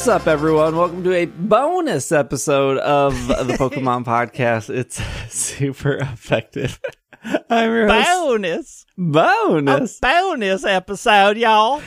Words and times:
What's 0.00 0.08
up, 0.08 0.26
everyone? 0.26 0.76
Welcome 0.76 1.04
to 1.04 1.12
a 1.12 1.26
bonus 1.26 2.10
episode 2.10 2.78
of 2.78 3.12
the 3.28 3.52
Pokemon 3.58 4.04
Podcast. 4.06 4.74
It's 4.74 4.96
super 5.30 5.96
effective. 5.96 6.80
I'm 7.50 7.70
your 7.70 7.86
host, 7.86 8.06
bonus, 8.08 8.86
bonus. 8.96 9.98
a 9.98 10.00
bonus 10.00 10.64
episode, 10.64 11.36
y'all. 11.36 11.82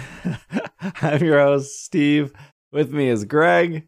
I'm 1.02 1.23
your 1.23 1.40
host, 1.40 1.84
Steve. 1.84 2.31
With 2.71 2.94
me 2.94 3.09
is 3.09 3.26
Greg. 3.26 3.88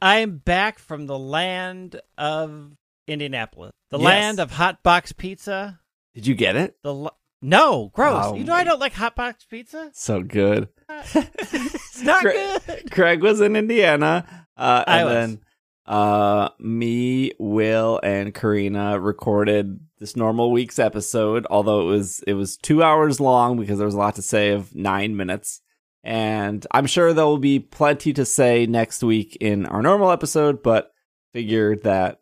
I'm 0.00 0.38
back 0.38 0.78
from 0.78 1.04
the 1.06 1.18
land 1.18 2.00
of 2.16 2.72
Indianapolis, 3.06 3.72
the 3.90 3.98
Yes. 3.98 4.06
land 4.06 4.40
of 4.40 4.52
hot 4.52 4.82
box 4.82 5.12
pizza. 5.12 5.80
Did 6.14 6.26
you 6.26 6.34
get 6.34 6.56
it? 6.56 6.78
The 6.82 7.12
no, 7.42 7.90
gross. 7.94 8.26
Oh 8.26 8.34
you 8.34 8.44
know 8.44 8.54
I 8.54 8.64
don't 8.64 8.80
like 8.80 8.92
hot 8.92 9.16
box 9.16 9.44
pizza. 9.44 9.90
So 9.94 10.22
good. 10.22 10.68
It's 11.14 12.02
not 12.02 12.22
Gre- 12.22 12.30
good. 12.30 12.90
Greg 12.90 13.22
was 13.22 13.40
in 13.42 13.56
Indiana, 13.56 14.46
uh, 14.56 14.84
I 14.86 14.98
and 15.00 15.04
was. 15.06 15.14
then 15.14 15.40
uh, 15.86 16.48
me, 16.58 17.32
Will, 17.38 18.00
and 18.02 18.34
Karina 18.34 18.98
recorded 18.98 19.80
this 19.98 20.16
normal 20.16 20.50
week's 20.50 20.78
episode. 20.78 21.46
Although 21.50 21.82
it 21.82 21.92
was 21.92 22.22
it 22.26 22.34
was 22.34 22.56
two 22.56 22.82
hours 22.82 23.20
long 23.20 23.58
because 23.58 23.78
there 23.78 23.86
was 23.86 23.94
a 23.94 23.98
lot 23.98 24.14
to 24.14 24.22
say 24.22 24.50
of 24.50 24.74
nine 24.74 25.14
minutes, 25.16 25.60
and 26.02 26.66
I'm 26.70 26.86
sure 26.86 27.12
there 27.12 27.26
will 27.26 27.38
be 27.38 27.58
plenty 27.60 28.12
to 28.14 28.24
say 28.24 28.64
next 28.66 29.02
week 29.02 29.36
in 29.40 29.66
our 29.66 29.82
normal 29.82 30.10
episode. 30.10 30.62
But 30.62 30.90
figured 31.34 31.82
that 31.82 32.20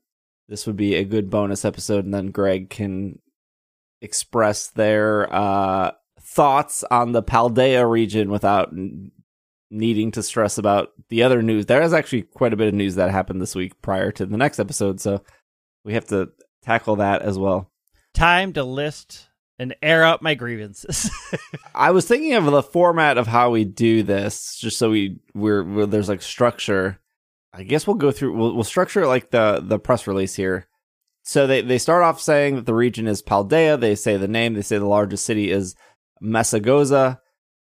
this 0.49 0.67
would 0.67 0.77
be 0.77 0.95
a 0.97 1.05
good 1.05 1.31
bonus 1.31 1.65
episode, 1.65 2.05
and 2.05 2.13
then 2.15 2.31
Greg 2.33 2.71
can 2.71 3.21
express 4.01 4.69
their 4.69 5.33
uh, 5.33 5.93
thoughts 6.21 6.85
on 6.91 7.13
the 7.13 7.23
Paldea 7.23 7.89
region 7.89 8.31
without 8.31 8.69
n- 8.73 9.11
needing 9.71 10.11
to 10.13 10.23
stress 10.23 10.59
about 10.59 10.93
the 11.09 11.23
other 11.23 11.43
news. 11.43 11.67
There 11.67 11.83
is 11.83 11.93
actually 11.93 12.23
quite 12.23 12.53
a 12.53 12.57
bit 12.57 12.69
of 12.69 12.75
news 12.75 12.95
that 12.95 13.11
happened 13.11 13.41
this 13.41 13.55
week 13.55 13.81
prior 13.83 14.11
to 14.13 14.27
the 14.27 14.37
next 14.37 14.59
episode, 14.59 15.01
so 15.01 15.23
we 15.85 15.95
have 15.95 16.07
to 16.09 16.31
tackle 16.63 16.97
that 16.97 17.23
as 17.23 17.39
well. 17.39 17.71
Time 18.15 18.53
to 18.55 18.65
list 18.65 19.29
and 19.59 19.75
air 19.83 20.05
out 20.05 20.23
my 20.23 20.35
grievances. 20.35 21.11
I 21.75 21.91
was 21.91 22.07
thinking 22.07 22.35
of 22.35 22.45
the 22.45 22.63
format 22.63 23.19
of 23.19 23.27
how 23.27 23.51
we 23.51 23.65
do 23.65 24.03
this, 24.03 24.57
just 24.59 24.79
so 24.79 24.91
we 24.91 25.19
we're, 25.35 25.65
we're 25.65 25.87
there's 25.87 26.09
like 26.09 26.23
structure. 26.23 26.99
I 27.53 27.65
guess 27.65 27.87
we'll 27.87 27.97
go 27.97 28.13
through. 28.13 28.37
We'll, 28.37 28.55
we'll 28.55 28.65
structure 28.65 29.07
like 29.07 29.31
the 29.31 29.61
the 29.63 29.79
press 29.79 30.07
release 30.07 30.35
here. 30.35 30.68
So 31.29 31.47
they 31.47 31.61
they 31.61 31.77
start 31.77 32.03
off 32.03 32.23
saying 32.23 32.55
that 32.55 32.65
the 32.65 32.73
region 32.73 33.07
is 33.07 33.23
Paldea. 33.23 33.79
They 33.79 33.97
say 33.97 34.17
the 34.17 34.27
name. 34.27 34.55
They 34.55 34.63
say 34.63 34.79
the 34.79 34.87
largest 34.87 35.27
city 35.27 35.51
is 35.51 35.75
Mesagoza. 36.23 37.19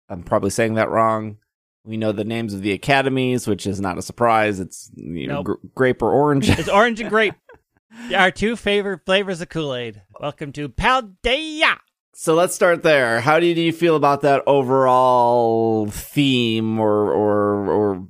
I'm 0.07 0.21
probably 0.21 0.51
saying 0.51 0.75
that 0.75 0.91
wrong. 0.91 1.37
We 1.83 1.97
know 1.97 2.11
the 2.11 2.23
names 2.23 2.53
of 2.53 2.61
the 2.61 2.73
academies, 2.73 3.47
which 3.47 3.65
is 3.65 3.81
not 3.81 3.97
a 3.97 4.03
surprise. 4.03 4.59
It's 4.59 4.91
you 4.93 5.25
know 5.25 5.41
gr- 5.41 5.53
grape 5.73 6.03
or 6.03 6.11
orange. 6.11 6.47
it's 6.47 6.69
orange 6.69 7.01
and 7.01 7.09
grape. 7.09 7.33
Our 8.15 8.29
two 8.29 8.55
favorite 8.55 9.03
flavors 9.03 9.41
of 9.41 9.49
Kool 9.49 9.73
Aid. 9.73 10.03
Welcome 10.19 10.51
to 10.51 10.69
Paldea. 10.69 11.79
So 12.13 12.35
let's 12.35 12.53
start 12.53 12.83
there. 12.83 13.19
How 13.19 13.39
do 13.39 13.47
you 13.47 13.73
feel 13.73 13.95
about 13.95 14.21
that 14.21 14.43
overall 14.45 15.87
theme 15.87 16.79
or 16.79 17.11
or 17.11 17.67
or 17.67 18.07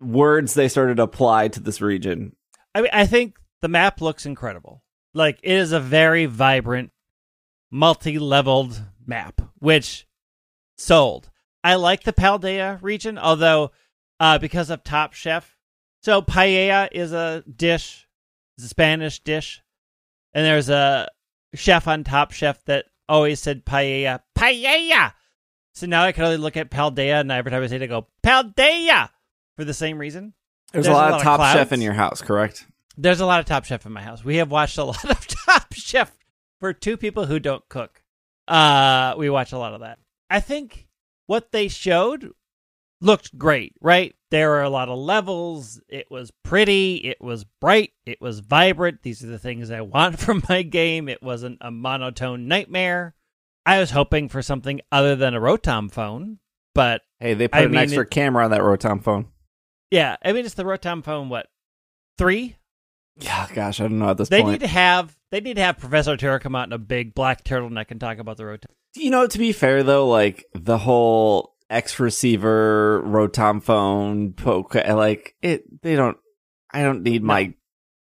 words 0.00 0.54
they 0.54 0.68
started 0.68 0.96
to 0.96 1.02
apply 1.02 1.48
to 1.48 1.60
this 1.60 1.82
region? 1.82 2.34
I 2.74 2.80
mean, 2.80 2.90
I 2.94 3.04
think 3.04 3.34
the 3.60 3.68
map 3.68 4.00
looks 4.00 4.26
incredible. 4.26 4.82
Like 5.14 5.38
it 5.42 5.52
is 5.52 5.72
a 5.72 5.80
very 5.80 6.26
vibrant, 6.26 6.92
multi-leveled 7.70 8.80
map, 9.06 9.40
which 9.58 10.06
sold. 10.76 11.30
I 11.64 11.74
like 11.74 12.04
the 12.04 12.12
Paldea 12.12 12.78
region, 12.82 13.18
although 13.18 13.72
uh, 14.20 14.38
because 14.38 14.70
of 14.70 14.84
Top 14.84 15.12
Chef. 15.12 15.56
So 16.02 16.22
paella 16.22 16.88
is 16.92 17.12
a 17.12 17.42
dish, 17.54 18.06
it's 18.56 18.66
a 18.66 18.68
Spanish 18.68 19.18
dish, 19.20 19.62
and 20.32 20.46
there's 20.46 20.70
a 20.70 21.08
chef 21.54 21.88
on 21.88 22.04
Top 22.04 22.30
Chef 22.32 22.64
that 22.66 22.86
always 23.08 23.40
said 23.40 23.64
paella, 23.64 24.20
paella. 24.36 25.12
So 25.74 25.86
now 25.86 26.04
I 26.04 26.12
can 26.12 26.24
only 26.24 26.36
look 26.36 26.56
at 26.56 26.70
Paldea, 26.70 27.20
and 27.20 27.32
every 27.32 27.50
time 27.50 27.62
I 27.62 27.66
say 27.66 27.76
it, 27.76 27.82
I 27.82 27.86
go 27.86 28.06
Paldea 28.22 29.10
for 29.56 29.64
the 29.64 29.74
same 29.74 29.98
reason. 29.98 30.34
There's, 30.72 30.84
There's 30.84 30.94
a 30.94 30.96
a 30.96 31.00
lot 31.00 31.10
lot 31.10 31.20
of 31.20 31.26
of 31.26 31.38
Top 31.38 31.56
Chef 31.56 31.72
in 31.72 31.80
your 31.80 31.94
house, 31.94 32.20
correct? 32.22 32.66
There's 33.00 33.20
a 33.20 33.26
lot 33.26 33.40
of 33.40 33.46
Top 33.46 33.64
Chef 33.64 33.86
in 33.86 33.92
my 33.92 34.02
house. 34.02 34.24
We 34.24 34.36
have 34.36 34.50
watched 34.50 34.76
a 34.78 34.84
lot 34.92 35.04
of 35.08 35.26
Top 35.26 35.72
Chef 35.72 36.10
for 36.60 36.72
two 36.72 36.96
people 36.96 37.26
who 37.26 37.38
don't 37.38 37.66
cook. 37.68 38.02
Uh, 38.46 39.14
we 39.16 39.30
watch 39.30 39.52
a 39.52 39.58
lot 39.58 39.72
of 39.74 39.80
that. 39.80 39.98
I 40.28 40.40
think 40.40 40.88
what 41.26 41.52
they 41.52 41.68
showed 41.68 42.32
looked 43.00 43.36
great, 43.38 43.74
right? 43.80 44.14
There 44.30 44.48
were 44.50 44.62
a 44.62 44.68
lot 44.70 44.88
of 44.88 44.98
levels. 44.98 45.80
It 45.88 46.10
was 46.10 46.32
pretty. 46.44 46.96
It 46.96 47.18
was 47.20 47.44
bright. 47.44 47.92
It 48.04 48.20
was 48.20 48.40
vibrant. 48.40 49.02
These 49.02 49.22
are 49.24 49.28
the 49.28 49.38
things 49.38 49.70
I 49.70 49.80
want 49.82 50.18
from 50.20 50.42
my 50.48 50.62
game. 50.62 51.08
It 51.08 51.22
wasn't 51.22 51.58
a 51.60 51.70
monotone 51.70 52.48
nightmare. 52.48 53.14
I 53.64 53.80
was 53.80 53.90
hoping 53.90 54.28
for 54.28 54.42
something 54.42 54.80
other 54.90 55.14
than 55.14 55.34
a 55.34 55.40
Rotom 55.40 55.90
phone, 55.92 56.38
but 56.74 57.02
Hey, 57.20 57.34
they 57.34 57.48
put 57.48 57.58
I 57.58 57.62
an 57.64 57.70
mean, 57.72 57.80
extra 57.80 58.02
it- 58.04 58.10
camera 58.10 58.44
on 58.44 58.50
that 58.50 58.60
Rotom 58.62 59.02
phone. 59.02 59.28
yeah, 59.90 60.16
I 60.24 60.32
mean 60.32 60.44
it's 60.46 60.54
the 60.54 60.64
Rotom 60.64 61.04
phone. 61.04 61.28
What 61.28 61.46
three? 62.18 62.56
Yeah, 63.20 63.46
gosh, 63.52 63.80
I 63.80 63.84
don't 63.84 63.98
know 63.98 64.10
at 64.10 64.16
this 64.18 64.28
They 64.28 64.42
point. 64.42 64.52
need 64.52 64.66
to 64.66 64.72
have 64.72 65.16
they 65.30 65.40
need 65.40 65.54
to 65.56 65.62
have 65.62 65.78
Professor 65.78 66.16
Terra 66.16 66.40
come 66.40 66.54
out 66.54 66.68
in 66.68 66.72
a 66.72 66.78
big 66.78 67.14
black 67.14 67.44
turtleneck 67.44 67.90
and 67.90 68.00
talk 68.00 68.18
about 68.18 68.36
the 68.36 68.46
road. 68.46 68.64
you 68.96 69.10
know, 69.10 69.26
to 69.26 69.38
be 69.38 69.52
fair 69.52 69.82
though, 69.82 70.08
like 70.08 70.44
the 70.54 70.78
whole 70.78 71.54
X 71.70 71.98
receiver 72.00 73.02
Rotom 73.04 73.62
phone 73.62 74.32
poke, 74.32 74.74
like 74.74 75.34
it, 75.42 75.82
they 75.82 75.96
don't. 75.96 76.16
I 76.70 76.82
don't 76.82 77.02
need 77.02 77.22
my 77.22 77.54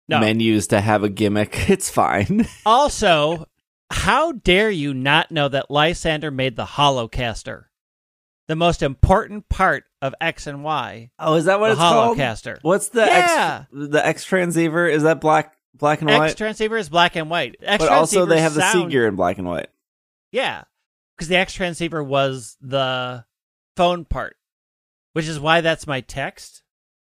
No. 0.08 0.20
menus 0.20 0.68
to 0.68 0.81
have 0.81 1.03
a 1.03 1.09
gimmick. 1.09 1.70
It's 1.70 1.90
fine. 1.90 2.47
Also, 2.66 3.46
how 3.92 4.34
dare 4.34 4.70
you 4.72 4.94
not 4.94 5.32
know 5.32 5.47
that 5.47 5.70
Lysandre 5.70 6.34
made 6.34 6.56
the 6.56 6.66
Holocaster, 6.66 7.66
the 8.48 8.56
most 8.56 8.82
important 8.84 9.50
part 9.50 9.86
of 10.02 10.14
X 10.22 10.48
and 10.48 10.64
Y. 10.64 11.10
Oh, 11.20 11.36
is 11.36 11.46
that 11.46 11.60
what 11.60 11.68
the 11.68 11.72
it's 11.74 11.80
called? 11.82 12.18
Holocaster. 12.18 12.60
What's 12.62 12.90
the 12.90 13.06
Yeah. 13.06 13.60
X? 13.64 13.70
The 13.72 14.06
X 14.06 14.24
transceiver 14.24 14.88
is 14.88 15.04
that 15.04 15.20
black, 15.22 15.56
black 15.74 16.02
and 16.02 16.10
white? 16.10 16.26
X 16.32 16.36
transceiver 16.36 16.78
is 16.78 16.90
black 16.90 17.16
and 17.16 17.30
white. 17.30 17.56
X 17.62 17.84
but 17.84 17.92
also 17.92 18.26
they 18.26 18.42
have 18.42 18.54
the 18.54 18.62
sound- 18.62 18.92
Seeger 18.92 19.08
in 19.08 19.16
black 19.16 19.38
and 19.38 19.48
white. 19.48 19.70
Yeah, 20.32 20.64
because 21.16 21.28
the 21.30 21.38
X 21.38 21.54
transceiver 21.54 22.04
was 22.04 22.58
the 22.62 23.26
phone 23.78 24.06
part, 24.06 24.36
which 25.14 25.28
is 25.28 25.40
why 25.40 25.62
that's 25.62 25.88
my 25.88 26.02
text. 26.02 26.62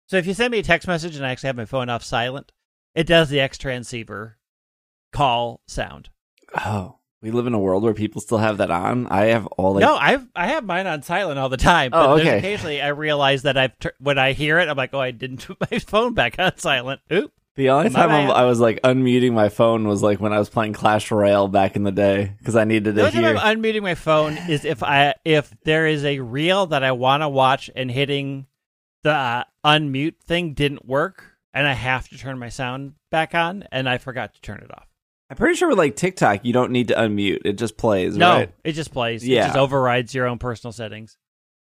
So 0.08 0.18
if 0.18 0.26
you 0.28 0.34
send 0.34 0.52
me 0.52 0.60
a 0.60 0.64
text 0.64 0.88
message 0.88 1.16
and 1.18 1.26
I 1.26 1.32
actually 1.32 1.48
have 1.48 1.58
my 1.58 1.66
phone 1.66 1.90
off 1.90 2.04
silent, 2.04 2.52
it 2.96 3.06
does 3.08 3.30
the 3.30 3.40
X 3.42 3.58
transceiver 3.58 4.38
call 5.12 5.62
sound. 5.68 6.10
Oh, 6.56 6.97
we 7.22 7.32
live 7.32 7.48
in 7.48 7.54
a 7.54 7.60
world 7.60 7.84
where 7.84 7.94
people 7.94 8.22
still 8.22 8.38
have 8.38 8.58
that 8.58 8.70
on. 8.72 9.08
I 9.08 9.26
have 9.26 9.48
all 9.48 9.74
like 9.74 9.82
no, 9.82 9.96
I 9.96 10.20
I 10.36 10.48
have 10.50 10.64
mine 10.64 10.88
on 10.88 11.02
silent 11.02 11.40
all 11.40 11.50
the 11.50 11.58
time. 11.58 11.92
But 11.92 12.10
Oh, 12.10 12.14
okay. 12.20 12.38
occasionally 12.38 12.82
I 12.82 12.90
realize 12.90 13.42
that 13.44 13.58
I've 13.58 13.78
tur- 13.80 13.94
when 14.00 14.18
I 14.18 14.34
hear 14.34 14.60
it, 14.60 14.70
I'm 14.70 14.78
like, 14.78 14.94
oh, 14.94 15.00
I 15.00 15.12
didn't 15.12 15.46
put 15.46 15.60
my 15.72 15.80
phone 15.80 16.14
back 16.14 16.36
on 16.40 16.58
silent. 16.58 17.02
Oop. 17.12 17.34
the 17.56 17.72
only 17.72 17.90
time 17.90 18.12
I'm- 18.12 18.30
I 18.30 18.46
was 18.46 18.60
like 18.60 18.80
unmuting 18.84 19.34
my 19.34 19.50
phone 19.50 19.88
was 19.88 20.04
like 20.04 20.20
when 20.20 20.32
I 20.32 20.38
was 20.40 20.48
playing 20.50 20.74
Clash 20.74 21.10
Royale 21.10 21.48
back 21.48 21.76
in 21.76 21.84
the 21.84 21.92
day 21.92 22.34
because 22.38 22.56
I 22.56 22.66
needed 22.66 22.86
to 22.86 22.92
The 22.94 23.02
only 23.08 23.12
time. 23.14 23.38
I'm 23.38 23.62
unmuting 23.64 23.82
my 23.82 23.96
phone 23.96 24.38
is 24.38 24.64
if 24.64 24.84
I 24.84 25.16
if 25.26 25.52
there 25.64 25.88
is 25.88 26.06
a 26.06 26.20
reel 26.20 26.68
that 26.68 26.84
I 26.84 26.92
want 26.92 27.24
to 27.24 27.30
watch 27.30 27.70
and 27.76 27.90
hitting 27.90 28.46
the 29.04 29.12
uh, 29.12 29.44
unmute 29.66 30.18
thing 30.24 30.54
didn't 30.54 30.86
work, 30.86 31.24
and 31.54 31.66
I 31.68 31.74
have 31.74 32.08
to 32.10 32.18
turn 32.18 32.38
my 32.40 32.50
sound 32.50 32.94
back 33.10 33.34
on, 33.34 33.64
and 33.72 33.88
I 33.90 33.98
forgot 34.00 34.34
to 34.36 34.42
turn 34.42 34.60
it 34.60 34.72
off. 34.72 34.87
I'm 35.30 35.38
pretty 35.38 35.56
sure 35.56 35.68
with 35.70 35.78
like 35.78 35.96
TikTok, 35.96 36.46
you 36.46 36.54
don't 36.54 36.72
need 36.72 36.88
to 36.90 36.96
unmute; 36.96 37.42
it 37.46 37.54
just 37.54 37.78
plays. 37.78 38.16
No, 38.16 38.34
right? 38.34 38.54
it 38.64 38.74
just 38.74 38.92
plays. 38.92 39.28
Yeah. 39.28 39.44
It 39.44 39.48
just 39.48 39.58
overrides 39.58 40.14
your 40.16 40.26
own 40.28 40.38
personal 40.40 40.72
settings. 40.72 41.18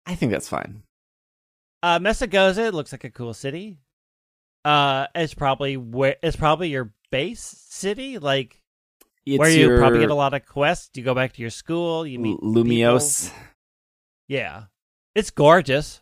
I 0.06 0.16
think 0.16 0.32
that's 0.32 0.48
fine. 0.48 0.84
Uh, 1.84 2.00
Mesagoza 2.00 2.68
it 2.68 2.74
looks 2.74 2.92
like 2.92 3.04
a 3.04 3.10
cool 3.10 3.34
city. 3.34 3.78
Uh, 4.66 5.08
it's 5.16 5.34
probably 5.34 5.78
where 5.78 6.16
it's 6.22 6.36
probably 6.36 6.70
your 6.70 6.94
base 7.12 7.42
city, 7.70 8.18
like 8.18 8.62
It's 9.26 9.40
where 9.40 9.50
you 9.50 9.68
your 9.68 9.78
probably 9.80 10.00
get 10.00 10.10
a 10.10 10.16
lot 10.16 10.34
of 10.34 10.46
quests. 10.46 10.90
You 10.96 11.04
go 11.04 11.14
back 11.16 11.34
to 11.34 11.42
your 11.42 11.52
school. 11.52 12.06
You 12.06 12.20
meet 12.20 12.40
Lumios. 12.40 13.26
people. 13.30 13.40
Yeah, 14.28 14.64
it's 15.16 15.32
gorgeous. 15.32 16.02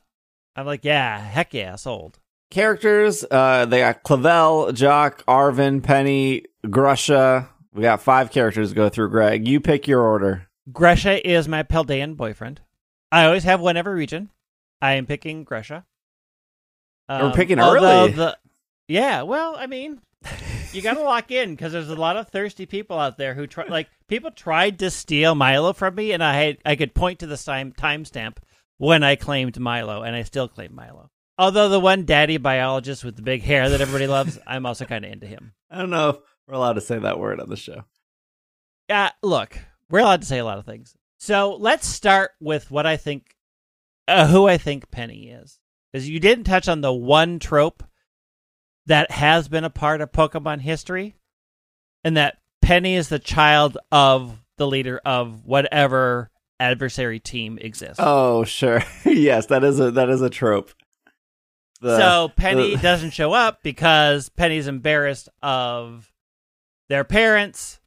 I'm 0.55 0.65
like, 0.65 0.83
yeah, 0.83 1.19
heck 1.19 1.53
yeah, 1.53 1.75
sold. 1.75 2.19
characters. 2.49 3.23
Uh, 3.29 3.65
they 3.65 3.79
got 3.79 4.03
Clavel, 4.03 4.67
Jacq, 4.73 5.21
Arven, 5.27 5.81
Penny, 5.81 6.45
Grusha. 6.67 7.49
We 7.73 7.81
got 7.81 8.01
five 8.01 8.31
characters 8.31 8.69
to 8.69 8.75
go 8.75 8.89
through. 8.89 9.09
Greg, 9.09 9.47
you 9.47 9.59
pick 9.59 9.87
your 9.87 10.01
order. 10.01 10.47
Grusha 10.71 11.21
is 11.23 11.47
my 11.47 11.63
Paldean 11.63 12.17
boyfriend. 12.17 12.61
I 13.11 13.25
always 13.25 13.43
have 13.43 13.61
one 13.61 13.77
every 13.77 13.93
region. 13.93 14.29
I 14.81 14.93
am 14.93 15.05
picking 15.05 15.45
Grusha. 15.45 15.85
We're 17.09 17.15
um, 17.15 17.31
picking 17.31 17.59
early. 17.59 18.11
The, 18.11 18.37
yeah, 18.87 19.21
well, 19.21 19.55
I 19.57 19.67
mean, 19.67 20.01
you 20.73 20.81
got 20.81 20.95
to 20.95 21.01
lock 21.01 21.31
in 21.31 21.51
because 21.51 21.71
there's 21.71 21.89
a 21.89 21.95
lot 21.95 22.17
of 22.17 22.29
thirsty 22.29 22.65
people 22.65 22.99
out 22.99 23.17
there 23.17 23.33
who 23.33 23.47
try. 23.47 23.65
Like 23.65 23.89
people 24.07 24.31
tried 24.31 24.79
to 24.79 24.91
steal 24.91 25.35
Milo 25.35 25.73
from 25.73 25.95
me, 25.95 26.11
and 26.11 26.23
I 26.23 26.33
had 26.33 26.57
I 26.65 26.75
could 26.75 26.93
point 26.93 27.19
to 27.19 27.27
the 27.27 27.37
time 27.37 27.71
timestamp 27.71 28.37
when 28.77 29.03
I 29.03 29.15
claimed 29.15 29.59
Milo, 29.59 30.03
and 30.03 30.15
I 30.15 30.23
still 30.23 30.47
claim 30.47 30.75
Milo. 30.75 31.11
Although 31.37 31.69
the 31.69 31.79
one 31.79 32.05
daddy 32.05 32.37
biologist 32.37 33.03
with 33.03 33.15
the 33.15 33.21
big 33.21 33.43
hair 33.43 33.69
that 33.69 33.81
everybody 33.81 34.07
loves, 34.07 34.39
I'm 34.47 34.65
also 34.65 34.85
kind 34.85 35.05
of 35.05 35.11
into 35.11 35.27
him. 35.27 35.53
I 35.69 35.77
don't 35.77 35.91
know 35.91 36.09
if 36.09 36.17
we're 36.47 36.55
allowed 36.55 36.73
to 36.73 36.81
say 36.81 36.97
that 36.97 37.19
word 37.19 37.39
on 37.39 37.49
the 37.49 37.55
show. 37.57 37.83
Uh, 38.89 39.09
look, 39.21 39.59
we're 39.89 39.99
allowed 39.99 40.21
to 40.21 40.27
say 40.27 40.37
a 40.37 40.45
lot 40.45 40.57
of 40.59 40.65
things. 40.65 40.95
So 41.17 41.55
let's 41.55 41.87
start 41.87 42.31
with 42.39 42.71
what 42.71 42.85
I 42.85 42.97
think, 42.97 43.35
uh, 44.07 44.27
who 44.27 44.47
I 44.47 44.57
think 44.57 44.89
Penny 44.91 45.29
is. 45.29 45.59
Because 45.91 46.07
you 46.07 46.19
didn't 46.19 46.45
touch 46.45 46.67
on 46.67 46.81
the 46.81 46.93
one 46.93 47.39
trope 47.39 47.83
that 48.85 49.11
has 49.11 49.47
been 49.47 49.63
a 49.63 49.69
part 49.69 49.99
of 50.01 50.11
Pokemon 50.11 50.61
history, 50.61 51.15
and 52.03 52.15
that 52.15 52.37
Penny 52.61 52.95
is 52.95 53.09
the 53.09 53.19
child 53.19 53.77
of 53.91 54.41
the 54.57 54.67
leader 54.67 55.01
of 55.05 55.45
whatever 55.45 56.29
adversary 56.59 57.19
team 57.19 57.57
exists. 57.59 57.99
Oh, 57.99 58.43
sure. 58.43 58.83
yes, 59.05 59.47
that 59.47 59.63
is 59.63 59.79
a 59.79 59.91
that 59.91 60.09
is 60.09 60.21
a 60.21 60.29
trope. 60.29 60.71
The- 61.81 61.97
so 61.97 62.29
Penny 62.35 62.75
the- 62.75 62.81
doesn't 62.81 63.11
show 63.11 63.33
up 63.33 63.63
because 63.63 64.29
Penny's 64.29 64.67
embarrassed 64.67 65.29
of 65.41 66.11
their 66.89 67.03
parents 67.03 67.79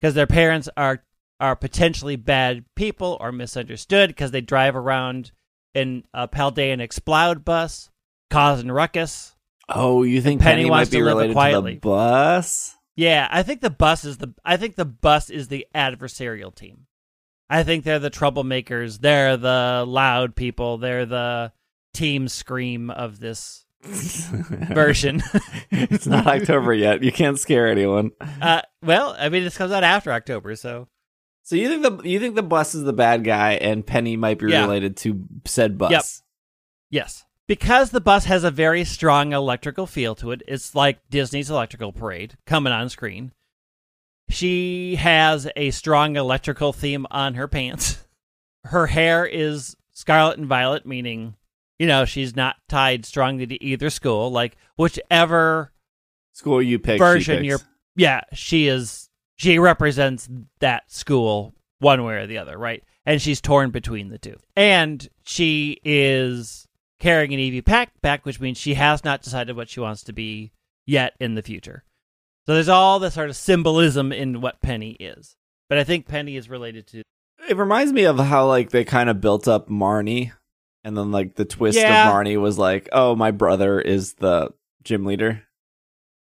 because 0.00 0.14
their 0.14 0.26
parents 0.26 0.68
are 0.76 1.04
are 1.40 1.56
potentially 1.56 2.16
bad 2.16 2.64
people 2.76 3.16
or 3.20 3.32
misunderstood 3.32 4.10
because 4.10 4.30
they 4.30 4.40
drive 4.40 4.76
around 4.76 5.32
in 5.74 6.04
a 6.14 6.28
Paldean 6.28 6.80
Explode 6.80 7.44
bus 7.44 7.90
causing 8.30 8.70
ruckus. 8.70 9.34
Oh, 9.68 10.02
you 10.02 10.20
think 10.20 10.40
Penny 10.40 10.62
Penny, 10.62 10.70
wants 10.70 10.90
to 10.90 11.02
live 11.02 11.32
quietly. 11.32 11.74
to 11.74 11.80
bus? 11.80 12.76
Yeah, 12.94 13.26
I 13.30 13.42
think 13.42 13.60
the 13.60 13.70
bus 13.70 14.04
is 14.04 14.18
the 14.18 14.34
I 14.44 14.56
think 14.56 14.76
the 14.76 14.84
bus 14.84 15.30
is 15.30 15.48
the 15.48 15.66
adversarial 15.74 16.54
team. 16.54 16.86
I 17.48 17.64
think 17.64 17.84
they're 17.84 17.98
the 17.98 18.10
troublemakers. 18.10 19.00
They're 19.00 19.36
the 19.36 19.84
loud 19.86 20.36
people. 20.36 20.78
They're 20.78 21.06
the 21.06 21.52
team 21.92 22.28
scream 22.28 22.90
of 22.90 23.20
this 23.20 23.64
version. 23.82 25.22
it's 25.70 26.06
not 26.06 26.26
October 26.26 26.72
yet. 26.74 27.02
You 27.02 27.12
can't 27.12 27.38
scare 27.38 27.68
anyone. 27.68 28.10
uh, 28.40 28.62
well, 28.82 29.14
I 29.18 29.28
mean, 29.28 29.44
this 29.44 29.56
comes 29.56 29.72
out 29.72 29.84
after 29.84 30.12
October, 30.12 30.54
so 30.56 30.88
So 31.42 31.56
you 31.56 31.68
think 31.68 31.82
the 31.82 32.08
you 32.08 32.20
think 32.20 32.34
the 32.36 32.42
bus 32.42 32.74
is 32.74 32.84
the 32.84 32.92
bad 32.92 33.24
guy, 33.24 33.52
and 33.54 33.86
Penny 33.86 34.16
might 34.16 34.38
be 34.38 34.50
Yeah. 34.50 34.62
related 34.62 34.96
to 34.98 35.24
said 35.44 35.78
bus? 35.78 35.90
Yep. 35.90 36.04
yes, 36.90 37.24
because 37.48 37.90
the 37.90 38.00
bus 38.00 38.24
has 38.26 38.44
a 38.44 38.50
very 38.50 38.84
strong 38.84 39.32
electrical 39.32 39.86
feel 39.86 40.14
to 40.16 40.30
it. 40.30 40.42
It's 40.46 40.74
like 40.74 41.00
Disney's 41.10 41.50
Electrical 41.50 41.92
Parade 41.92 42.34
coming 42.46 42.72
on 42.72 42.88
screen. 42.88 43.32
She 44.30 44.94
has 44.96 45.48
a 45.56 45.70
strong 45.72 46.16
electrical 46.16 46.72
theme 46.72 47.06
on 47.10 47.34
her 47.34 47.48
pants. 47.48 47.98
Her 48.66 48.86
hair 48.86 49.26
is 49.26 49.76
scarlet 49.92 50.38
and 50.38 50.46
violet, 50.46 50.86
meaning, 50.86 51.34
you 51.82 51.88
know, 51.88 52.04
she's 52.04 52.36
not 52.36 52.54
tied 52.68 53.04
strongly 53.04 53.44
to 53.44 53.60
either 53.60 53.90
school. 53.90 54.30
Like 54.30 54.56
whichever 54.76 55.72
School 56.32 56.62
you 56.62 56.78
pick. 56.78 56.98
version 57.00 57.42
you're 57.44 57.58
yeah 57.96 58.20
she 58.32 58.68
is 58.68 59.10
she 59.36 59.58
represents 59.58 60.28
that 60.60 60.90
school 60.90 61.54
one 61.80 62.04
way 62.04 62.14
or 62.14 62.26
the 62.28 62.38
other 62.38 62.56
right 62.56 62.84
and 63.04 63.20
she's 63.20 63.40
torn 63.40 63.70
between 63.70 64.08
the 64.10 64.16
two 64.16 64.36
and 64.56 65.08
she 65.24 65.78
is 65.84 66.66
carrying 67.00 67.34
an 67.34 67.40
ev 67.40 67.64
pack 67.64 68.00
back 68.00 68.24
which 68.24 68.40
means 68.40 68.56
she 68.56 68.74
has 68.74 69.04
not 69.04 69.20
decided 69.22 69.56
what 69.56 69.68
she 69.68 69.80
wants 69.80 70.04
to 70.04 70.12
be 70.12 70.52
yet 70.86 71.12
in 71.20 71.34
the 71.34 71.42
future 71.42 71.84
so 72.46 72.54
there's 72.54 72.68
all 72.68 72.98
this 72.98 73.12
sort 73.14 73.28
of 73.28 73.36
symbolism 73.36 74.10
in 74.12 74.40
what 74.40 74.62
penny 74.62 74.92
is 74.92 75.36
but 75.68 75.76
i 75.76 75.84
think 75.84 76.06
penny 76.06 76.36
is 76.36 76.48
related 76.48 76.86
to 76.86 77.02
It 77.46 77.56
reminds 77.58 77.92
me 77.92 78.04
of 78.04 78.18
how 78.18 78.46
like 78.46 78.70
they 78.70 78.84
kind 78.84 79.10
of 79.10 79.20
built 79.20 79.46
up 79.48 79.68
Marnie, 79.68 80.32
and 80.84 80.96
then 80.96 81.10
like 81.12 81.34
the 81.34 81.44
twist 81.44 81.78
Yeah. 81.78 82.08
of 82.08 82.14
Marnie 82.14 82.40
was 82.40 82.58
like, 82.58 82.88
oh, 82.92 83.14
my 83.14 83.30
brother 83.30 83.80
is 83.80 84.14
the 84.14 84.50
gym 84.84 85.04
leader. 85.04 85.42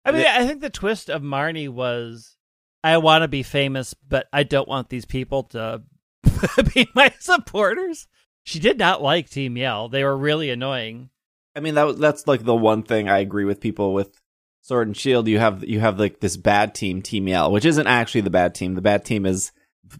i 0.04 0.10
mean 0.12 0.24
i 0.26 0.46
think 0.46 0.62
the 0.62 0.70
twist 0.70 1.10
of 1.10 1.20
marnie 1.20 1.68
was 1.68 2.36
i 2.82 2.96
want 2.96 3.20
to 3.22 3.28
be 3.28 3.42
famous 3.42 3.92
but 3.92 4.26
i 4.32 4.42
don't 4.42 4.66
want 4.68 4.88
these 4.88 5.04
people 5.04 5.42
to 5.42 5.82
be 6.74 6.88
my 6.94 7.12
supporters 7.18 8.06
she 8.44 8.58
did 8.58 8.78
not 8.78 9.02
like 9.02 9.28
team 9.28 9.56
yell 9.58 9.88
they 9.90 10.02
were 10.04 10.16
really 10.16 10.48
annoying 10.50 11.10
I 11.54 11.60
mean 11.60 11.74
that 11.74 11.86
was 11.86 11.98
that's 11.98 12.26
like 12.28 12.44
the 12.44 12.54
one 12.54 12.84
thing 12.84 13.08
I 13.08 13.18
agree 13.18 13.44
with 13.44 13.60
people 13.60 13.92
with 13.92 14.18
Sword 14.62 14.86
and 14.86 14.96
Shield. 14.96 15.26
You 15.26 15.40
have 15.40 15.64
you 15.64 15.80
have 15.80 15.98
like 15.98 16.20
this 16.20 16.36
bad 16.36 16.72
team, 16.72 17.02
Team 17.02 17.26
Yell, 17.26 17.50
which 17.50 17.64
isn't 17.64 17.86
actually 17.88 18.20
the 18.20 18.30
bad 18.30 18.54
team. 18.54 18.76
The 18.76 18.80
bad 18.80 19.04
team 19.04 19.26
is 19.26 19.50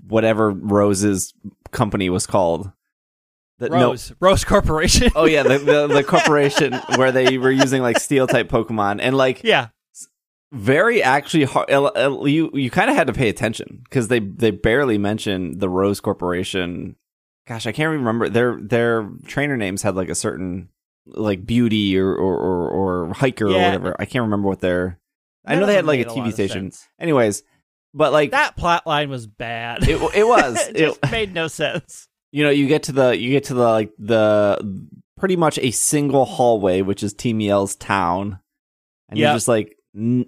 whatever 0.07 0.51
Rose's 0.53 1.35
company 1.73 2.11
was 2.11 2.29
called. 2.29 2.71
That 3.59 3.73
no- 3.73 3.89
Rose, 3.89 4.13
Rose 4.21 4.45
Corporation. 4.45 5.11
oh 5.17 5.25
yeah, 5.25 5.43
the, 5.43 5.59
the 5.59 5.87
the 5.89 6.05
corporation 6.07 6.75
where 6.97 7.11
they 7.11 7.39
were 7.39 7.51
using 7.51 7.83
like 7.83 7.99
steel 7.99 8.27
type 8.27 8.49
Pokemon 8.49 9.01
and 9.01 9.17
like 9.17 9.43
yeah, 9.43 9.69
very 10.53 11.03
actually 11.03 11.45
hard. 11.45 11.69
You 11.69 12.51
you 12.55 12.71
kind 12.71 12.89
of 12.91 12.97
had 12.97 13.09
to 13.09 13.13
pay 13.13 13.29
attention 13.29 13.81
because 13.85 14.09
they 14.09 14.21
they 14.21 14.51
barely 14.53 14.97
mentioned 14.97 15.61
the 15.61 15.69
Rose 15.69 16.01
Corporation. 16.01 16.97
Gosh, 17.47 17.67
I 17.67 17.73
can't 17.73 17.91
remember 17.93 18.29
their 18.29 18.59
their 18.61 19.09
trainer 19.27 19.57
names 19.57 19.83
had 19.83 19.97
like 19.97 20.09
a 20.09 20.15
certain 20.15 20.69
like 21.07 21.45
beauty 21.47 21.99
or 21.99 22.15
or 22.15 22.37
or, 22.37 22.69
or 23.09 23.15
hiker 23.15 23.47
or 23.47 23.53
whatever. 23.55 23.97
I 23.99 24.05
can't 24.05 24.23
remember 24.23 24.49
what 24.49 24.61
their. 24.61 24.99
I 25.45 25.55
know 25.55 25.67
they 25.67 25.75
had 25.75 25.87
like 25.87 26.01
a 26.01 26.05
TV 26.05 26.29
of 26.29 26.35
station. 26.35 26.73
Anyways, 27.01 27.43
but 27.95 28.13
like 28.13 28.33
That 28.33 28.57
plot 28.57 28.87
line 28.87 29.09
was 29.09 29.27
bad. 29.27 29.89
it 29.89 30.01
it 30.15 30.27
was 30.27 30.57
it 30.75 30.99
it, 31.03 31.11
made 31.11 31.33
no 31.33 31.49
sense. 31.49 32.08
You 32.33 32.45
know 32.45 32.51
you 32.51 32.67
get 32.67 32.85
to 32.85 32.93
the 32.93 33.17
you 33.17 33.31
get 33.31 33.45
to 33.45 33.55
the 33.55 33.63
like 33.69 33.93
the 33.99 34.59
pretty 35.19 35.37
much 35.37 35.59
a 35.59 35.71
single 35.71 36.25
hallway 36.25 36.83
which 36.83 37.03
is 37.03 37.13
team 37.13 37.41
yell's 37.41 37.75
town. 37.77 38.39
And 39.09 39.19
you're 39.19 39.35
just 39.35 39.49
like 39.49 39.75
n- 39.97 40.27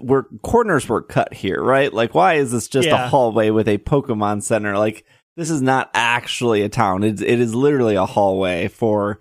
where 0.00 0.24
corners 0.42 0.88
were 0.88 1.02
cut 1.02 1.34
here 1.34 1.62
right? 1.62 1.92
Like 1.92 2.14
why 2.14 2.34
is 2.34 2.50
this 2.52 2.68
just 2.68 2.88
a 2.88 3.08
hallway 3.08 3.50
with 3.50 3.68
a 3.68 3.78
pokemon 3.78 4.42
center? 4.42 4.78
Like 4.78 5.04
this 5.36 5.50
is 5.50 5.60
not 5.60 5.90
actually 5.92 6.62
a 6.62 6.68
town. 6.70 7.04
It's, 7.04 7.20
it 7.20 7.40
is 7.40 7.54
literally 7.54 7.94
a 7.96 8.06
hallway 8.06 8.68
for 8.68 9.18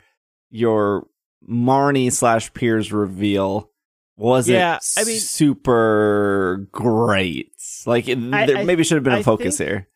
your 0.49 1.07
marnie 1.47 2.11
slash 2.11 2.53
piers 2.53 2.93
reveal. 2.93 3.69
Wasn't 4.17 4.55
Yeah, 4.55 4.79
I 4.97 5.03
mean- 5.03 5.19
super 5.19 6.67
great? 6.71 7.51
Like 7.85 8.07
it, 8.07 8.17
I- 8.33 8.45
there 8.45 8.57
I- 8.59 8.63
maybe 8.63 8.83
should 8.85 8.95
have 8.95 9.03
been 9.03 9.13
a 9.13 9.17
I 9.17 9.23
focus 9.23 9.57
think- 9.57 9.69
here 9.69 9.87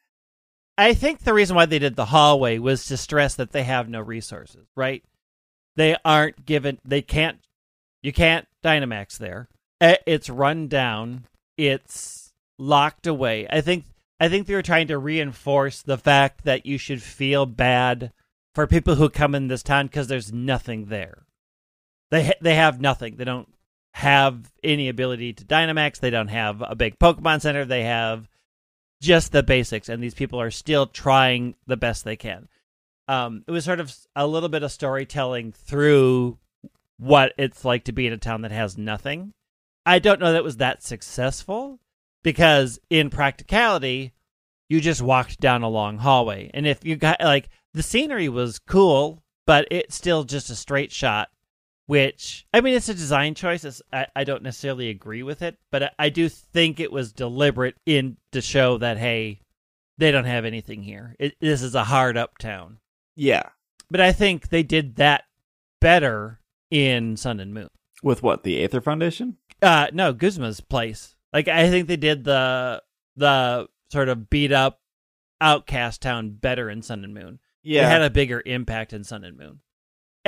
I 0.79 0.93
think 0.93 1.19
the 1.19 1.33
reason 1.33 1.57
why 1.57 1.65
they 1.65 1.77
did 1.77 1.97
the 1.97 2.05
hallway 2.05 2.57
was 2.57 2.85
to 2.85 2.95
stress 2.95 3.35
that 3.35 3.51
they 3.51 3.63
have 3.63 3.89
no 3.89 3.99
resources, 3.99 4.65
right? 4.77 5.03
They 5.75 5.97
aren't 6.05 6.45
given, 6.45 6.79
they 6.85 7.01
can't, 7.01 7.37
you 8.01 8.13
can't 8.13 8.47
Dynamax 8.63 9.17
there. 9.17 9.49
Eh, 9.81 9.97
It's 10.07 10.29
run 10.29 10.69
down, 10.69 11.25
it's 11.57 12.31
locked 12.57 13.07
away. 13.07 13.45
I 13.49 13.59
think, 13.59 13.83
I 14.21 14.29
think 14.29 14.47
they 14.47 14.55
were 14.55 14.61
trying 14.61 14.87
to 14.87 14.97
reinforce 14.97 15.81
the 15.81 15.97
fact 15.97 16.45
that 16.45 16.65
you 16.65 16.77
should 16.77 17.03
feel 17.03 17.45
bad 17.45 18.13
for 18.55 18.65
people 18.65 18.95
who 18.95 19.09
come 19.09 19.35
in 19.35 19.49
this 19.49 19.63
town 19.63 19.87
because 19.87 20.07
there's 20.07 20.31
nothing 20.31 20.85
there. 20.85 21.25
They 22.09 22.27
ha- 22.27 22.39
they 22.41 22.55
have 22.55 22.79
nothing. 22.79 23.17
They 23.17 23.25
don't 23.25 23.49
have 23.95 24.49
any 24.63 24.87
ability 24.87 25.33
to 25.33 25.45
Dynamax. 25.45 25.99
They 25.99 26.09
don't 26.09 26.29
have 26.29 26.61
a 26.65 26.75
big 26.75 26.97
Pokemon 26.99 27.41
Center. 27.41 27.65
They 27.65 27.83
have 27.83 28.29
just 29.01 29.31
the 29.31 29.43
basics, 29.43 29.89
and 29.89 30.03
these 30.03 30.13
people 30.13 30.39
are 30.41 30.51
still 30.51 30.85
trying 30.85 31.55
the 31.67 31.77
best 31.77 32.03
they 32.03 32.15
can. 32.15 32.47
Um, 33.07 33.43
it 33.47 33.51
was 33.51 33.65
sort 33.65 33.79
of 33.79 33.95
a 34.15 34.27
little 34.27 34.49
bit 34.49 34.63
of 34.63 34.71
storytelling 34.71 35.51
through 35.51 36.37
what 36.97 37.33
it's 37.37 37.65
like 37.65 37.85
to 37.85 37.91
be 37.91 38.05
in 38.05 38.13
a 38.13 38.17
town 38.17 38.41
that 38.41 38.51
has 38.51 38.77
nothing. 38.77 39.33
I 39.85 39.99
don't 39.99 40.19
know 40.19 40.31
that 40.31 40.39
it 40.39 40.43
was 40.43 40.57
that 40.57 40.83
successful 40.83 41.79
because 42.23 42.79
in 42.89 43.09
practicality, 43.09 44.13
you 44.67 44.81
just 44.81 45.01
walked 45.01 45.39
down 45.39 45.63
a 45.63 45.69
long 45.69 45.97
hallway, 45.97 46.51
and 46.53 46.67
if 46.67 46.85
you 46.85 46.95
got 46.95 47.21
like 47.21 47.49
the 47.73 47.83
scenery 47.83 48.29
was 48.29 48.59
cool, 48.59 49.23
but 49.47 49.67
it's 49.71 49.95
still 49.95 50.23
just 50.23 50.49
a 50.49 50.55
straight 50.55 50.91
shot. 50.91 51.29
Which 51.89 52.45
I 52.53 52.61
mean, 52.61 52.75
it's 52.75 52.87
a 52.87 52.93
design 52.93 53.33
choice. 53.33 53.63
It's, 53.65 53.81
I, 53.91 54.05
I 54.15 54.23
don't 54.23 54.43
necessarily 54.43 54.89
agree 54.89 55.23
with 55.23 55.41
it, 55.41 55.57
but 55.71 55.81
I, 55.83 55.89
I 55.97 56.09
do 56.09 56.29
think 56.29 56.79
it 56.79 56.91
was 56.91 57.11
deliberate 57.11 57.75
in 57.87 58.17
to 58.31 58.41
show 58.41 58.77
that 58.77 58.99
hey, 58.99 59.41
they 59.97 60.11
don't 60.11 60.25
have 60.25 60.45
anything 60.45 60.83
here. 60.83 61.15
It, 61.17 61.35
this 61.41 61.63
is 61.63 61.73
a 61.73 61.83
hard 61.85 62.15
up 62.15 62.37
town. 62.37 62.77
yeah 63.15 63.41
But 63.89 64.01
I 64.01 64.11
think 64.11 64.49
they 64.49 64.61
did 64.61 64.97
that 64.97 65.23
better 65.81 66.39
in 66.69 67.17
Sun 67.17 67.39
and 67.39 67.55
Moon. 67.55 67.69
with 68.03 68.21
what 68.21 68.43
the 68.43 68.63
aether 68.63 68.81
foundation 68.81 69.37
Uh 69.59 69.87
no, 69.91 70.13
Guzma's 70.13 70.61
place. 70.61 71.15
Like 71.33 71.47
I 71.47 71.71
think 71.71 71.87
they 71.87 71.97
did 71.97 72.23
the 72.23 72.83
the 73.15 73.67
sort 73.91 74.09
of 74.09 74.29
beat 74.29 74.51
up 74.51 74.79
outcast 75.41 76.03
town 76.03 76.37
better 76.39 76.69
in 76.69 76.83
Sun 76.83 77.03
and 77.03 77.15
Moon. 77.15 77.39
yeah 77.63 77.87
It 77.87 77.89
had 77.89 78.01
a 78.03 78.11
bigger 78.11 78.43
impact 78.45 78.93
in 78.93 79.03
Sun 79.03 79.23
and 79.23 79.35
Moon. 79.37 79.61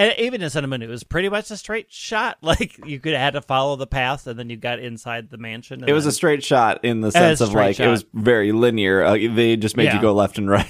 And 0.01 0.13
even 0.19 0.41
in 0.41 0.73
and 0.73 0.83
it 0.83 0.89
was 0.89 1.03
pretty 1.03 1.29
much 1.29 1.51
a 1.51 1.57
straight 1.57 1.91
shot. 1.91 2.37
Like 2.41 2.85
you 2.85 2.99
could 2.99 3.13
have 3.13 3.21
had 3.21 3.33
to 3.33 3.41
follow 3.41 3.75
the 3.75 3.87
path, 3.87 4.25
and 4.27 4.37
then 4.37 4.49
you 4.49 4.57
got 4.57 4.79
inside 4.79 5.29
the 5.29 5.37
mansion. 5.37 5.81
and 5.81 5.89
It 5.89 5.93
was 5.93 6.05
a 6.05 6.11
straight 6.11 6.43
shot 6.43 6.83
in 6.83 7.01
the 7.01 7.11
sense 7.11 7.39
of 7.39 7.53
like 7.53 7.79
it 7.79 7.87
was 7.87 8.05
very 8.13 8.51
linear. 8.51 9.03
Uh, 9.03 9.13
they 9.13 9.55
just 9.55 9.77
made 9.77 9.85
Yeah. 9.85 9.95
you 9.95 10.01
go 10.01 10.13
left 10.13 10.37
and 10.37 10.49
right. 10.49 10.65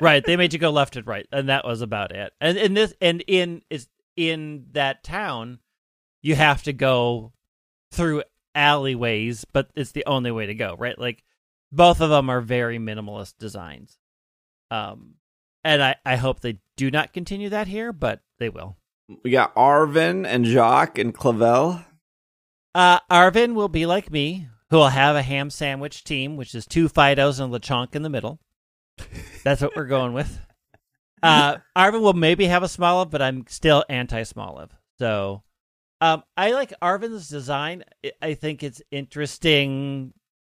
right. 0.00 0.24
They 0.24 0.36
made 0.36 0.52
you 0.52 0.58
go 0.58 0.70
left 0.70 0.96
and 0.96 1.06
right, 1.06 1.26
and 1.32 1.48
that 1.48 1.64
was 1.64 1.80
about 1.80 2.12
it. 2.12 2.32
And 2.40 2.58
in 2.58 2.74
this, 2.74 2.92
and 3.00 3.22
in 3.26 3.62
is 3.70 3.88
in 4.16 4.66
that 4.72 5.02
town, 5.02 5.58
you 6.22 6.34
have 6.34 6.62
to 6.64 6.72
go 6.72 7.32
through 7.92 8.22
alleyways, 8.54 9.44
but 9.52 9.70
it's 9.74 9.92
the 9.92 10.04
only 10.06 10.30
way 10.30 10.46
to 10.46 10.54
go, 10.54 10.74
right? 10.78 10.98
Like 10.98 11.24
both 11.72 12.00
of 12.00 12.10
them 12.10 12.28
are 12.28 12.40
very 12.40 12.78
minimalist 12.78 13.34
designs. 13.38 13.98
Um, 14.70 15.14
and 15.64 15.82
I, 15.82 15.96
I 16.04 16.16
hope 16.16 16.40
they 16.40 16.58
do 16.76 16.90
not 16.90 17.12
continue 17.12 17.48
that 17.50 17.66
here, 17.66 17.92
but 17.92 18.20
they 18.38 18.48
will. 18.48 18.76
We 19.24 19.30
got 19.30 19.54
Arven 19.56 20.26
and 20.26 20.44
Jacq 20.44 20.98
and 21.00 21.14
Clavel. 21.14 21.84
Uh, 22.74 23.00
Arven 23.10 23.54
will 23.54 23.68
be 23.68 23.86
like 23.86 24.10
me, 24.10 24.48
who 24.70 24.76
will 24.76 24.88
have 24.88 25.16
a 25.16 25.22
ham 25.22 25.50
sandwich 25.50 26.04
team, 26.04 26.36
which 26.36 26.54
is 26.54 26.66
two 26.66 26.88
Fidoughs 26.88 27.40
and 27.40 27.52
Lechonk 27.52 27.94
in 27.94 28.02
the 28.02 28.10
middle. 28.10 28.38
That's 29.44 29.62
what 29.62 29.74
we're 29.76 29.86
going 29.86 30.12
with. 30.12 30.38
Uh, 31.22 31.56
Arven 31.74 32.00
will 32.02 32.12
maybe 32.12 32.44
have 32.46 32.62
a 32.62 32.66
Smoliv, 32.66 33.10
but 33.10 33.22
I'm 33.22 33.44
still 33.48 33.84
anti 33.88 34.22
Smoliv. 34.22 34.70
So 34.98 35.42
um, 36.00 36.22
I 36.36 36.52
like 36.52 36.72
Arven's 36.82 37.28
design. 37.28 37.84
I- 38.04 38.12
I 38.22 38.34
think 38.34 38.62
it's 38.62 38.82
interesting 38.90 40.12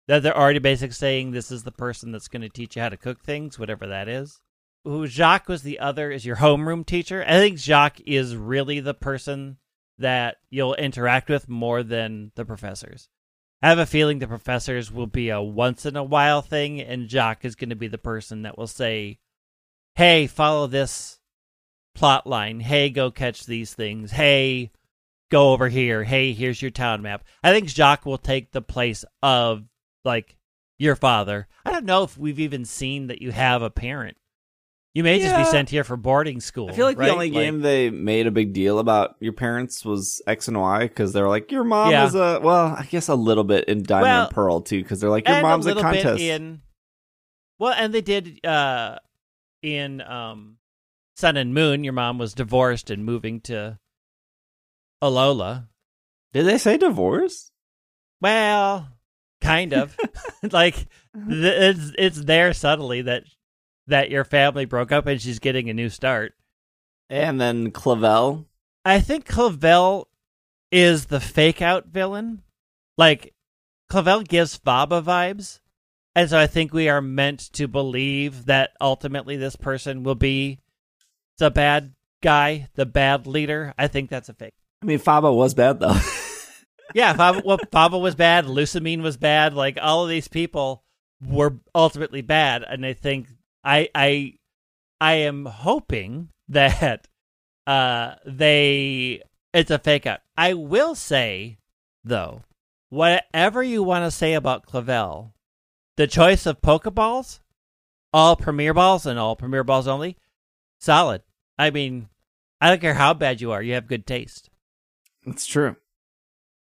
that 0.07 0.23
they're 0.23 0.37
already 0.37 0.59
basically 0.59 0.93
saying 0.93 1.31
this 1.31 1.51
is 1.51 1.63
the 1.63 1.71
person 1.71 2.11
that's 2.11 2.27
going 2.27 2.41
to 2.41 2.49
teach 2.49 2.75
you 2.75 2.81
how 2.81 2.89
to 2.89 2.97
cook 2.97 3.23
things, 3.23 3.57
whatever 3.57 3.87
that 3.87 4.07
is. 4.07 4.39
Who 4.83 5.07
Jacq 5.07 5.47
was 5.47 5.61
the 5.61 5.79
other 5.79 6.09
is 6.09 6.25
your 6.25 6.37
homeroom 6.37 6.85
teacher. 6.85 7.23
I 7.25 7.33
think 7.33 7.57
Jacq 7.57 8.01
is 8.05 8.35
really 8.35 8.79
the 8.79 8.95
person 8.95 9.57
that 9.99 10.37
you'll 10.49 10.73
interact 10.73 11.29
with 11.29 11.47
more 11.47 11.83
than 11.83 12.31
the 12.35 12.45
professors. 12.45 13.07
I 13.61 13.69
have 13.69 13.77
a 13.77 13.85
feeling 13.85 14.17
the 14.17 14.27
professors 14.27 14.91
will 14.91 15.05
be 15.05 15.29
a 15.29 15.39
once 15.39 15.85
in 15.85 15.95
a 15.95 16.03
while 16.03 16.41
thing, 16.41 16.81
and 16.81 17.07
Jacq 17.07 17.45
is 17.45 17.55
going 17.55 17.69
to 17.69 17.75
be 17.75 17.87
the 17.87 17.99
person 17.99 18.41
that 18.41 18.57
will 18.57 18.65
say, 18.65 19.19
"Hey, 19.93 20.25
follow 20.25 20.65
this 20.65 21.19
plot 21.93 22.25
line. 22.25 22.61
Hey, 22.61 22.89
go 22.89 23.11
catch 23.11 23.45
these 23.45 23.75
things. 23.75 24.11
Hey, 24.11 24.71
go 25.29 25.51
over 25.51 25.69
here. 25.69 26.03
Hey, 26.05 26.33
here's 26.33 26.63
your 26.63 26.71
town 26.71 27.03
map." 27.03 27.23
I 27.43 27.51
think 27.51 27.67
Jacq 27.67 28.03
will 28.03 28.17
take 28.17 28.51
the 28.51 28.63
place 28.63 29.05
of 29.21 29.65
like 30.03 30.37
your 30.79 30.95
father. 30.95 31.47
I 31.63 31.71
don't 31.71 31.85
know 31.85 32.01
if 32.01 32.17
we've 32.17 32.39
even 32.39 32.65
seen 32.65 33.05
that 33.07 33.21
you 33.21 33.31
have 33.31 33.61
a 33.61 33.69
parent. 33.69 34.17
You 34.93 35.03
may 35.05 35.19
just 35.21 35.37
be 35.37 35.45
sent 35.45 35.69
here 35.69 35.85
for 35.85 35.95
boarding 35.95 36.41
school. 36.41 36.69
I 36.69 36.73
feel 36.73 36.85
like 36.85 36.97
right? 36.97 37.05
the 37.05 37.13
only 37.13 37.29
game 37.29 37.61
they 37.61 37.89
made 37.89 38.27
a 38.27 38.31
big 38.31 38.51
deal 38.51 38.77
about 38.77 39.15
your 39.21 39.31
parents 39.31 39.85
was 39.85 40.21
X 40.27 40.49
and 40.49 40.59
Y 40.59 40.81
because 40.87 41.13
they're 41.13 41.29
like, 41.29 41.49
your 41.49 41.63
mom 41.63 41.91
Yeah. 41.91 42.05
is 42.07 42.15
a 42.15 42.41
well, 42.43 42.75
I 42.77 42.83
guess 42.89 43.07
a 43.07 43.15
little 43.15 43.45
bit 43.45 43.65
in 43.69 43.83
Diamond 43.83 44.03
Well, 44.03 44.21
and 44.25 44.31
Pearl 44.33 44.61
too 44.61 44.81
because 44.83 44.99
they're 44.99 45.09
like, 45.09 45.27
your 45.27 45.41
mom's 45.41 45.65
a 45.65 45.71
a, 45.71 45.81
contest. 45.81 46.21
in 46.21 46.61
well 47.57 47.73
and 47.73 47.93
they 47.93 48.01
did 48.01 48.45
uh 48.45 48.97
in 49.61 50.01
um 50.01 50.57
sun 51.15 51.37
and 51.37 51.53
moon 51.53 51.83
your 51.85 51.93
mom 51.93 52.17
was 52.17 52.33
divorced 52.33 52.89
and 52.89 53.05
moving 53.05 53.39
to 53.41 53.77
alola 55.03 55.67
Did 56.33 56.45
they 56.47 56.57
say 56.57 56.77
divorce? 56.77 57.51
well 58.19 58.89
kind 59.41 59.73
of 59.73 59.95
like 60.51 60.75
th- 60.75 60.87
it's 61.15 61.91
it's 61.97 62.23
there 62.25 62.53
subtly 62.53 63.03
that 63.03 63.23
that 63.91 64.09
your 64.09 64.23
family 64.25 64.65
broke 64.65 64.91
up 64.91 65.05
and 65.07 65.21
she's 65.21 65.39
getting 65.39 65.69
a 65.69 65.73
new 65.73 65.89
start 65.89 66.33
And 67.09 67.39
then 67.39 67.71
Clavel. 67.71 68.47
i 68.85 68.99
think 68.99 69.25
clavel 69.25 70.07
is 70.71 71.05
the 71.05 71.19
fake 71.19 71.61
out 71.61 71.87
villain 71.87 72.41
like 72.97 73.33
clavel 73.89 74.21
gives 74.23 74.57
faba 74.57 75.01
vibes 75.03 75.59
and 76.15 76.29
so 76.29 76.39
i 76.39 76.47
think 76.47 76.73
we 76.73 76.89
are 76.89 77.01
meant 77.01 77.39
to 77.53 77.67
believe 77.67 78.45
that 78.45 78.71
ultimately 78.81 79.35
this 79.37 79.55
person 79.55 80.03
will 80.03 80.15
be 80.15 80.59
the 81.37 81.51
bad 81.51 81.93
guy 82.23 82.69
the 82.75 82.85
bad 82.85 83.27
leader 83.27 83.73
i 83.77 83.87
think 83.87 84.09
that's 84.09 84.29
a 84.29 84.33
fake 84.33 84.53
I 84.83 84.87
mean, 84.87 84.97
Faba 84.99 85.31
was 85.35 85.53
bad 85.53 85.79
though. 85.79 85.95
yeah 86.95 87.13
faba, 87.13 87.43
well, 87.45 87.59
faba 87.71 87.99
was 88.01 88.15
bad 88.15 88.45
Lusamine 88.45 89.01
was 89.03 89.15
bad 89.17 89.53
like 89.53 89.77
all 89.81 90.03
of 90.03 90.09
these 90.09 90.27
people 90.27 90.83
were 91.27 91.57
ultimately 91.75 92.21
bad 92.21 92.63
and 92.63 92.85
i 92.85 92.93
think 92.93 93.27
i 93.63 93.89
i 93.95 94.33
i 94.99 95.13
am 95.13 95.45
hoping 95.45 96.29
that 96.49 97.07
uh 97.67 98.15
they 98.25 99.21
it's 99.53 99.71
a 99.71 99.79
fake 99.79 100.05
out 100.05 100.19
i 100.37 100.53
will 100.53 100.95
say 100.95 101.57
though 102.03 102.41
whatever 102.89 103.63
you 103.63 103.83
want 103.83 104.03
to 104.03 104.11
say 104.11 104.33
about 104.33 104.65
clavel 104.65 105.33
the 105.97 106.07
choice 106.07 106.45
of 106.45 106.61
pokeballs 106.61 107.39
all 108.13 108.35
premier 108.35 108.73
balls 108.73 109.05
and 109.05 109.17
all 109.17 109.35
premier 109.35 109.63
balls 109.63 109.87
only 109.87 110.17
solid 110.79 111.21
i 111.57 111.69
mean 111.69 112.09
i 112.59 112.69
don't 112.69 112.81
care 112.81 112.95
how 112.95 113.13
bad 113.13 113.39
you 113.39 113.51
are 113.51 113.61
you 113.61 113.73
have 113.73 113.87
good 113.87 114.05
taste 114.05 114.49
That's 115.25 115.45
true. 115.45 115.75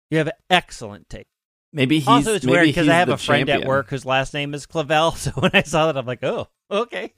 you 0.10 0.18
have 0.20 0.32
excellent 0.50 1.10
taste 1.10 1.28
Maybe 1.74 2.00
he's 2.00 2.08
also, 2.08 2.34
it's 2.34 2.46
weird 2.46 2.66
because 2.66 2.88
I 2.88 2.96
have 2.96 3.10
a 3.10 3.18
friend 3.18 3.50
at 3.50 3.66
work 3.66 3.90
whose 3.90 4.06
last 4.06 4.34
name 4.34 4.54
is 4.54 4.66
Clavel. 4.66 5.12
So 5.18 5.32
when 5.32 5.52
I 5.54 5.64
saw 5.64 5.86
that, 5.88 5.98
I'm 5.98 6.06
like, 6.06 6.24
oh, 6.24 6.48
okay. 6.70 7.14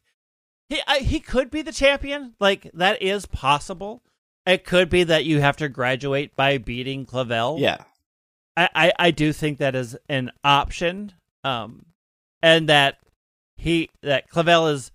He 0.67 0.81
I, 0.87 0.99
he 0.99 1.19
could 1.19 1.49
be 1.49 1.61
the 1.61 1.71
champion. 1.71 2.35
Like 2.39 2.69
that 2.73 3.01
is 3.01 3.25
possible. 3.25 4.03
It 4.45 4.65
could 4.65 4.89
be 4.89 5.03
that 5.03 5.25
you 5.25 5.41
have 5.41 5.57
to 5.57 5.69
graduate 5.69 6.35
by 6.35 6.57
beating 6.57 7.05
Clavel. 7.05 7.57
Yeah, 7.59 7.83
I, 8.55 8.69
I, 8.73 8.91
I 8.99 9.11
do 9.11 9.33
think 9.33 9.57
that 9.57 9.75
is 9.75 9.97
an 10.07 10.31
option. 10.43 11.13
Um, 11.43 11.85
and 12.41 12.69
that 12.69 12.99
he 13.57 13.89
that 14.01 14.29
Clavel 14.29 14.67
is 14.67 14.91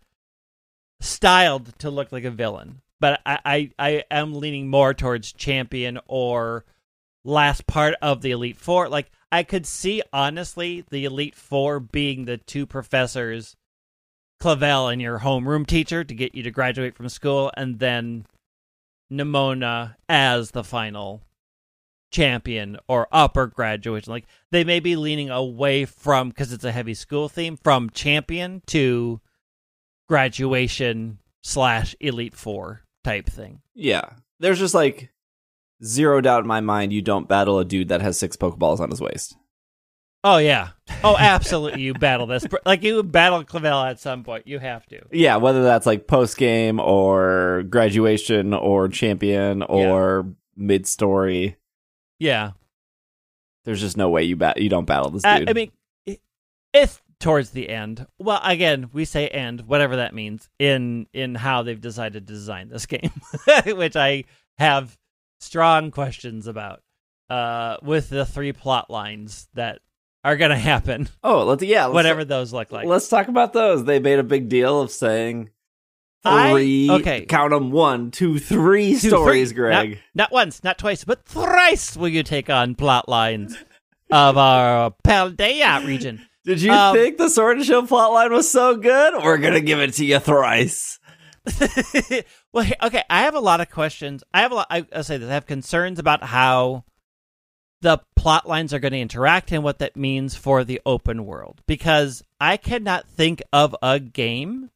styled 1.00 1.78
to 1.80 1.90
look 1.90 2.12
like 2.12 2.24
a 2.24 2.30
villain, 2.30 2.80
but 3.00 3.20
I, 3.26 3.38
I, 3.44 3.70
I 3.78 4.04
am 4.10 4.34
leaning 4.34 4.68
more 4.68 4.94
towards 4.94 5.32
champion 5.32 5.98
or 6.06 6.64
last 7.24 7.66
part 7.66 7.94
of 8.00 8.22
the 8.22 8.30
Elite 8.30 8.56
Four. 8.56 8.88
Like 8.88 9.10
I 9.30 9.42
could 9.42 9.66
see 9.66 10.02
honestly 10.12 10.84
the 10.90 11.04
Elite 11.04 11.34
Four 11.34 11.80
being 11.80 12.24
the 12.24 12.38
two 12.38 12.66
professors, 12.66 13.56
Clavel 14.40 14.88
and 14.88 15.00
your 15.00 15.20
homeroom 15.20 15.66
teacher 15.66 16.04
to 16.04 16.14
get 16.14 16.34
you 16.34 16.42
to 16.42 16.50
graduate 16.50 16.94
from 16.94 17.08
school, 17.08 17.50
and 17.56 17.78
then 17.78 18.26
Nemona 19.10 19.96
as 20.08 20.50
the 20.50 20.64
final 20.64 21.22
champion 22.10 22.78
or 22.88 23.08
upper 23.10 23.46
graduation. 23.46 24.12
Like 24.12 24.26
they 24.50 24.64
may 24.64 24.80
be 24.80 24.96
leaning 24.96 25.30
away 25.30 25.84
from 25.84 26.28
because 26.28 26.52
it's 26.52 26.64
a 26.64 26.72
heavy 26.72 26.94
school 26.94 27.28
theme 27.28 27.56
from 27.56 27.90
champion 27.90 28.62
to 28.66 29.20
graduation 30.08 31.18
slash 31.42 31.96
elite 32.00 32.34
four 32.34 32.82
type 33.02 33.26
thing. 33.26 33.60
yeah. 33.74 34.10
There's 34.40 34.58
just 34.58 34.74
like 34.74 35.10
zero 35.82 36.20
doubt 36.20 36.42
in 36.42 36.46
my 36.46 36.60
mind 36.60 36.92
you 36.92 37.02
don't 37.02 37.28
battle 37.28 37.58
a 37.58 37.64
dude 37.64 37.88
that 37.88 38.02
has 38.02 38.18
six 38.18 38.36
Pokeballs 38.36 38.80
on 38.80 38.90
his 38.90 39.00
waist. 39.00 39.36
Oh 40.24 40.38
yeah. 40.38 40.70
Oh, 41.02 41.16
absolutely. 41.18 41.82
you 41.82 41.92
battle 41.94 42.26
this 42.26 42.46
like 42.64 42.82
you 42.82 43.02
battle 43.02 43.44
Clavel 43.44 43.82
at 43.84 44.00
some 44.00 44.24
point. 44.24 44.46
You 44.46 44.58
have 44.58 44.86
to. 44.86 45.02
Yeah, 45.12 45.36
whether 45.36 45.62
that's 45.62 45.86
like 45.86 46.06
post 46.06 46.36
game 46.38 46.80
or 46.80 47.64
graduation 47.68 48.54
or 48.54 48.88
champion 48.88 49.62
or 49.62 50.32
mid 50.56 50.86
story, 50.86 51.56
Yeah. 52.18 52.52
there's 53.64 53.80
just 53.80 53.96
no 53.98 54.08
way 54.08 54.22
you 54.24 54.36
bat 54.36 54.60
you 54.60 54.68
don't 54.70 54.86
battle 54.86 55.10
this 55.10 55.24
Uh, 55.24 55.40
dude. 55.40 55.50
I 55.50 55.52
mean, 55.52 55.72
if 56.72 57.02
towards 57.20 57.50
the 57.50 57.68
end. 57.68 58.06
Well, 58.18 58.40
again, 58.42 58.90
we 58.92 59.04
say 59.04 59.28
end, 59.28 59.62
whatever 59.62 59.96
that 59.96 60.14
means, 60.14 60.48
in 60.58 61.06
in 61.12 61.34
how 61.34 61.62
they've 61.62 61.80
decided 61.80 62.26
to 62.26 62.32
design 62.32 62.68
this 62.70 62.86
game, 62.86 63.12
which 63.66 63.96
I 63.96 64.24
have 64.58 64.96
strong 65.40 65.90
questions 65.90 66.46
about. 66.46 66.80
Uh, 67.30 67.78
with 67.82 68.10
the 68.10 68.26
three 68.26 68.52
plot 68.52 68.90
lines 68.90 69.48
that 69.54 69.80
are 70.24 70.36
going 70.36 70.50
to 70.50 70.56
happen, 70.56 71.08
oh, 71.22 71.44
let's 71.44 71.62
yeah, 71.62 71.84
let's, 71.84 71.94
whatever 71.94 72.24
those 72.24 72.52
look 72.52 72.72
like. 72.72 72.86
Let's 72.86 73.08
talk 73.08 73.28
about 73.28 73.52
those. 73.52 73.84
They 73.84 73.98
made 74.00 74.18
a 74.18 74.22
big 74.24 74.48
deal 74.48 74.80
of 74.80 74.90
saying 74.90 75.50
I- 76.24 76.50
three. 76.52 76.90
okay. 76.90 77.26
count 77.26 77.50
them 77.50 77.70
one, 77.70 78.10
two, 78.10 78.38
three 78.38 78.92
Two, 78.98 79.08
stories, 79.10 79.50
three. 79.50 79.56
Greg. 79.56 79.90
Not, 79.90 79.98
not 80.14 80.32
once, 80.32 80.64
not 80.64 80.78
twice, 80.78 81.04
but 81.04 81.24
thrice 81.26 81.96
will 81.96 82.08
you 82.08 82.22
take 82.22 82.48
on 82.48 82.74
plot 82.74 83.08
lines 83.08 83.56
of 84.10 84.38
our 84.38 84.94
Paldea 85.04 85.86
region. 85.86 86.26
Did 86.46 86.60
you 86.62 86.72
Um, 86.72 86.94
think 86.94 87.16
the 87.18 87.28
Sword 87.30 87.56
and 87.58 87.66
Shield 87.66 87.88
plotline 87.88 88.30
was 88.30 88.50
so 88.50 88.76
good? 88.76 89.14
We're 89.22 89.38
gonna 89.38 89.60
give 89.60 89.80
it 89.80 89.94
to 89.94 90.04
you 90.04 90.18
thrice. 90.18 90.98
well, 92.52 92.66
okay, 92.82 93.02
I 93.10 93.22
have 93.22 93.34
a 93.34 93.40
lot 93.40 93.60
of 93.60 93.70
questions. 93.70 94.22
I 94.32 94.40
have 94.42 94.52
a 94.52 94.56
lot. 94.56 94.66
I, 94.70 94.86
I'll 94.94 95.04
say 95.04 95.16
this: 95.16 95.28
I 95.28 95.34
have 95.34 95.46
concerns 95.46 95.98
about 95.98 96.22
how 96.22 96.84
the 97.84 98.00
plot 98.16 98.48
lines 98.48 98.72
are 98.72 98.78
going 98.78 98.92
to 98.92 98.98
interact 98.98 99.52
and 99.52 99.62
what 99.62 99.78
that 99.78 99.94
means 99.94 100.34
for 100.34 100.64
the 100.64 100.80
open 100.86 101.26
world. 101.26 101.60
Because 101.66 102.22
I 102.40 102.56
cannot 102.56 103.06
think 103.06 103.42
of 103.52 103.76
a 103.82 104.00
game 104.00 104.70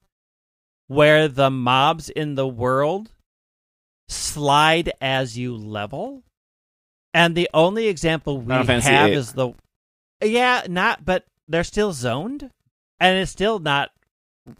where 0.88 1.26
the 1.26 1.50
mobs 1.50 2.10
in 2.10 2.34
the 2.34 2.46
world 2.46 3.10
slide 4.08 4.92
as 5.00 5.38
you 5.38 5.56
level, 5.56 6.22
and 7.14 7.34
the 7.34 7.48
only 7.54 7.88
example 7.88 8.40
we 8.42 8.52
have 8.52 8.66
VIII. 8.66 9.12
is 9.14 9.32
the 9.32 9.52
yeah, 10.22 10.64
not 10.68 11.04
but 11.04 11.24
they're 11.48 11.64
still 11.64 11.94
zoned, 11.94 12.50
and 13.00 13.18
it's 13.18 13.32
still 13.32 13.58
not 13.58 13.90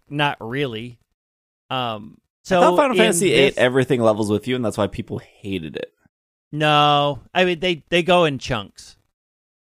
not 0.09 0.37
really. 0.39 0.97
Um, 1.69 2.17
So 2.43 2.75
Final 2.75 2.97
Fantasy 2.97 3.29
VIII 3.29 3.35
this- 3.49 3.57
everything 3.57 4.01
levels 4.01 4.31
with 4.31 4.47
you, 4.47 4.55
and 4.55 4.65
that's 4.65 4.77
why 4.77 4.87
people 4.87 5.19
hated 5.19 5.75
it. 5.75 5.93
No, 6.51 7.21
I 7.33 7.45
mean 7.45 7.59
they 7.59 7.83
they 7.89 8.03
go 8.03 8.25
in 8.25 8.39
chunks. 8.39 8.97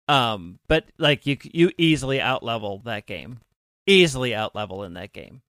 Um, 0.07 0.59
but 0.67 0.85
like 0.97 1.25
you 1.25 1.37
you 1.41 1.71
easily 1.77 2.19
out 2.19 2.43
level 2.43 2.81
that 2.85 3.05
game, 3.05 3.39
easily 3.87 4.35
out 4.35 4.55
level 4.55 4.83
in 4.83 4.95
that 4.95 5.13
game. 5.13 5.41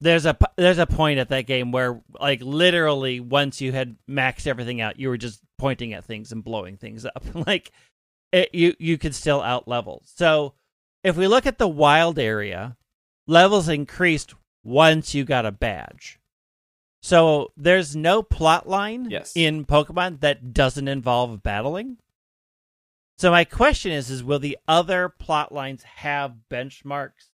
There's 0.00 0.26
a 0.26 0.36
there's 0.56 0.78
a 0.78 0.86
point 0.86 1.18
at 1.18 1.30
that 1.30 1.46
game 1.46 1.72
where 1.72 2.00
like 2.20 2.42
literally 2.42 3.20
once 3.20 3.60
you 3.60 3.72
had 3.72 3.96
maxed 4.08 4.46
everything 4.46 4.80
out, 4.80 5.00
you 5.00 5.08
were 5.08 5.16
just 5.16 5.40
pointing 5.58 5.94
at 5.94 6.04
things 6.04 6.30
and 6.32 6.44
blowing 6.44 6.76
things 6.76 7.04
up. 7.16 7.24
like 7.46 7.72
it, 8.32 8.54
you 8.54 8.74
you 8.78 8.98
could 8.98 9.14
still 9.14 9.40
out 9.40 9.66
level. 9.66 10.02
So 10.04 10.54
if 11.02 11.16
we 11.16 11.26
look 11.26 11.46
at 11.46 11.58
the 11.58 11.68
wild 11.68 12.18
area, 12.18 12.76
levels 13.26 13.68
increased 13.68 14.34
once 14.62 15.14
you 15.14 15.24
got 15.24 15.46
a 15.46 15.52
badge. 15.52 16.18
So 17.04 17.52
there's 17.54 17.94
no 17.94 18.22
plot 18.22 18.66
line 18.66 19.10
Yes. 19.10 19.34
in 19.36 19.66
Pokemon 19.66 20.20
that 20.20 20.54
doesn't 20.54 20.88
involve 20.88 21.42
battling. 21.42 21.98
So 23.18 23.30
my 23.30 23.44
question 23.44 23.92
is 23.92 24.10
is 24.10 24.24
will 24.24 24.38
the 24.38 24.56
other 24.66 25.10
plot 25.10 25.52
lines 25.52 25.82
have 25.82 26.36
benchmarks 26.50 27.28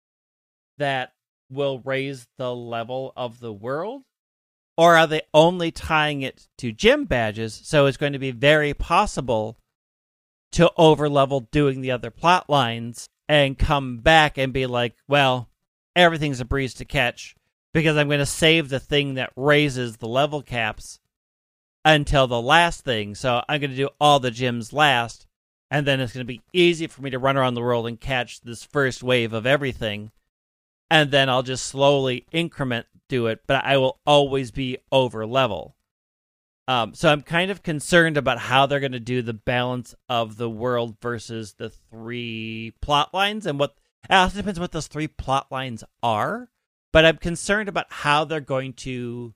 that 0.79 1.13
will 1.51 1.81
raise 1.81 2.29
the 2.39 2.57
level 2.57 3.13
of 3.15 3.41
the 3.41 3.53
world? 3.53 4.05
Or 4.79 4.97
are 4.97 5.07
they 5.07 5.21
only 5.35 5.71
tying 5.71 6.23
it 6.23 6.49
to 6.57 6.73
gym 6.73 7.05
badges? 7.05 7.61
So 7.63 7.85
it's 7.85 7.99
going 7.99 8.15
to 8.15 8.19
be 8.19 8.31
very 8.31 8.73
possible 8.73 9.59
to 10.53 10.73
overlevel 10.79 11.51
doing 11.51 11.83
the 11.83 11.91
other 11.91 12.11
plot 12.11 12.49
lines 12.49 13.07
and 13.29 13.59
come 13.59 13.99
back 13.99 14.39
and 14.39 14.51
be 14.51 14.65
like, 14.65 14.97
well, 15.07 15.51
everything's 15.95 16.41
a 16.41 16.47
breeze 16.47 16.73
to 16.75 16.87
catch 16.87 17.35
because 17.73 17.97
I'm 17.97 18.09
going 18.09 18.19
to 18.19 18.27
save 18.27 18.69
the 18.69 18.81
thing 18.81 19.15
that 19.15 19.33
raises 19.37 19.97
the 19.97 20.09
level 20.09 20.43
caps 20.43 21.01
until 21.85 22.27
the 22.27 22.41
last 22.41 22.85
thing. 22.85 23.15
So 23.15 23.43
I'm 23.49 23.61
going 23.61 23.71
to 23.71 23.77
do 23.77 23.91
all 24.01 24.21
the 24.21 24.31
gyms 24.31 24.73
last, 24.73 25.27
and 25.71 25.87
then 25.87 26.01
it's 26.01 26.13
going 26.13 26.27
to 26.27 26.33
be 26.33 26.43
easy 26.53 26.87
for 26.87 27.03
me 27.03 27.11
to 27.11 27.19
run 27.19 27.37
around 27.37 27.55
the 27.55 27.63
world 27.63 27.87
and 27.87 28.01
catch 28.01 28.41
this 28.41 28.65
first 28.65 29.03
wave 29.03 29.33
of 29.33 29.47
everything. 29.47 30.11
And 30.91 31.11
then 31.11 31.29
I'll 31.29 31.43
just 31.43 31.67
slowly 31.67 32.27
increment 32.33 32.87
do 33.09 33.27
it, 33.27 33.41
but 33.47 33.65
I 33.65 33.77
will 33.77 34.01
always 34.07 34.51
be 34.51 34.79
over 34.91 35.27
level. 35.27 35.75
Um, 36.67 36.93
so 36.95 37.11
I'm 37.11 37.23
kind 37.23 37.51
of 37.51 37.63
concerned 37.63 38.19
about 38.19 38.39
how 38.39 38.67
they're 38.67 38.81
going 38.81 38.93
to 38.93 39.01
do 39.01 39.23
the 39.23 39.33
balance 39.33 39.95
of 40.09 40.37
the 40.37 40.51
world 40.51 40.97
versus 41.01 41.55
the 41.55 41.71
three 41.71 42.75
plot 42.83 43.15
lines 43.15 43.47
and 43.47 43.59
what 43.59 43.75
it 44.09 44.15
also 44.15 44.37
depends 44.37 44.61
what 44.61 44.73
those 44.73 44.87
three 44.87 45.09
plot 45.09 45.51
lines 45.51 45.83
are. 46.03 46.51
But 46.99 47.07
I'm 47.07 47.19
concerned 47.19 47.69
about 47.69 47.87
how 47.91 48.25
they're 48.25 48.41
going 48.41 48.73
to 48.73 49.33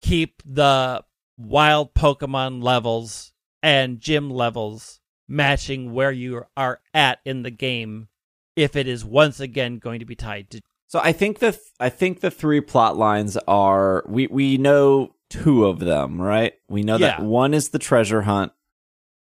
keep 0.00 0.40
the 0.42 1.04
wild 1.36 1.92
Pokemon 1.92 2.62
levels 2.62 3.34
and 3.62 4.00
gym 4.00 4.30
levels 4.30 5.00
matching 5.28 5.92
where 5.92 6.10
you 6.10 6.46
are 6.56 6.80
at 6.94 7.18
in 7.26 7.42
the 7.42 7.50
game 7.50 8.08
if 8.56 8.74
it 8.74 8.88
is 8.88 9.04
once 9.04 9.38
again 9.38 9.76
going 9.76 10.00
to 10.00 10.06
be 10.06 10.14
tied 10.14 10.48
to 10.52 10.62
So 10.86 10.98
I 10.98 11.12
think 11.12 11.40
the 11.40 11.60
I 11.78 11.90
think 11.90 12.20
the 12.20 12.30
three 12.30 12.62
plot 12.62 12.96
lines 12.96 13.36
are 13.46 14.02
we 14.08 14.26
we 14.28 14.56
know 14.56 15.14
two 15.28 15.66
of 15.66 15.80
them, 15.80 16.18
right? 16.18 16.54
We 16.70 16.84
know 16.84 16.96
that 16.96 17.20
one 17.20 17.52
is 17.52 17.68
the 17.68 17.78
treasure 17.78 18.22
hunt, 18.22 18.52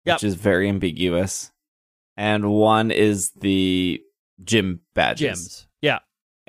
Yep. 0.04 0.16
which 0.18 0.24
is 0.26 0.36
very 0.36 0.68
ambiguous, 0.68 1.54
and 2.18 2.52
one 2.52 2.92
is 2.92 3.32
the 3.32 4.04
gym 4.44 4.82
badges. 4.94 5.40
gyms. 5.40 5.68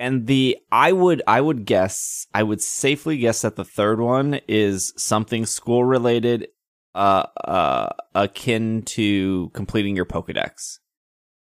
Yeah. 0.03 0.07
And 0.07 0.27
the 0.27 0.57
I 0.71 0.91
would 0.91 1.21
I 1.27 1.39
would 1.41 1.65
guess 1.65 2.27
I 2.33 2.43
would 2.43 2.61
safely 2.61 3.17
guess 3.17 3.41
that 3.43 3.55
the 3.55 3.63
third 3.65 3.99
one 4.01 4.39
is 4.47 4.93
something 4.97 5.45
school 5.45 5.83
related, 5.85 6.47
uh, 6.95 7.25
uh, 7.45 7.89
akin 8.13 8.81
to 8.83 9.49
completing 9.53 9.95
your 9.95 10.05
Pokedex, 10.05 10.79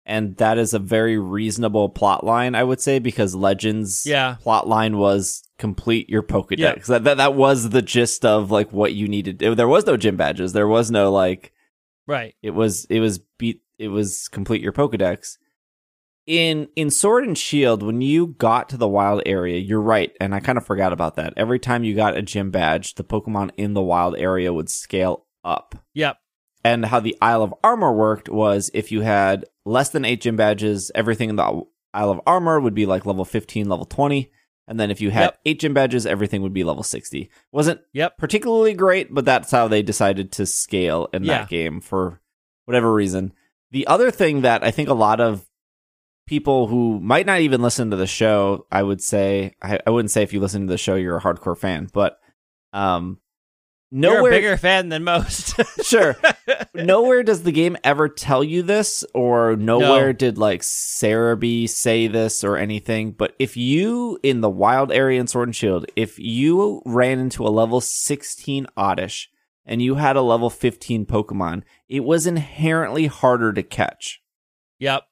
and 0.05 0.37
that 0.39 0.59
is 0.59 0.75
a 0.75 0.79
very 0.79 1.17
reasonable 1.19 1.89
plot 1.89 2.25
line 2.25 2.55
I 2.55 2.65
would 2.65 2.81
say 2.81 2.99
because 2.99 3.35
Legends 3.35 4.05
Yeah. 4.07 4.37
plot 4.41 4.67
line 4.69 4.99
was 4.99 5.43
complete 5.59 6.09
your 6.11 6.23
Pokedex. 6.23 6.87
That, 6.87 7.05
that 7.05 7.17
that 7.19 7.35
was 7.35 7.71
the 7.71 7.83
gist 7.83 8.25
of 8.25 8.51
like 8.51 8.73
what 8.73 8.95
you 8.95 9.07
needed. 9.09 9.39
There 9.39 9.69
was 9.69 9.87
no 9.87 9.97
gym 9.97 10.17
badges. 10.17 10.53
There 10.53 10.69
was 10.69 10.91
no 10.91 11.11
like 11.13 11.53
Right. 12.07 12.35
it 12.43 12.51
was 12.51 12.87
it 12.87 13.01
was 13.01 13.21
beat 13.39 13.63
it 13.79 13.89
was 13.89 14.29
complete 14.29 14.61
your 14.61 14.73
Pokedex. 14.73 15.39
In 16.31 16.69
in 16.77 16.91
Sword 16.91 17.25
and 17.27 17.37
Shield, 17.37 17.83
when 17.83 18.01
you 18.03 18.29
got 18.29 18.69
to 18.69 18.77
the 18.77 18.87
wild 18.87 19.21
area, 19.27 19.59
you're 19.59 19.81
right, 19.81 20.13
and 20.21 20.33
I 20.33 20.39
kind 20.39 20.57
of 20.57 20.65
forgot 20.65 20.93
about 20.93 21.17
that. 21.17 21.35
Every 21.37 21.59
time 21.59 21.83
you 21.83 21.97
got 21.97 22.17
a 22.17 22.23
gym 22.23 22.53
badge, 22.53 22.95
the 22.95 23.03
Pokemon 23.03 23.51
in 23.57 23.75
the 23.75 23.83
wild 23.83 24.15
area 24.17 24.53
would 24.53 24.69
scale 24.71 25.27
up. 25.43 25.75
Yep. 25.95 26.19
And 26.63 26.85
how 26.87 27.01
the 27.01 27.17
Isle 27.21 27.43
of 27.43 27.55
Armor 27.65 27.93
worked 27.93 28.29
was 28.29 28.71
if 28.73 28.93
you 28.93 29.01
had 29.01 29.45
less 29.65 29.89
than 29.89 30.05
eight 30.05 30.21
gym 30.21 30.37
badges, 30.37 30.93
everything 30.95 31.31
in 31.31 31.35
the 31.37 31.63
Isle 31.93 32.11
of 32.11 32.21
Armor 32.29 32.61
would 32.61 32.75
be 32.75 32.87
like 32.87 33.05
level 33.07 33.25
15, 33.25 33.69
level 33.69 33.85
20. 33.87 34.31
And 34.69 34.79
then 34.79 34.93
if 34.93 35.01
you 35.01 35.11
had 35.11 35.23
Yep. 35.23 35.39
eight 35.47 35.59
gym 35.59 35.75
badges, 35.75 36.07
everything 36.07 36.43
would 36.43 36.55
be 36.55 36.63
level 36.63 36.85
60. 36.85 37.29
Wasn't 37.51 37.81
Yep. 37.93 38.19
particularly 38.19 38.75
great, 38.75 39.13
but 39.13 39.25
that's 39.25 39.51
how 39.51 39.67
they 39.67 39.83
decided 39.83 40.31
to 40.33 40.47
scale 40.47 41.09
in 41.13 41.25
Yeah. 41.25 41.39
that 41.39 41.49
game 41.49 41.81
for 41.81 42.21
whatever 42.67 42.93
reason. 42.95 43.33
The 43.73 43.89
other 43.89 44.13
thing 44.13 44.43
that 44.43 44.63
I 44.63 44.71
think 44.71 44.89
a 44.89 44.95
lot 44.95 45.19
of 45.21 45.47
people 46.31 46.69
who 46.69 47.01
might 47.01 47.27
not 47.27 47.41
even 47.41 47.61
listen 47.61 47.91
to 47.91 47.97
the 47.97 48.07
show, 48.07 48.65
I 48.71 48.85
would 48.85 49.03
say, 49.03 49.57
I, 49.61 49.81
I 49.85 49.91
wouldn't 49.91 50.13
say 50.13 50.23
if 50.23 50.33
you 50.33 50.39
listen 50.41 50.63
to 50.67 50.71
the 50.73 50.79
show, 50.79 50.95
you're 50.95 51.17
a 51.17 51.21
hardcore 51.21 51.59
fan, 51.59 51.89
but 51.93 52.19
um, 52.73 53.19
You're 53.91 54.13
nowhere, 54.15 54.31
a 54.31 54.35
bigger 54.37 54.57
fan 54.57 54.91
than 54.91 55.03
most. 55.03 55.57
sure, 55.85 56.17
nowhere 56.75 57.25
does 57.25 57.43
the 57.43 57.51
game 57.51 57.77
ever 57.83 58.09
tell 58.09 58.45
you 58.45 58.63
this, 58.63 59.05
or 59.13 59.57
nowhere 59.57 60.07
No. 60.07 60.13
did 60.13 60.39
like 60.39 60.61
Serebii 60.63 61.69
say 61.69 62.07
this 62.07 62.45
or 62.45 62.57
anything. 62.57 63.11
But 63.11 63.35
if 63.41 63.57
you 63.57 64.21
in 64.23 64.41
the 64.41 64.49
wild 64.49 64.93
area 64.93 65.21
in 65.21 65.27
Sword 65.27 65.49
and 65.49 65.57
Shield, 65.57 65.87
if 65.97 66.17
you 66.19 66.81
ran 66.87 67.19
into 67.19 67.45
a 67.45 67.51
level 67.51 67.81
16 67.81 68.69
Oddish 68.77 69.29
and 69.67 69.83
you 69.83 69.97
had 69.97 70.15
a 70.15 70.23
level 70.23 70.49
15 70.49 71.07
Pokemon, 71.07 71.65
it 71.89 72.05
was 72.05 72.25
inherently 72.27 73.07
harder 73.07 73.53
to 73.53 73.65
catch. 73.65 74.23
yep. 74.79 75.03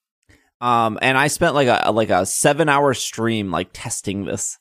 Um, 0.61 0.99
and 1.01 1.16
I 1.16 1.29
spent 1.29 1.55
like 1.55 1.68
a 1.68 1.92
like 1.92 2.11
a 2.11 2.27
seven 2.27 2.68
hour 2.68 2.94
stream 2.94 3.51
like 3.51 3.71
testing 3.73 4.25
this 4.25 4.59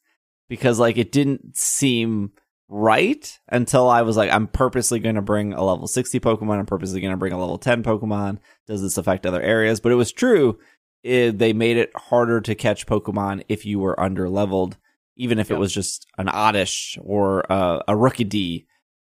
because 0.47 0.79
like 0.79 0.97
it 0.97 1.12
didn't 1.12 1.57
seem 1.57 2.31
right 2.69 3.39
until 3.49 3.89
I 3.89 4.01
was 4.01 4.17
like, 4.17 4.31
I'm 4.31 4.47
purposely 4.47 4.99
going 4.99 5.15
to 5.15 5.21
bring 5.21 5.53
a 5.53 5.63
level 5.63 5.88
60 5.88 6.19
Pokemon. 6.19 6.60
I'm 6.60 6.65
purposely 6.65 7.01
going 7.01 7.12
to 7.12 7.17
bring 7.17 7.33
a 7.33 7.39
level 7.39 7.57
10 7.57 7.83
Pokemon. 7.83 8.39
Does 8.67 8.81
this 8.81 8.97
affect 8.97 9.25
other 9.25 9.41
areas? 9.41 9.79
But 9.79 9.91
it 9.91 9.95
was 9.95 10.12
true. 10.12 10.60
It, 11.03 11.38
they 11.38 11.53
made 11.53 11.77
it 11.77 11.91
harder 11.95 12.41
to 12.41 12.55
catch 12.55 12.86
Pokemon 12.86 13.43
if 13.47 13.65
you 13.65 13.79
were 13.79 13.99
under 13.99 14.29
leveled, 14.29 14.77
even 15.15 15.39
if 15.39 15.51
it 15.51 15.57
was 15.57 15.73
just 15.73 16.05
an 16.17 16.27
Oddish 16.27 16.97
or 17.01 17.49
uh, 17.51 17.81
a 17.88 17.93
Rookidee. 17.93 18.65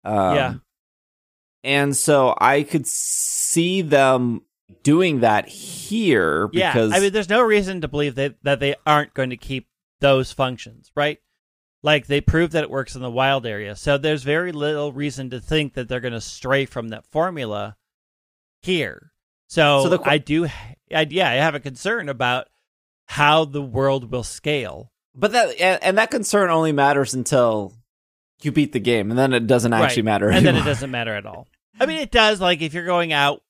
Um, 0.03 0.35
Yeah. 0.35 0.53
And 1.63 1.95
so 1.95 2.35
I 2.39 2.63
could 2.63 2.85
see 2.87 3.81
them 3.81 4.41
doing 4.83 5.19
that 5.19 5.47
here 5.47 6.49
Yeah. 6.53 6.73
because 6.73 6.91
I 6.93 6.99
mean, 6.99 7.13
there's 7.13 7.29
no 7.29 7.41
reason 7.41 7.81
to 7.81 7.87
believe 7.87 8.15
that, 8.15 8.35
that 8.43 8.59
they 8.59 8.75
aren't 8.85 9.13
going 9.13 9.29
to 9.29 9.37
keep 9.37 9.67
those 9.99 10.31
functions, 10.31 10.91
right? 10.95 11.19
Like 11.81 12.07
they 12.07 12.21
proved 12.21 12.53
that 12.53 12.63
it 12.63 12.69
works 12.69 12.95
in 12.95 13.01
the 13.01 13.11
wild 13.11 13.45
area. 13.45 13.75
So 13.75 13.97
there's 13.97 14.23
very 14.23 14.51
little 14.51 14.91
reason 14.93 15.29
to 15.31 15.39
think 15.39 15.73
that 15.73 15.87
they're 15.89 15.99
going 15.99 16.13
to 16.13 16.21
stray 16.21 16.65
from 16.65 16.89
that 16.89 17.05
formula 17.05 17.75
here. 18.61 19.11
So, 19.47 19.89
So 19.89 19.97
qu- 19.97 20.09
I 20.09 20.17
do, 20.17 20.45
I, 20.45 21.07
yeah, 21.09 21.29
I 21.29 21.33
have 21.35 21.55
a 21.55 21.59
concern 21.59 22.09
about 22.09 22.47
how 23.05 23.45
the 23.45 23.61
world 23.61 24.11
will 24.11 24.23
scale. 24.23 24.91
But 25.15 25.33
that 25.33 25.59
and, 25.59 25.83
and 25.83 25.97
that 25.97 26.09
concern 26.09 26.49
only 26.49 26.71
matters 26.71 27.13
until 27.13 27.73
you 28.41 28.51
beat 28.51 28.71
the 28.73 28.79
game, 28.79 29.09
and 29.11 29.19
then 29.19 29.31
it 29.33 29.45
doesn't 29.45 29.71
actually 29.73 30.01
Right. 30.01 30.05
matter. 30.05 30.29
and 30.29 30.45
then 30.45 30.55
it 30.55 30.63
doesn't 30.65 30.89
matter 30.89 31.13
at 31.13 31.25
all. 31.25 31.47
I 31.79 31.85
mean, 31.85 31.99
it 31.99 32.11
does. 32.11 32.41
Like 32.41 32.61
if 32.61 32.73
you're 32.73 32.85
going 32.85 33.13
out 33.13 33.43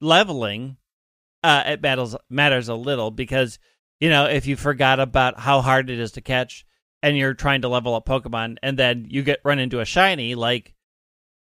leveling, 0.00 0.76
uh, 1.42 1.64
it 1.66 1.82
matters 1.82 2.16
matters 2.28 2.68
a 2.68 2.74
little 2.74 3.10
because 3.10 3.58
you 4.00 4.08
know 4.10 4.26
if 4.26 4.46
you 4.46 4.56
forgot 4.56 5.00
about 5.00 5.38
how 5.38 5.60
hard 5.60 5.90
it 5.90 5.98
is 5.98 6.12
to 6.12 6.20
catch, 6.20 6.64
and 7.02 7.16
you're 7.16 7.34
trying 7.34 7.62
to 7.62 7.68
level 7.68 7.94
up 7.94 8.06
Pokemon, 8.06 8.56
and 8.62 8.78
then 8.78 9.06
you 9.08 9.22
get 9.22 9.40
run 9.44 9.58
into 9.58 9.80
a 9.80 9.84
shiny, 9.84 10.34
like 10.34 10.74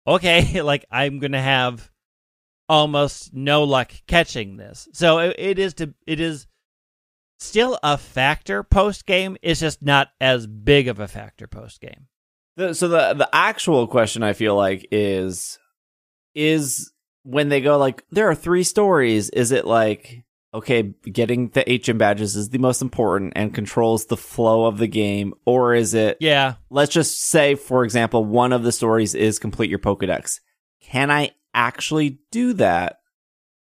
okay, 0.07 0.61
like 0.63 0.85
I'm 0.91 1.19
gonna 1.19 1.41
have 1.41 1.89
almost 2.69 3.33
no 3.33 3.63
luck 3.63 3.91
catching 4.07 4.57
this. 4.57 4.87
So 4.93 5.19
it, 5.19 5.35
it 5.37 5.59
is 5.59 5.73
to 5.75 5.93
it 6.07 6.19
is 6.19 6.47
still 7.39 7.77
a 7.83 7.97
factor 7.97 8.63
post 8.63 9.05
game. 9.05 9.37
It's 9.41 9.59
just 9.59 9.81
not 9.81 10.09
as 10.21 10.47
big 10.47 10.87
of 10.87 10.99
a 10.99 11.07
factor 11.07 11.47
post 11.47 11.81
game. 11.81 12.07
So 12.73 12.87
the 12.87 13.13
the 13.13 13.29
actual 13.33 13.87
question 13.87 14.23
I 14.23 14.33
feel 14.33 14.55
like 14.55 14.87
is 14.91 15.57
is 16.35 16.90
when 17.23 17.49
they 17.49 17.61
go 17.61 17.77
like 17.77 18.03
there 18.11 18.29
are 18.29 18.35
three 18.35 18.63
stories. 18.63 19.29
Is 19.29 19.51
it 19.51 19.65
like 19.65 20.23
okay, 20.53 20.93
getting 21.11 21.49
the 21.49 21.81
HM 21.85 21.97
badges 21.97 22.35
is 22.35 22.49
the 22.49 22.57
most 22.57 22.81
important 22.81 23.33
and 23.35 23.53
controls 23.53 24.05
the 24.05 24.17
flow 24.17 24.65
of 24.65 24.77
the 24.77 24.87
game, 24.87 25.33
or 25.45 25.73
is 25.73 25.93
it? 25.93 26.17
Yeah. 26.19 26.55
Let's 26.69 26.93
just 26.93 27.21
say, 27.21 27.55
for 27.55 27.83
example, 27.83 28.25
one 28.25 28.51
of 28.51 28.63
the 28.63 28.71
stories 28.71 29.15
is 29.15 29.39
complete 29.39 29.69
your 29.69 29.79
Pokedex. 29.79 30.39
Can 30.81 31.09
I 31.09 31.31
actually 31.53 32.19
do 32.31 32.53
that 32.53 32.97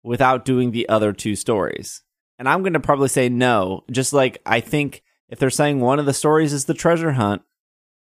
without 0.02 0.44
doing 0.44 0.70
the 0.70 0.88
other 0.88 1.12
two 1.12 1.34
stories? 1.34 2.02
And 2.38 2.48
I'm 2.48 2.62
going 2.62 2.74
to 2.74 2.80
probably 2.80 3.08
say 3.08 3.28
no. 3.28 3.84
Just 3.90 4.12
like 4.12 4.40
I 4.46 4.60
think 4.60 5.02
if 5.28 5.38
they're 5.38 5.50
saying 5.50 5.80
one 5.80 5.98
of 5.98 6.06
the 6.06 6.14
stories 6.14 6.52
is 6.52 6.66
the 6.66 6.74
treasure 6.74 7.12
hunt, 7.12 7.42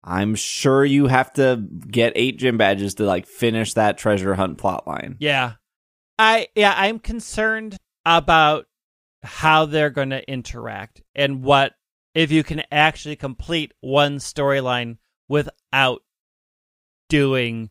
I'm 0.04 0.34
sure 0.34 0.84
you 0.84 1.06
have 1.06 1.32
to 1.34 1.56
get 1.56 2.12
eight 2.16 2.38
gym 2.38 2.56
badges 2.56 2.94
to 2.94 3.04
like 3.04 3.26
finish 3.26 3.74
that 3.74 3.98
treasure 3.98 4.34
hunt 4.34 4.58
plotline. 4.58 5.16
Yeah. 5.18 5.54
I 6.18 6.48
yeah, 6.54 6.74
I'm 6.76 6.98
concerned 6.98 7.76
about 8.04 8.66
how 9.22 9.66
they're 9.66 9.90
going 9.90 10.10
to 10.10 10.30
interact 10.30 11.02
and 11.14 11.42
what 11.42 11.74
if 12.14 12.30
you 12.30 12.42
can 12.42 12.62
actually 12.72 13.16
complete 13.16 13.72
one 13.80 14.16
storyline 14.18 14.98
without 15.28 16.02
doing 17.08 17.70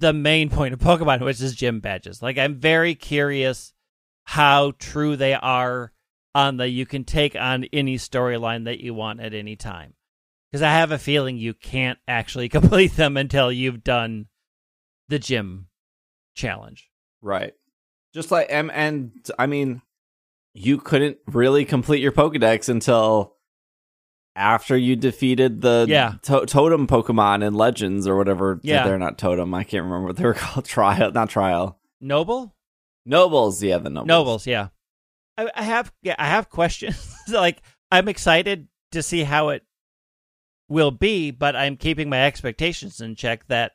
the 0.00 0.12
main 0.12 0.50
point 0.50 0.74
of 0.74 0.80
Pokemon, 0.80 1.24
which 1.24 1.40
is 1.40 1.54
gym 1.54 1.80
badges. 1.80 2.22
Like 2.22 2.38
I'm 2.38 2.56
very 2.56 2.94
curious 2.94 3.72
how 4.24 4.72
true 4.78 5.16
they 5.16 5.34
are 5.34 5.92
on 6.34 6.56
the 6.56 6.68
you 6.68 6.86
can 6.86 7.04
take 7.04 7.34
on 7.34 7.64
any 7.72 7.96
storyline 7.96 8.64
that 8.64 8.80
you 8.80 8.94
want 8.94 9.20
at 9.20 9.34
any 9.34 9.56
time. 9.56 9.94
Because 10.50 10.62
I 10.62 10.70
have 10.72 10.90
a 10.90 10.98
feeling 10.98 11.36
you 11.36 11.54
can't 11.54 11.98
actually 12.08 12.48
complete 12.50 12.96
them 12.96 13.16
until 13.16 13.50
you've 13.52 13.84
done 13.84 14.26
the 15.08 15.18
gym 15.18 15.68
challenge. 16.34 16.88
Right. 17.22 17.54
Just 18.14 18.30
like 18.30 18.48
and, 18.50 18.70
and 18.72 19.12
I 19.38 19.46
mean, 19.46 19.82
you 20.54 20.78
couldn't 20.78 21.18
really 21.26 21.64
complete 21.64 22.00
your 22.02 22.12
Pokedex 22.12 22.68
until 22.68 23.36
after 24.34 24.76
you 24.76 24.96
defeated 24.96 25.60
the 25.60 25.86
Yeah. 25.88 26.14
to- 26.22 26.46
totem 26.46 26.86
Pokemon 26.86 27.44
in 27.46 27.54
Legends 27.54 28.06
or 28.08 28.16
whatever. 28.16 28.58
Yeah. 28.62 28.84
they're 28.84 28.98
not 28.98 29.18
totem. 29.18 29.52
I 29.54 29.64
can't 29.64 29.84
remember 29.84 30.06
what 30.08 30.16
they 30.16 30.24
were 30.24 30.34
called. 30.34 30.64
Trial, 30.64 31.12
not 31.12 31.30
trial. 31.30 31.78
Noble? 32.00 32.56
Nobles, 33.06 33.62
yeah, 33.62 33.78
the 33.78 33.90
nobles. 33.90 34.08
Nobles, 34.08 34.46
yeah. 34.46 34.68
I, 35.36 35.50
I 35.54 35.62
have 35.62 35.92
yeah, 36.02 36.16
I 36.18 36.26
have 36.26 36.48
questions. 36.50 37.14
like 37.28 37.62
I'm 37.90 38.08
excited 38.08 38.68
to 38.92 39.02
see 39.02 39.22
how 39.22 39.50
it 39.50 39.64
will 40.70 40.90
be, 40.92 41.30
but 41.30 41.54
I'm 41.54 41.76
keeping 41.76 42.08
my 42.08 42.24
expectations 42.24 43.00
in 43.00 43.14
check 43.16 43.46
that 43.48 43.72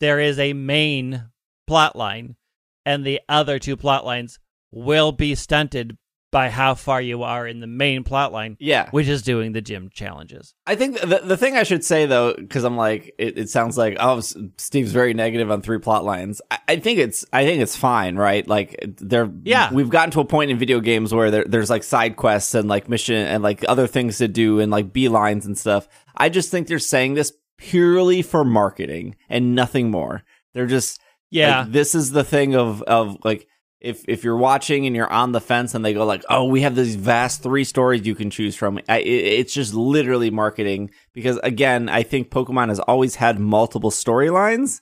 there 0.00 0.18
is 0.18 0.38
a 0.38 0.52
main 0.52 1.26
plot 1.66 1.94
line 1.94 2.36
and 2.84 3.04
the 3.04 3.20
other 3.28 3.58
two 3.58 3.76
plot 3.76 4.04
lines 4.04 4.38
will 4.72 5.12
be 5.12 5.34
stunted 5.34 5.96
by 6.32 6.50
how 6.50 6.74
far 6.74 7.00
you 7.00 7.22
are 7.22 7.46
in 7.46 7.60
the 7.60 7.66
main 7.68 8.02
plot 8.04 8.30
line, 8.30 8.56
Yeah, 8.60 8.90
which 8.90 9.06
is 9.06 9.22
doing 9.22 9.52
the 9.52 9.62
gym 9.62 9.88
challenges. 9.90 10.54
I 10.66 10.74
think 10.74 11.00
the 11.00 11.20
the 11.24 11.36
thing 11.36 11.56
I 11.56 11.62
should 11.62 11.82
say 11.84 12.04
though, 12.04 12.34
because 12.34 12.64
I'm 12.64 12.76
like, 12.76 13.14
it, 13.16 13.38
it 13.38 13.48
sounds 13.48 13.78
like 13.78 13.96
oh, 14.00 14.20
Steve's 14.20 14.92
very 14.92 15.14
negative 15.14 15.50
on 15.50 15.62
three 15.62 15.78
plot 15.78 16.04
lines. 16.04 16.42
I, 16.50 16.58
I 16.68 16.76
think 16.76 16.98
it's 16.98 17.24
I 17.32 17.46
think 17.46 17.62
it's 17.62 17.76
fine, 17.76 18.16
right? 18.16 18.46
Like 18.46 18.76
there, 18.98 19.30
Yeah. 19.44 19.72
we've 19.72 19.88
gotten 19.88 20.10
to 20.10 20.20
a 20.20 20.24
point 20.26 20.50
in 20.50 20.58
video 20.58 20.80
games 20.80 21.14
where 21.14 21.30
there, 21.30 21.44
there's 21.46 21.70
like 21.70 21.84
side 21.84 22.16
quests 22.16 22.54
and 22.54 22.68
like 22.68 22.88
mission 22.88 23.14
and 23.16 23.42
like 23.42 23.64
other 23.66 23.86
things 23.86 24.18
to 24.18 24.28
do 24.28 24.60
and 24.60 24.70
like 24.70 24.92
beelines 24.92 25.46
and 25.46 25.56
stuff. 25.56 25.88
I 26.16 26.28
just 26.28 26.50
think 26.50 26.66
they're 26.66 26.78
saying 26.78 27.14
this 27.14 27.32
purely 27.58 28.22
for 28.22 28.44
marketing 28.44 29.16
and 29.28 29.54
nothing 29.54 29.90
more. 29.90 30.22
They're 30.54 30.66
just 30.66 31.00
Yeah. 31.30 31.60
like, 31.62 31.72
this 31.72 31.94
is 31.94 32.10
the 32.12 32.24
thing 32.24 32.54
of 32.54 32.82
of 32.82 33.18
like 33.24 33.46
if 33.80 34.04
if 34.08 34.24
you're 34.24 34.36
watching 34.38 34.86
and 34.86 34.96
you're 34.96 35.12
on 35.12 35.32
the 35.32 35.40
fence 35.40 35.74
and 35.74 35.84
they 35.84 35.92
go 35.94 36.04
like, 36.06 36.24
"Oh, 36.30 36.44
we 36.44 36.62
have 36.62 36.74
these 36.74 36.96
vast 36.96 37.42
three 37.42 37.62
stories 37.64 38.06
you 38.06 38.14
can 38.14 38.30
choose 38.30 38.56
from." 38.56 38.78
I, 38.88 38.98
it, 39.00 39.06
it's 39.40 39.52
just 39.54 39.74
literally 39.74 40.30
marketing 40.30 40.90
because 41.12 41.38
again, 41.42 41.88
I 41.88 42.02
think 42.02 42.30
Pokemon 42.30 42.68
has 42.68 42.80
always 42.80 43.16
had 43.16 43.38
multiple 43.38 43.90
storylines. 43.90 44.80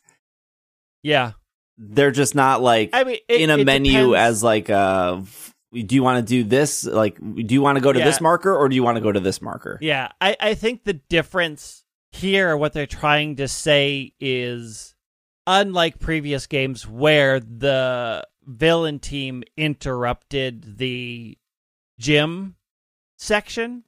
yeah. 1.02 1.32
They're 1.76 2.12
just 2.12 2.36
not 2.36 2.62
like 2.62 2.90
I 2.92 3.02
mean 3.02 3.18
it, 3.28 3.40
in 3.40 3.50
a 3.50 3.64
menu 3.64 3.92
depends. 4.10 4.16
as 4.16 4.42
like 4.44 4.70
uh 4.70 5.18
f- 5.22 5.53
do 5.74 5.94
you 5.94 6.02
want 6.02 6.24
to 6.26 6.28
do 6.28 6.44
this? 6.44 6.84
Like 6.84 7.18
do 7.18 7.52
you 7.54 7.60
want 7.62 7.76
to 7.76 7.82
go 7.82 7.92
to 7.92 7.98
Yeah. 7.98 8.04
this 8.04 8.20
marker 8.20 8.54
or 8.54 8.68
do 8.68 8.74
you 8.74 8.82
want 8.82 8.96
to 8.96 9.00
go 9.02 9.12
to 9.12 9.20
this 9.20 9.42
marker? 9.42 9.78
Yeah, 9.80 10.08
I, 10.20 10.36
I 10.40 10.54
think 10.54 10.84
the 10.84 10.94
difference 10.94 11.84
here, 12.12 12.56
what 12.56 12.72
they're 12.72 12.86
trying 12.86 13.36
to 13.36 13.48
say 13.48 14.12
is 14.20 14.94
unlike 15.46 15.98
previous 15.98 16.46
games 16.46 16.86
where 16.88 17.40
the 17.40 18.26
villain 18.44 18.98
team 19.00 19.42
interrupted 19.56 20.78
the 20.78 21.36
gym 21.98 22.56
section, 23.18 23.84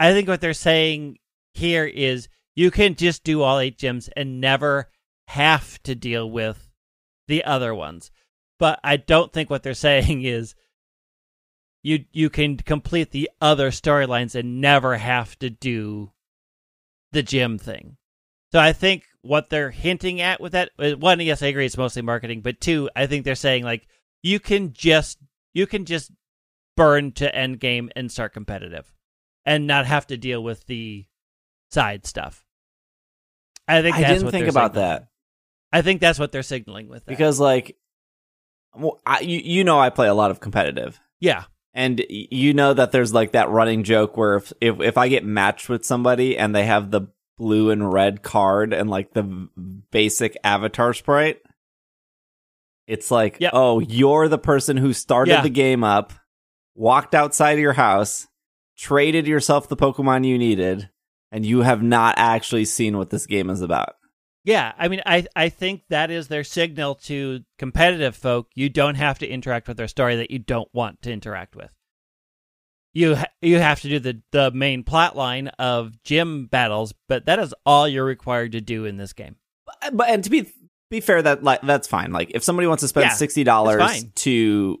I 0.00 0.12
think 0.12 0.28
what 0.28 0.40
they're 0.40 0.52
saying 0.52 1.18
here 1.54 1.84
is 1.84 2.28
you 2.56 2.70
can 2.70 2.94
just 2.94 3.24
do 3.24 3.42
all 3.42 3.58
eight 3.58 3.78
gyms 3.78 4.08
and 4.16 4.40
never 4.40 4.90
have 5.28 5.82
to 5.84 5.94
deal 5.94 6.30
with 6.30 6.70
the 7.28 7.44
other 7.44 7.74
ones. 7.74 8.10
But 8.58 8.78
I 8.84 8.96
don't 8.96 9.32
think 9.32 9.50
what 9.50 9.62
they're 9.62 9.74
saying 9.88 10.22
is 10.22 10.54
you 11.84 12.06
you 12.12 12.30
can 12.30 12.56
complete 12.56 13.10
the 13.10 13.30
other 13.40 13.70
storylines 13.70 14.34
and 14.34 14.60
never 14.60 14.96
have 14.96 15.38
to 15.38 15.50
do 15.50 16.10
the 17.12 17.22
gym 17.22 17.58
thing. 17.58 17.98
So 18.52 18.58
I 18.58 18.72
think 18.72 19.04
what 19.20 19.50
they're 19.50 19.70
hinting 19.70 20.20
at 20.20 20.40
with 20.40 20.52
that 20.52 20.70
uh, 20.78 20.92
one, 20.92 21.20
yes, 21.20 21.42
I 21.42 21.48
agree, 21.48 21.66
it's 21.66 21.76
mostly 21.76 22.02
marketing, 22.02 22.40
but 22.40 22.60
two, 22.60 22.88
I 22.96 23.06
think 23.06 23.24
they're 23.24 23.34
saying 23.34 23.64
like 23.64 23.86
you 24.22 24.40
can 24.40 24.72
just 24.72 25.18
you 25.52 25.66
can 25.66 25.84
just 25.84 26.10
burn 26.76 27.12
to 27.12 27.32
end 27.32 27.60
game 27.60 27.90
and 27.94 28.10
start 28.10 28.32
competitive, 28.32 28.90
and 29.44 29.66
not 29.66 29.86
have 29.86 30.06
to 30.06 30.16
deal 30.16 30.42
with 30.42 30.66
the 30.66 31.04
side 31.70 32.06
stuff. 32.06 32.46
I 33.68 33.82
think 33.82 33.96
I 33.96 34.04
didn't 34.04 34.30
think 34.30 34.48
about 34.48 34.72
signaling. 34.72 34.88
that. 34.88 35.08
I 35.70 35.82
think 35.82 36.00
that's 36.00 36.18
what 36.18 36.32
they're 36.32 36.42
signaling 36.42 36.88
with 36.88 37.04
that. 37.04 37.10
Because 37.10 37.38
like 37.38 37.76
well, 38.74 39.02
I, 39.04 39.20
you, 39.20 39.38
you 39.38 39.64
know 39.64 39.78
I 39.78 39.90
play 39.90 40.08
a 40.08 40.14
lot 40.14 40.30
of 40.30 40.40
competitive. 40.40 40.98
yeah, 41.20 41.44
And 41.76 42.04
you 42.08 42.54
know 42.54 42.72
that 42.72 42.92
there's 42.92 43.12
like 43.12 43.32
that 43.32 43.50
running 43.50 43.82
joke 43.82 44.16
where 44.16 44.36
if, 44.36 44.52
if 44.60 44.80
if 44.80 44.96
I 44.96 45.08
get 45.08 45.24
matched 45.24 45.68
with 45.68 45.84
somebody 45.84 46.38
and 46.38 46.54
they 46.54 46.64
have 46.64 46.90
the 46.92 47.08
blue 47.36 47.70
and 47.70 47.92
red 47.92 48.22
card 48.22 48.72
and 48.72 48.88
like 48.88 49.12
the 49.12 49.48
basic 49.90 50.36
avatar 50.44 50.94
sprite, 50.94 51.40
it's 52.86 53.10
like, 53.10 53.38
Yep. 53.40 53.50
oh, 53.54 53.80
you're 53.80 54.28
the 54.28 54.38
person 54.38 54.76
who 54.76 54.92
started 54.92 55.32
Yeah. 55.32 55.42
the 55.42 55.50
game 55.50 55.82
up, 55.82 56.12
walked 56.76 57.14
outside 57.14 57.52
of 57.52 57.58
your 57.58 57.72
house, 57.72 58.28
traded 58.78 59.26
yourself 59.26 59.68
the 59.68 59.76
Pokemon 59.76 60.24
you 60.24 60.38
needed, 60.38 60.90
and 61.32 61.44
you 61.44 61.62
have 61.62 61.82
not 61.82 62.14
actually 62.18 62.66
seen 62.66 62.96
what 62.96 63.10
this 63.10 63.26
game 63.26 63.50
is 63.50 63.62
about. 63.62 63.94
Yeah, 64.44 64.72
I 64.76 64.88
mean, 64.88 65.00
I 65.06 65.26
I 65.34 65.48
think 65.48 65.82
that 65.88 66.10
is 66.10 66.28
their 66.28 66.44
signal 66.44 66.96
to 67.06 67.40
competitive 67.58 68.14
folk. 68.14 68.48
You 68.54 68.68
don't 68.68 68.96
have 68.96 69.18
to 69.20 69.26
interact 69.26 69.68
with 69.68 69.78
their 69.78 69.88
story 69.88 70.16
that 70.16 70.30
you 70.30 70.38
don't 70.38 70.68
want 70.74 71.00
to 71.02 71.12
interact 71.12 71.56
with. 71.56 71.72
You 72.92 73.16
ha- 73.16 73.32
you 73.40 73.58
have 73.58 73.80
to 73.80 73.88
do 73.88 73.98
the 73.98 74.22
the 74.32 74.50
main 74.50 74.84
plot 74.84 75.16
line 75.16 75.48
of 75.58 76.02
gym 76.02 76.46
battles, 76.46 76.92
but 77.08 77.24
that 77.26 77.38
is 77.38 77.54
all 77.64 77.88
you're 77.88 78.04
required 78.04 78.52
to 78.52 78.60
do 78.60 78.84
in 78.84 78.98
this 78.98 79.14
game. 79.14 79.36
But, 79.66 79.96
but 79.96 80.08
and 80.10 80.22
to 80.22 80.30
be 80.30 80.52
be 80.90 81.00
fair, 81.00 81.22
that 81.22 81.42
like 81.42 81.62
that's 81.62 81.88
fine. 81.88 82.12
Like 82.12 82.30
if 82.34 82.44
somebody 82.44 82.68
wants 82.68 82.82
to 82.82 82.88
spend 82.88 83.04
Yeah, 83.04 83.10
sixty 83.14 83.44
dollars 83.44 84.04
to 84.16 84.78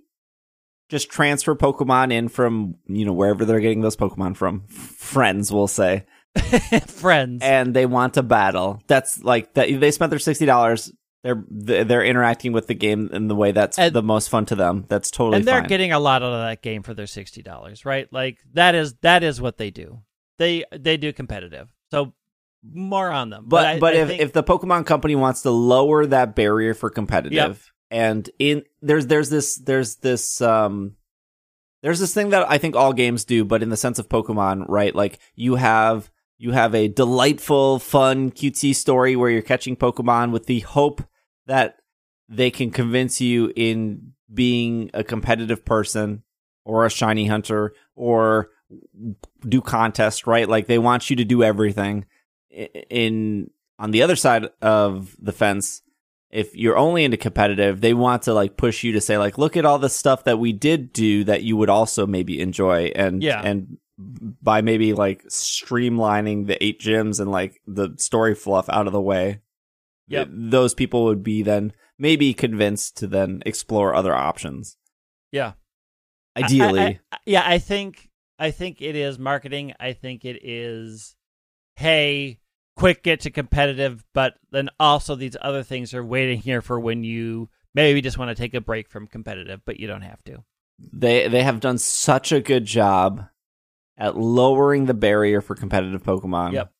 just 0.90 1.10
transfer 1.10 1.56
Pokemon 1.56 2.12
in 2.12 2.28
from 2.28 2.76
you 2.86 3.06
know 3.06 3.14
wherever 3.14 3.44
they're 3.46 3.60
getting 3.60 3.80
those 3.80 3.96
Pokemon 3.96 4.36
from, 4.36 4.66
friends 4.68 5.50
will 5.50 5.66
say, 5.66 6.04
Friends. 6.86 7.42
and 7.42 7.74
they 7.74 7.86
want 7.86 8.14
to 8.14 8.22
battle. 8.22 8.82
That's 8.86 9.22
like 9.22 9.54
that. 9.54 9.68
They 9.80 9.90
spent 9.90 10.10
their 10.10 10.18
sixty 10.18 10.46
dollars. 10.46 10.92
They're 11.22 11.42
they're 11.48 12.04
interacting 12.04 12.52
with 12.52 12.66
the 12.66 12.74
game 12.74 13.08
in 13.12 13.28
the 13.28 13.34
way 13.34 13.52
that's 13.52 13.78
And- 13.78 13.94
the 13.94 14.02
most 14.02 14.28
fun 14.28 14.44
to 14.46 14.54
them. 14.54 14.84
That's 14.88 15.10
totally 15.10 15.38
and 15.38 15.44
they're 15.46 15.60
fine. 15.60 15.68
getting 15.68 15.92
a 15.92 15.98
lot 15.98 16.22
out 16.22 16.32
of 16.32 16.40
that 16.46 16.60
game 16.62 16.82
for 16.82 16.92
their 16.94 17.06
sixty 17.06 17.42
dollars, 17.42 17.84
right? 17.84 18.06
Like 18.12 18.38
that 18.52 18.74
is 18.74 18.94
that 19.02 19.22
is 19.22 19.40
what 19.40 19.56
they 19.56 19.70
do. 19.70 20.00
They 20.38 20.64
they 20.76 20.96
do 20.96 21.12
competitive, 21.12 21.72
so 21.90 22.12
more 22.62 23.10
on 23.10 23.30
them. 23.30 23.44
But 23.48 23.66
I- 23.66 23.78
but 23.78 23.94
I 23.94 23.98
if, 24.00 24.08
think- 24.08 24.20
if 24.20 24.32
the 24.32 24.42
Pokemon 24.42 24.84
company 24.86 25.14
wants 25.14 25.42
to 25.42 25.50
lower 25.50 26.04
that 26.06 26.34
barrier 26.34 26.74
for 26.74 26.90
competitive, 26.90 27.32
Yep. 27.32 27.56
and 27.90 28.30
in 28.38 28.62
there's 28.82 29.06
there's 29.06 29.30
this 29.30 29.56
there's 29.56 29.96
this 29.96 30.40
um 30.42 30.96
there's 31.82 32.00
this 32.00 32.12
thing 32.14 32.30
that 32.30 32.50
I 32.50 32.58
think 32.58 32.76
all 32.76 32.92
games 32.92 33.24
do, 33.24 33.44
but 33.44 33.62
in 33.62 33.68
the 33.70 33.76
sense 33.76 33.98
of 33.98 34.08
Pokemon, 34.08 34.66
right? 34.68 34.94
Like 34.94 35.18
you 35.34 35.54
have 35.54 36.10
you 36.38 36.52
have 36.52 36.74
a 36.74 36.88
delightful, 36.88 37.78
fun, 37.78 38.30
cutesy 38.30 38.74
story 38.74 39.16
where 39.16 39.30
you're 39.30 39.42
catching 39.42 39.76
Pokemon 39.76 40.30
with 40.32 40.46
the 40.46 40.60
hope 40.60 41.02
that 41.46 41.76
they 42.28 42.50
can 42.50 42.70
convince 42.70 43.20
you 43.20 43.52
in 43.54 44.12
being 44.32 44.90
a 44.94 45.04
competitive 45.04 45.64
person 45.64 46.22
or 46.64 46.84
a 46.86 46.90
shiny 46.90 47.26
hunter 47.26 47.72
or 47.94 48.50
do 49.46 49.60
contests, 49.60 50.26
right? 50.26 50.48
Like 50.48 50.66
they 50.66 50.78
want 50.78 51.10
you 51.10 51.16
to 51.16 51.24
do 51.24 51.42
everything. 51.42 52.06
In 52.50 53.50
on 53.78 53.90
the 53.90 54.02
other 54.02 54.16
side 54.16 54.48
of 54.62 55.14
the 55.20 55.32
fence, 55.32 55.82
if 56.30 56.54
you're 56.56 56.76
only 56.76 57.04
into 57.04 57.16
competitive, 57.16 57.80
they 57.80 57.94
want 57.94 58.22
to 58.22 58.34
like 58.34 58.56
push 58.56 58.82
you 58.82 58.92
to 58.92 59.00
say 59.00 59.18
like, 59.18 59.38
look 59.38 59.56
at 59.56 59.64
all 59.64 59.78
the 59.78 59.88
stuff 59.88 60.24
that 60.24 60.38
we 60.38 60.52
did 60.52 60.92
do 60.92 61.24
that 61.24 61.42
you 61.42 61.56
would 61.56 61.70
also 61.70 62.06
maybe 62.06 62.40
enjoy, 62.40 62.86
and 62.96 63.22
Yeah. 63.22 63.40
and 63.42 63.78
by 63.98 64.60
maybe 64.60 64.92
like 64.92 65.24
streamlining 65.26 66.46
the 66.46 66.62
eight 66.64 66.80
gyms 66.80 67.20
and 67.20 67.30
like 67.30 67.60
the 67.66 67.94
story 67.98 68.34
fluff 68.34 68.68
out 68.68 68.86
of 68.86 68.92
the 68.92 69.00
way, 69.00 69.40
Yep. 70.08 70.26
th- 70.28 70.36
those 70.50 70.74
people 70.74 71.04
would 71.04 71.22
be 71.22 71.42
then 71.42 71.72
maybe 71.98 72.34
convinced 72.34 72.96
to 72.98 73.06
then 73.06 73.42
explore 73.46 73.94
other 73.94 74.14
options. 74.14 74.76
Yeah. 75.32 75.52
I- 76.36 76.40
I- 76.40 76.44
Ideally, 76.44 76.80
I- 76.80 77.00
I- 77.12 77.18
yeah, 77.26 77.42
I 77.46 77.58
think 77.58 78.10
I 78.38 78.50
think 78.50 78.82
it 78.82 78.96
is 78.96 79.18
marketing. 79.18 79.74
I 79.78 79.92
think 79.92 80.24
it 80.24 80.40
is 80.44 81.14
hey, 81.76 82.40
quick 82.76 83.02
get 83.04 83.20
to 83.20 83.30
competitive, 83.30 84.04
but 84.12 84.34
then 84.50 84.68
also 84.80 85.14
these 85.14 85.36
other 85.40 85.62
things 85.62 85.94
are 85.94 86.04
waiting 86.04 86.40
here 86.40 86.60
for 86.60 86.78
when 86.80 87.04
you 87.04 87.48
maybe 87.74 88.00
just 88.00 88.18
want 88.18 88.28
to 88.30 88.34
take 88.34 88.54
a 88.54 88.60
break 88.60 88.88
from 88.88 89.06
competitive, 89.06 89.60
but 89.64 89.78
you 89.78 89.86
don't 89.86 90.02
have 90.02 90.22
to. 90.24 90.42
they 90.92 91.28
they 91.28 91.44
have 91.44 91.60
done 91.60 91.78
such 91.78 92.32
a 92.32 92.40
good 92.40 92.64
job 92.64 93.24
at 93.96 94.16
lowering 94.16 94.86
the 94.86 94.94
barrier 94.94 95.40
for 95.40 95.54
competitive 95.54 96.02
Pokemon. 96.02 96.52
Yep. 96.52 96.72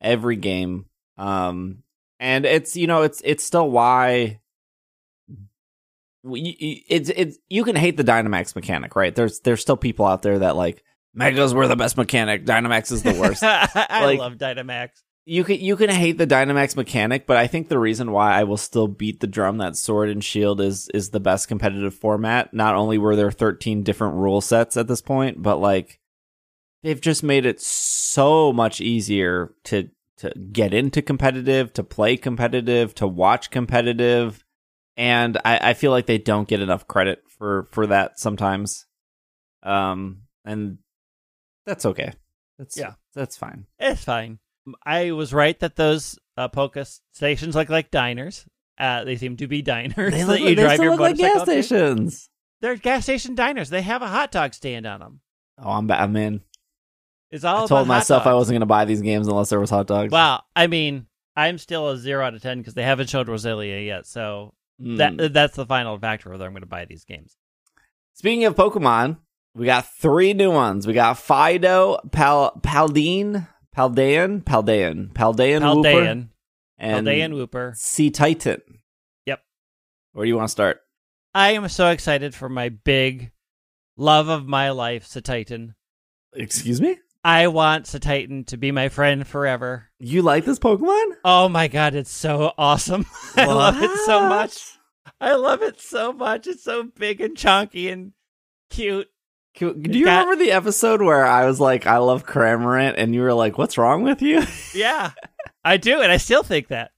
Every 0.00 0.36
game. 0.36 0.86
Um 1.16 1.82
and 2.20 2.44
it's 2.46 2.76
you 2.76 2.86
know 2.86 3.02
it's 3.02 3.20
it's 3.24 3.44
still 3.44 3.70
why 3.70 4.40
it's 6.24 7.10
it's 7.10 7.38
you 7.48 7.64
can 7.64 7.76
hate 7.76 7.96
the 7.96 8.04
Dynamax 8.04 8.54
mechanic, 8.54 8.96
right? 8.96 9.14
There's 9.14 9.40
there's 9.40 9.60
still 9.60 9.76
people 9.76 10.04
out 10.06 10.22
there 10.22 10.40
that 10.40 10.56
like 10.56 10.82
Megas 11.14 11.54
were 11.54 11.66
the 11.68 11.76
best 11.76 11.96
mechanic, 11.96 12.44
Dynamax 12.44 12.92
is 12.92 13.02
the 13.02 13.14
worst. 13.14 13.42
I 13.44 14.04
Like- 14.04 14.18
love 14.18 14.34
Dynamax. 14.34 14.90
you 15.24 15.44
can 15.44 15.60
you 15.60 15.76
can 15.76 15.90
hate 15.90 16.18
the 16.18 16.26
Dynamax 16.26 16.76
mechanic, 16.76 17.26
but 17.26 17.36
I 17.36 17.46
think 17.46 17.68
the 17.68 17.78
reason 17.78 18.10
why 18.12 18.34
I 18.38 18.44
will 18.44 18.56
still 18.56 18.88
beat 18.88 19.20
the 19.20 19.26
drum 19.26 19.58
that 19.58 19.76
Sword 19.76 20.08
and 20.10 20.22
Shield 20.22 20.60
is 20.60 20.88
is 20.92 21.10
the 21.10 21.20
best 21.20 21.48
competitive 21.48 21.94
format. 21.94 22.52
Not 22.52 22.74
only 22.74 22.98
were 22.98 23.16
there 23.16 23.30
13 23.30 23.82
different 23.84 24.16
rule 24.16 24.40
sets 24.40 24.76
at 24.76 24.86
this 24.88 25.00
point, 25.00 25.40
but 25.42 25.58
like 25.60 25.98
they've 26.82 27.00
just 27.00 27.22
made 27.22 27.46
it 27.46 27.60
so 27.60 28.52
much 28.52 28.80
easier 28.80 29.54
to 29.64 29.88
to 30.18 30.32
get 30.52 30.74
into 30.74 31.00
competitive, 31.00 31.72
to 31.74 31.84
play 31.84 32.16
competitive, 32.16 32.94
to 32.96 33.06
watch 33.06 33.50
competitive. 33.50 34.44
And 34.96 35.38
I, 35.44 35.70
I 35.70 35.74
feel 35.74 35.92
like 35.92 36.06
they 36.06 36.18
don't 36.18 36.48
get 36.48 36.60
enough 36.60 36.88
credit 36.88 37.22
for 37.28 37.68
for 37.70 37.86
that 37.86 38.18
sometimes. 38.18 38.86
Um 39.62 40.22
and 40.44 40.78
that's 41.66 41.86
okay. 41.86 42.12
That's 42.58 42.76
Yeah. 42.76 42.94
that's 43.14 43.36
fine. 43.36 43.66
It's 43.78 44.04
fine. 44.04 44.38
I 44.84 45.12
was 45.12 45.32
right 45.32 45.58
that 45.60 45.76
those 45.76 46.18
uh, 46.36 46.48
Poke 46.48 46.76
stations 47.12 47.54
look 47.54 47.68
like 47.68 47.90
diners. 47.90 48.44
Uh, 48.78 49.02
they 49.04 49.16
seem 49.16 49.36
to 49.38 49.46
be 49.46 49.62
diners 49.62 50.12
They 50.12 50.20
that 50.22 50.26
look, 50.28 50.40
you 50.40 50.54
they 50.54 50.62
drive 50.62 50.80
your 50.80 50.90
look 50.92 51.00
like 51.00 51.16
gas 51.16 51.34
motorcycle 51.36 51.46
to. 51.56 51.62
stations. 51.62 52.30
They're 52.60 52.76
gas 52.76 53.04
station 53.04 53.34
diners. 53.34 53.70
They 53.70 53.82
have 53.82 54.02
a 54.02 54.08
hot 54.08 54.30
dog 54.30 54.52
stand 54.54 54.86
on 54.86 55.00
them. 55.00 55.20
Oh, 55.60 55.70
I'm 55.70 55.90
I'm 55.90 56.14
in. 56.16 56.40
It's 57.30 57.44
all 57.44 57.64
I 57.64 57.66
told 57.66 57.88
myself 57.88 58.26
I 58.26 58.34
wasn't 58.34 58.54
going 58.54 58.60
to 58.60 58.66
buy 58.66 58.84
these 58.84 59.02
games 59.02 59.28
unless 59.28 59.50
there 59.50 59.60
was 59.60 59.70
hot 59.70 59.86
dogs. 59.86 60.10
Wow. 60.12 60.42
I 60.56 60.66
mean, 60.66 61.06
I'm 61.36 61.58
still 61.58 61.88
a 61.90 61.98
zero 61.98 62.24
out 62.24 62.34
of 62.34 62.42
ten 62.42 62.58
because 62.58 62.74
they 62.74 62.82
haven't 62.82 63.08
showed 63.10 63.26
Roselia 63.28 63.84
yet. 63.84 64.06
So 64.06 64.54
Mm. 64.80 64.96
that 65.18 65.32
that's 65.32 65.56
the 65.56 65.66
final 65.66 65.98
factor 65.98 66.30
whether 66.30 66.44
I'm 66.46 66.52
going 66.52 66.60
to 66.62 66.66
buy 66.68 66.84
these 66.84 67.04
games. 67.04 67.36
Speaking 68.14 68.44
of 68.44 68.54
Pokemon, 68.54 69.18
we 69.54 69.66
got 69.66 69.92
three 69.92 70.34
new 70.34 70.52
ones. 70.52 70.86
We 70.86 70.92
got 70.92 71.16
Fidough, 71.16 72.12
Pal, 72.12 72.52
Paldean, 72.62 73.48
Paldean, 73.76 74.44
Paldean, 74.44 75.12
Paldean, 75.12 75.60
Wooper, 75.62 75.82
Paldean, 75.82 76.28
and 76.78 77.06
Paldean 77.06 77.32
Wooper. 77.32 77.72
Cetitan. 77.76 78.60
Yep. 79.26 79.40
Where 80.12 80.24
do 80.24 80.28
you 80.28 80.36
want 80.36 80.46
to 80.46 80.52
start? 80.52 80.80
I 81.34 81.52
am 81.54 81.68
so 81.68 81.88
excited 81.88 82.36
for 82.36 82.48
my 82.48 82.68
big 82.68 83.32
love 83.96 84.28
of 84.28 84.46
my 84.46 84.70
life, 84.70 85.08
Cetitan. 85.08 85.74
Excuse 86.34 86.80
me? 86.80 86.98
I 87.24 87.48
want 87.48 87.86
Cetitan 87.86 88.46
to 88.46 88.56
be 88.56 88.70
my 88.70 88.88
friend 88.88 89.26
forever. 89.26 89.88
You 89.98 90.22
like 90.22 90.44
this 90.44 90.58
Pokemon? 90.58 91.14
Oh 91.24 91.48
my 91.48 91.68
god, 91.68 91.94
it's 91.94 92.10
so 92.12 92.52
awesome. 92.56 93.06
I 93.36 93.46
love 93.46 93.82
it 93.82 93.90
so 94.06 94.28
much. 94.28 94.58
I 95.20 95.34
love 95.34 95.62
it 95.62 95.80
so 95.80 96.12
much. 96.12 96.46
It's 96.46 96.62
so 96.62 96.84
big 96.84 97.20
and 97.20 97.36
chunky 97.36 97.88
and 97.88 98.12
cute. 98.70 99.08
Do 99.54 99.74
you 99.76 100.04
got- 100.04 100.26
remember 100.26 100.36
the 100.44 100.52
episode 100.52 101.02
where 101.02 101.26
I 101.26 101.44
was 101.46 101.58
like, 101.58 101.86
I 101.86 101.96
love 101.96 102.24
Cramorant, 102.24 102.94
and 102.96 103.12
you 103.12 103.22
were 103.22 103.34
like, 103.34 103.58
what's 103.58 103.76
wrong 103.78 104.02
with 104.02 104.22
you? 104.22 104.42
Yeah, 104.74 105.10
I 105.64 105.76
do, 105.78 106.00
and 106.00 106.12
I 106.12 106.18
still 106.18 106.44
think 106.44 106.68
that. 106.68 106.92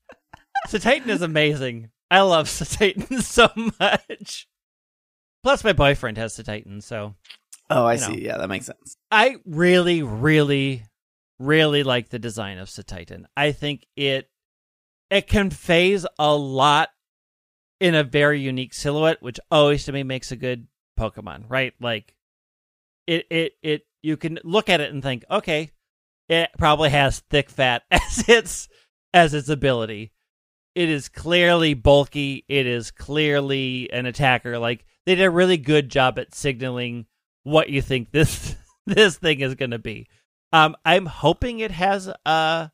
Cetitan 0.69 1.09
is 1.09 1.23
amazing. 1.23 1.89
I 2.11 2.21
love 2.21 2.47
Cetitan 2.49 3.23
so 3.23 3.49
much. 3.81 4.47
Plus, 5.43 5.65
my 5.65 5.73
boyfriend 5.73 6.19
has 6.19 6.37
Cetitan, 6.37 6.83
so 6.83 7.15
oh, 7.71 7.85
I 7.85 7.95
You 7.95 8.01
know. 8.01 8.07
see. 8.09 8.25
Yeah, 8.25 8.39
that 8.39 8.49
makes 8.49 8.67
sense. 8.67 8.97
I 9.11 9.37
really, 9.47 10.03
really, 10.03 10.85
really 11.39 11.83
like 11.83 12.09
the 12.11 12.19
design 12.19 12.59
of 12.59 12.69
Cetitan. 12.69 13.25
I 13.37 13.53
think 13.53 13.87
it 13.97 14.29
it 15.11 15.27
conveys 15.27 16.07
a 16.19 16.35
lot 16.37 16.91
in 17.81 17.95
a 17.95 18.05
very 18.05 18.41
unique 18.41 18.75
silhouette, 18.75 19.23
which 19.23 19.41
always 19.51 19.85
to 19.85 19.93
me 19.93 20.03
makes 20.03 20.31
a 20.31 20.37
good 20.37 20.67
Pokemon, 20.99 21.45
right? 21.49 21.73
Like 21.81 22.15
it 23.07 23.27
it 23.31 23.53
it 23.63 23.83
you 24.03 24.17
can 24.17 24.39
look 24.45 24.69
at 24.69 24.81
it 24.81 24.93
and 24.93 25.03
think, 25.03 25.25
okay, 25.31 25.71
it 26.29 26.51
probably 26.59 26.91
has 26.91 27.21
thick 27.31 27.51
fat 27.51 27.83
as 27.91 28.29
its 28.29 28.69
as 29.15 29.35
its 29.35 29.49
ability. 29.49 30.13
It 30.77 30.89
is 30.89 31.09
clearly 31.09 31.75
bulky. 31.75 32.45
It 32.49 32.67
is 32.67 32.91
clearly 32.93 33.91
an 33.93 34.07
attacker. 34.07 34.59
Like 34.59 34.85
they 35.07 35.17
did 35.17 35.25
a 35.25 35.31
really 35.31 35.57
good 35.57 35.89
job 35.89 36.19
at 36.19 36.35
signaling 36.35 37.07
what 37.51 37.69
you 37.69 37.83
think 37.83 38.11
this 38.11 38.57
this 38.87 39.17
thing 39.17 39.41
is 39.41 39.55
going 39.55 39.71
to 39.71 39.79
be. 39.79 40.09
Um, 40.53 40.77
I'm 40.85 41.07
hoping 41.07 41.61
it 41.61 41.71
has 41.71 42.11
a 42.27 42.71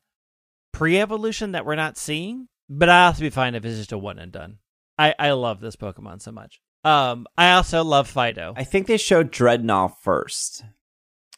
pre-evolution 0.73 1.53
that 1.53 1.67
we're 1.67 1.75
not 1.75 1.99
seeing, 1.99 2.49
but 2.69 2.89
I'll 2.89 3.09
also 3.09 3.21
be 3.21 3.31
fine 3.31 3.55
if 3.55 3.65
it's 3.65 3.79
just 3.79 3.93
a 3.93 3.99
one 3.99 4.19
and 4.19 4.33
done. 4.33 4.59
I 4.99 5.15
I 5.19 5.33
love 5.33 5.61
this 5.61 5.77
Pokemon 5.77 6.23
so 6.23 6.33
much. 6.33 6.61
Um, 6.85 7.27
I 7.37 7.53
also 7.53 7.83
love 7.83 8.12
Fidough. 8.12 8.55
I 8.57 8.65
think 8.65 8.87
they 8.87 8.97
showed 8.97 9.31
Dreadnought 9.31 10.03
first. 10.03 10.65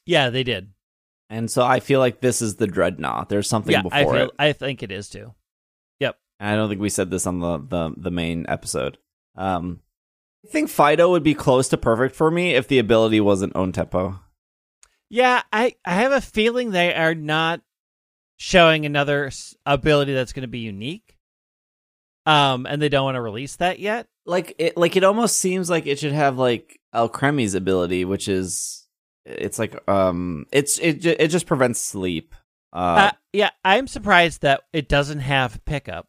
yeah, 0.04 0.30
they 0.30 0.44
did. 0.44 0.72
And 1.30 1.50
so 1.50 1.64
I 1.64 1.80
feel 1.80 2.00
like 2.00 2.20
this 2.20 2.40
is 2.40 2.56
the 2.56 2.66
Dreadnought. 2.66 3.28
There's 3.28 3.48
something 3.48 3.72
yeah, 3.72 3.82
before 3.82 3.98
I 3.98 4.04
feel 4.04 4.28
it. 4.28 4.30
I 4.38 4.52
think 4.52 4.82
it 4.82 4.90
is 4.90 5.08
too. 5.08 5.34
And 6.40 6.50
I 6.50 6.56
don't 6.56 6.68
think 6.68 6.80
we 6.80 6.88
said 6.88 7.10
this 7.10 7.26
on 7.26 7.40
the, 7.40 7.58
the, 7.58 7.94
the 7.96 8.10
main 8.10 8.46
episode. 8.48 8.98
Um, 9.34 9.80
I 10.48 10.50
think 10.50 10.70
Fidough 10.70 11.10
would 11.10 11.22
be 11.22 11.34
close 11.34 11.68
to 11.68 11.76
perfect 11.76 12.16
for 12.16 12.30
me 12.30 12.54
if 12.54 12.66
the 12.68 12.78
ability 12.78 13.20
wasn't 13.20 13.54
own 13.54 13.70
tempo. 13.70 14.20
Yeah, 15.10 15.42
I 15.52 15.74
I 15.84 15.96
have 15.96 16.12
a 16.12 16.22
feeling 16.22 16.70
they 16.70 16.94
are 16.94 17.14
not 17.14 17.60
showing 18.38 18.86
another 18.86 19.30
ability 19.66 20.14
that's 20.14 20.32
going 20.32 20.42
to 20.42 20.48
be 20.48 20.60
unique. 20.60 21.16
Um, 22.24 22.66
and 22.66 22.80
they 22.80 22.88
don't 22.88 23.04
want 23.04 23.16
to 23.16 23.20
release 23.20 23.56
that 23.56 23.78
yet. 23.78 24.06
Like 24.24 24.54
it, 24.58 24.76
like 24.76 24.96
it 24.96 25.04
almost 25.04 25.38
seems 25.38 25.68
like 25.68 25.86
it 25.86 25.98
should 25.98 26.12
have 26.12 26.38
like 26.38 26.78
El 26.94 27.08
Alcremie's 27.08 27.54
ability, 27.54 28.04
which 28.06 28.28
is 28.28 28.86
it's 29.26 29.58
like 29.58 29.78
um, 29.88 30.46
it's 30.50 30.78
it 30.78 31.04
it 31.04 31.28
just 31.28 31.46
prevents 31.46 31.80
sleep. 31.80 32.34
Uh, 32.72 32.76
Uh, 32.76 33.10
yeah, 33.32 33.50
I'm 33.64 33.86
surprised 33.86 34.42
that 34.42 34.62
it 34.72 34.88
doesn't 34.88 35.20
have 35.20 35.64
pickup. 35.66 36.06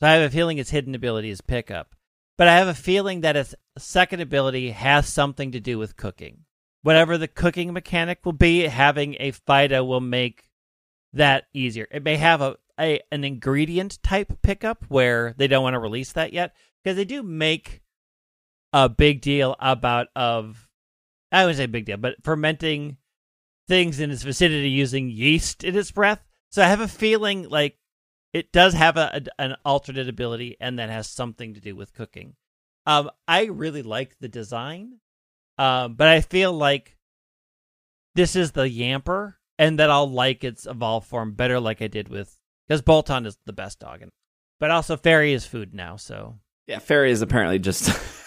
So 0.00 0.06
I 0.06 0.12
have 0.12 0.22
a 0.22 0.34
feeling 0.34 0.58
its 0.58 0.70
hidden 0.70 0.94
ability 0.94 1.30
is 1.30 1.40
pickup. 1.40 1.94
But 2.38 2.46
I 2.46 2.56
have 2.56 2.68
a 2.68 2.74
feeling 2.74 3.20
that 3.20 3.36
its 3.36 3.54
second 3.76 4.20
ability 4.20 4.70
has 4.70 5.12
something 5.12 5.52
to 5.52 5.60
do 5.60 5.76
with 5.76 5.96
cooking. 5.96 6.44
Whatever 6.82 7.18
the 7.18 7.28
cooking 7.28 7.72
mechanic 7.72 8.24
will 8.24 8.32
be, 8.32 8.62
having 8.62 9.16
a 9.18 9.32
Fidough 9.32 9.84
will 9.84 10.00
make 10.00 10.48
that 11.12 11.48
easier. 11.52 11.88
It 11.90 12.04
may 12.04 12.16
have 12.16 12.40
a, 12.40 12.56
a 12.78 13.00
an 13.10 13.24
ingredient 13.24 14.00
type 14.04 14.40
pickup 14.40 14.84
where 14.88 15.34
they 15.36 15.48
don't 15.48 15.64
want 15.64 15.74
to 15.74 15.80
release 15.80 16.12
that 16.12 16.32
yet 16.32 16.54
because 16.82 16.96
they 16.96 17.04
do 17.04 17.24
make 17.24 17.82
a 18.72 18.88
big 18.88 19.20
deal 19.20 19.56
about 19.58 20.06
of 20.14 20.68
I 21.32 21.44
wouldn't 21.44 21.58
say 21.58 21.66
big 21.66 21.86
deal, 21.86 21.96
but 21.96 22.22
fermenting 22.22 22.98
things 23.66 23.98
in 23.98 24.10
its 24.10 24.22
vicinity 24.22 24.70
using 24.70 25.10
yeast 25.10 25.64
in 25.64 25.76
its 25.76 25.90
breath. 25.90 26.24
So 26.50 26.62
I 26.62 26.68
have 26.68 26.80
a 26.80 26.88
feeling 26.88 27.48
like 27.48 27.78
it 28.32 28.52
does 28.52 28.74
have 28.74 28.96
a, 28.96 29.22
a- 29.38 29.40
an 29.42 29.56
alternate 29.64 30.08
ability, 30.08 30.56
and 30.60 30.78
that 30.78 30.90
has 30.90 31.08
something 31.08 31.54
to 31.54 31.60
do 31.60 31.74
with 31.76 31.94
cooking. 31.94 32.34
Um, 32.86 33.10
I 33.26 33.44
really 33.46 33.82
like 33.82 34.16
the 34.20 34.28
design, 34.28 34.98
um, 35.58 35.94
but 35.94 36.08
I 36.08 36.20
feel 36.20 36.52
like 36.52 36.96
this 38.14 38.34
is 38.36 38.52
the 38.52 38.62
Yamper, 38.68 39.34
and 39.58 39.78
that 39.78 39.90
I'll 39.90 40.10
like 40.10 40.44
its 40.44 40.66
evolved 40.66 41.06
form 41.08 41.32
better, 41.34 41.60
like 41.60 41.82
I 41.82 41.86
did 41.88 42.08
with 42.08 42.36
because 42.66 42.82
Boltund 42.82 43.26
is 43.26 43.38
the 43.46 43.52
best 43.52 43.78
dog, 43.78 44.02
in, 44.02 44.10
but 44.60 44.70
also 44.70 44.96
Fairy 44.96 45.32
is 45.32 45.46
food 45.46 45.74
now, 45.74 45.96
so 45.96 46.38
yeah, 46.66 46.78
Fairy 46.78 47.10
is 47.10 47.22
apparently 47.22 47.58
just 47.58 47.90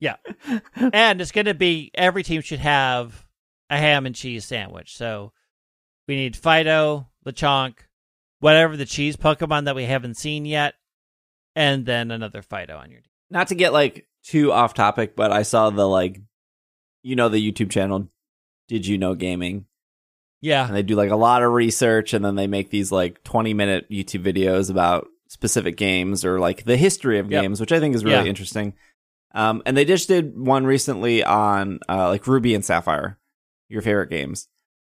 Yeah. 0.00 0.16
and 0.92 1.20
it's 1.20 1.32
going 1.32 1.46
to 1.46 1.54
be 1.54 1.90
every 1.94 2.22
team 2.22 2.42
should 2.42 2.58
have 2.58 3.24
a 3.70 3.78
ham 3.78 4.04
and 4.06 4.14
cheese 4.14 4.44
sandwich. 4.44 4.94
So 4.96 5.32
we 6.06 6.16
need 6.16 6.34
Fidough, 6.34 7.06
Lechonk, 7.26 7.76
whatever 8.40 8.76
the 8.76 8.84
cheese 8.86 9.16
Pokemon 9.16 9.64
that 9.64 9.74
we 9.76 9.84
haven't 9.84 10.16
seen 10.16 10.44
yet. 10.44 10.74
and 11.54 11.86
then 11.86 12.10
another 12.10 12.42
Fidough 12.42 12.78
on 12.78 12.90
your 12.90 13.00
team. 13.00 13.10
Not 13.30 13.48
to 13.48 13.54
get 13.54 13.72
like 13.72 14.06
too 14.24 14.52
off 14.52 14.74
topic, 14.74 15.16
but 15.16 15.32
I 15.32 15.42
saw 15.42 15.70
the 15.70 15.88
like, 15.88 16.20
you 17.02 17.16
know, 17.16 17.28
the 17.30 17.52
YouTube 17.52 17.70
channel. 17.70 18.08
Did 18.68 18.86
you 18.86 18.98
know 18.98 19.14
gaming? 19.14 19.64
Yeah, 20.42 20.66
and 20.66 20.76
they 20.76 20.82
do 20.82 20.94
like 20.96 21.10
a 21.10 21.16
lot 21.16 21.42
of 21.42 21.52
research 21.52 22.12
and 22.12 22.22
then 22.24 22.34
they 22.36 22.46
make 22.46 22.68
these 22.70 22.92
like 22.92 23.24
20 23.24 23.54
minute 23.54 23.88
youtube 23.90 24.22
videos 24.22 24.70
about 24.70 25.08
specific 25.28 25.76
games 25.76 26.24
or 26.26 26.38
like 26.38 26.64
the 26.64 26.76
history 26.76 27.18
of 27.18 27.30
Yep. 27.30 27.42
games 27.42 27.58
which 27.60 27.72
i 27.72 27.80
think 27.80 27.94
is 27.96 28.04
really 28.04 28.24
Yeah. 28.24 28.28
interesting 28.28 28.74
um, 29.34 29.62
and 29.66 29.76
they 29.76 29.84
just 29.84 30.08
did 30.08 30.38
one 30.38 30.64
recently 30.66 31.24
on 31.24 31.80
uh, 31.88 32.08
like 32.08 32.26
ruby 32.26 32.54
and 32.54 32.64
sapphire 32.64 33.18
your 33.68 33.82
favorite 33.82 34.10
games 34.10 34.46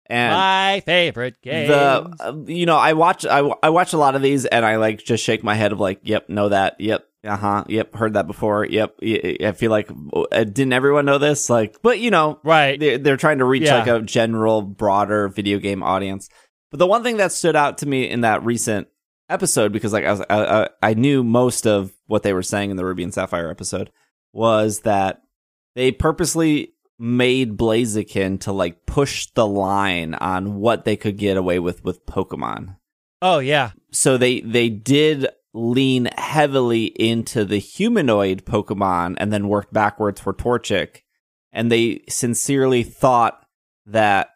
and 0.07 0.33
my 0.33 0.83
favorite 0.85 1.41
game. 1.41 1.67
the 1.67 2.15
uh, 2.19 2.33
you 2.45 2.65
know 2.65 2.77
i 2.77 2.93
watch 2.93 3.25
I, 3.25 3.39
I 3.63 3.69
watch 3.69 3.93
a 3.93 3.97
lot 3.97 4.15
of 4.15 4.21
these 4.21 4.45
and 4.45 4.65
i 4.65 4.75
like 4.77 5.03
just 5.03 5.23
shake 5.23 5.43
my 5.43 5.55
head 5.55 5.71
of 5.71 5.79
like 5.79 5.99
yep 6.03 6.29
know 6.29 6.49
that 6.49 6.75
yep 6.79 7.05
uh-huh 7.23 7.63
yep 7.67 7.95
heard 7.95 8.13
that 8.13 8.27
before 8.27 8.65
yep 8.65 8.95
I 9.01 9.51
feel 9.55 9.71
like 9.71 9.89
uh, 10.31 10.43
didn't 10.43 10.73
everyone 10.73 11.05
know 11.05 11.17
this 11.17 11.49
like 11.49 11.77
but 11.81 11.97
you 11.99 12.11
know 12.11 12.39
right. 12.43 12.79
they're, 12.79 12.99
they're 12.99 13.17
trying 13.17 13.39
to 13.39 13.45
reach 13.45 13.63
Yeah. 13.63 13.79
like 13.79 13.87
a 13.87 14.01
general 14.01 14.61
broader 14.61 15.27
video 15.27 15.57
game 15.57 15.81
audience 15.81 16.29
but 16.69 16.77
the 16.77 16.85
one 16.85 17.01
thing 17.01 17.17
that 17.17 17.31
stood 17.31 17.55
out 17.55 17.79
to 17.79 17.87
me 17.87 18.07
in 18.07 18.21
that 18.21 18.43
recent 18.45 18.87
episode 19.27 19.71
because 19.73 19.91
like 19.91 20.05
i 20.05 20.11
was 20.11 20.21
I, 20.29 20.45
I, 20.63 20.69
I 20.83 20.93
knew 20.93 21.23
most 21.23 21.65
of 21.65 21.91
what 22.05 22.21
they 22.21 22.31
were 22.33 22.43
saying 22.43 22.69
in 22.69 22.77
the 22.77 22.85
ruby 22.85 23.01
and 23.01 23.11
sapphire 23.11 23.49
episode 23.49 23.89
was 24.31 24.81
that 24.81 25.23
they 25.73 25.91
purposely 25.91 26.74
made 26.97 27.57
blaziken 27.57 28.39
to 28.39 28.51
like 28.51 28.85
push 28.85 29.27
the 29.35 29.45
line 29.45 30.13
on 30.15 30.55
what 30.55 30.85
they 30.85 30.95
could 30.95 31.17
get 31.17 31.37
away 31.37 31.59
with 31.59 31.83
with 31.83 32.05
pokemon 32.05 32.75
Oh 33.21 33.39
yeah, 33.39 33.71
so 33.91 34.17
they 34.17 34.41
they 34.41 34.69
did 34.69 35.27
lean 35.53 36.09
heavily 36.17 36.85
into 36.85 37.45
the 37.45 37.57
humanoid 37.57 38.45
Pokemon 38.45 39.15
and 39.17 39.31
then 39.31 39.47
worked 39.47 39.73
backwards 39.73 40.19
for 40.19 40.33
Torchic. 40.33 41.01
And 41.51 41.71
they 41.71 42.01
sincerely 42.09 42.83
thought 42.83 43.45
that 43.85 44.29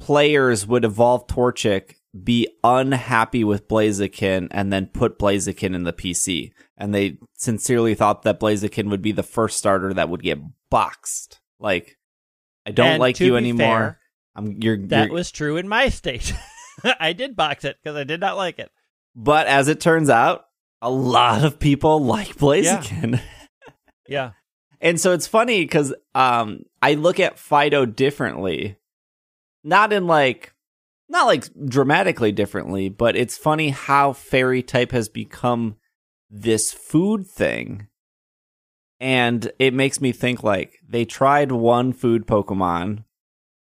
players 0.00 0.66
would 0.66 0.84
evolve 0.84 1.26
Torchic, 1.26 1.96
be 2.24 2.48
unhappy 2.64 3.44
with 3.44 3.68
Blaziken, 3.68 4.48
and 4.50 4.72
then 4.72 4.86
put 4.86 5.18
Blaziken 5.18 5.74
in 5.74 5.84
the 5.84 5.92
PC. 5.92 6.50
And 6.78 6.94
they 6.94 7.18
sincerely 7.34 7.94
thought 7.94 8.22
that 8.22 8.40
Blaziken 8.40 8.88
would 8.88 9.02
be 9.02 9.12
the 9.12 9.22
first 9.22 9.58
starter 9.58 9.92
that 9.92 10.08
would 10.08 10.22
get 10.22 10.40
boxed. 10.70 11.38
Like, 11.60 11.98
I 12.66 12.70
don't 12.70 12.86
And 12.86 13.00
like 13.00 13.18
you 13.20 13.36
anymore. 13.36 13.66
fair, 13.66 13.98
I'm 14.36 14.60
you're, 14.60 14.78
that 14.88 15.06
you're 15.06 15.14
was 15.14 15.30
true 15.30 15.56
in 15.56 15.68
my 15.68 15.88
state. 15.88 16.34
I 17.00 17.12
did 17.12 17.36
box 17.36 17.64
it 17.64 17.76
because 17.82 17.96
I 17.96 18.04
did 18.04 18.20
not 18.20 18.36
like 18.36 18.58
it. 18.58 18.70
but 19.14 19.46
as 19.46 19.68
it 19.68 19.80
turns 19.80 20.08
out, 20.10 20.46
a 20.80 20.90
lot 20.90 21.44
of 21.44 21.58
people 21.58 22.00
like 22.04 22.36
Blaziken. 22.36 23.20
Yeah, 24.08 24.32
And 24.80 25.00
so 25.00 25.12
it's 25.12 25.28
funny 25.28 25.62
because 25.62 25.94
um, 26.14 26.64
I 26.82 26.94
look 26.94 27.20
at 27.20 27.36
Fidough 27.36 27.94
differently, 27.96 28.76
not 29.62 29.92
in 29.92 30.06
like, 30.06 30.52
not 31.08 31.26
like 31.26 31.44
dramatically 31.66 32.32
differently, 32.32 32.88
but 32.88 33.16
it's 33.16 33.38
funny 33.38 33.70
how 33.70 34.12
fairy 34.12 34.62
type 34.62 34.90
has 34.90 35.08
become 35.08 35.76
this 36.28 36.72
food 36.72 37.26
thing. 37.26 37.86
And 39.02 39.50
it 39.58 39.74
makes 39.74 40.00
me 40.00 40.12
think 40.12 40.42
like 40.44 40.78
they 40.88 41.04
tried 41.04 41.50
one 41.50 41.92
food 41.92 42.24
Pokemon 42.26 43.04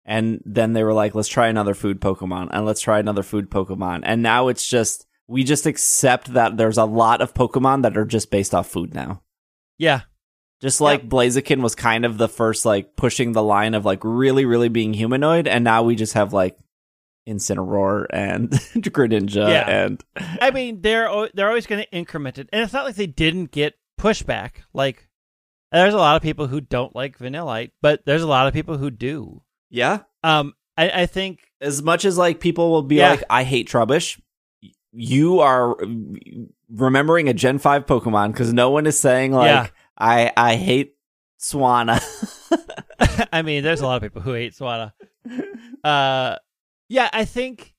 and 0.06 0.41
then 0.46 0.74
they 0.74 0.84
were 0.84 0.93
like, 0.93 1.15
let's 1.15 1.28
try 1.28 1.48
another 1.48 1.74
food 1.74 2.00
Pokemon 2.00 2.50
and 2.52 2.65
let's 2.65 2.82
try 2.82 3.00
another 3.00 3.24
food 3.24 3.50
Pokemon. 3.50 4.02
And 4.04 4.22
now 4.22 4.48
it's 4.50 4.67
just, 4.67 5.08
we 5.28 5.43
just 5.43 5.65
accept 5.65 6.34
that 6.34 6.58
there's 6.58 6.78
a 6.78 6.86
lot 6.86 7.22
of 7.22 7.34
Pokemon 7.34 7.82
that 7.82 7.98
are 7.98 8.06
just 8.06 8.30
based 8.30 8.54
off 8.54 8.67
food 8.67 8.93
now. 8.93 9.24
yeah, 9.80 10.02
Just 10.62 10.82
like 10.82 11.10
Blaziken 11.10 11.62
was 11.63 11.74
kind 11.74 12.06
of 12.06 12.17
the 12.19 12.30
first 12.30 12.63
like 12.65 12.96
pushing 12.96 13.32
the 13.32 13.41
line 13.41 13.74
of 13.74 13.86
like 13.86 14.02
really, 14.04 14.46
really 14.46 14.69
being 14.69 14.93
humanoid, 14.93 15.48
and 15.48 15.63
now 15.63 15.82
we 15.84 15.96
just 15.96 16.13
have 16.13 16.32
like 16.34 16.58
Incineroar 17.28 18.06
and 18.12 18.50
Greninja 18.76 19.48
Yeah. 19.50 19.86
and 19.86 20.04
I 20.41 20.52
mean, 20.52 20.82
they're 20.82 21.10
they're 21.34 21.48
always 21.48 21.65
going 21.65 21.82
to 21.84 21.91
increment 21.91 22.38
it, 22.38 22.50
and 22.54 22.62
it's 22.62 22.74
not 22.74 22.86
like 22.86 22.96
they 22.96 23.08
didn't 23.08 23.52
get 23.52 23.74
pushback. 24.00 24.52
Like, 24.74 25.08
there's 25.73 25.93
a 25.93 25.97
lot 25.97 26.15
of 26.15 26.21
people 26.21 26.47
who 26.47 26.62
don't 26.62 26.95
like 26.95 27.17
Vanillite, 27.17 27.71
but 27.81 28.05
there's 28.05 28.21
a 28.23 28.27
lot 28.27 28.47
of 28.47 28.53
people 28.53 28.77
who 28.77 28.89
do. 28.91 29.41
yeah. 29.69 29.99
Um, 30.23 30.53
I, 30.77 31.01
I 31.01 31.05
think 31.05 31.39
As 31.62 31.83
much 31.83 32.05
as 32.05 32.17
like 32.17 32.39
people 32.39 32.71
will 32.71 32.81
be 32.83 32.95
Yeah. 32.95 33.09
like, 33.12 33.23
I 33.29 33.43
hate 33.43 33.67
Trubbish, 33.69 34.19
you 34.91 35.39
are 35.39 35.75
remembering 36.69 37.27
a 37.29 37.33
Gen 37.33 37.59
Five 37.59 37.86
Pokemon 37.86 38.31
because 38.31 38.53
no 38.53 38.69
one 38.71 38.86
is 38.88 38.97
saying 38.99 39.33
like 39.33 39.47
Yeah. 39.47 39.67
I 39.97 40.31
I 40.38 40.55
hate 40.55 40.95
Swanna. 41.39 42.01
I 43.33 43.41
mean, 43.41 43.63
there's 43.63 43.81
a 43.81 43.86
lot 43.86 43.97
of 43.97 44.01
people 44.01 44.21
who 44.21 44.33
hate 44.33 44.53
Swanna. 44.53 44.93
Uh, 45.83 46.38
yeah, 46.89 47.09
I 47.12 47.25
think 47.25 47.73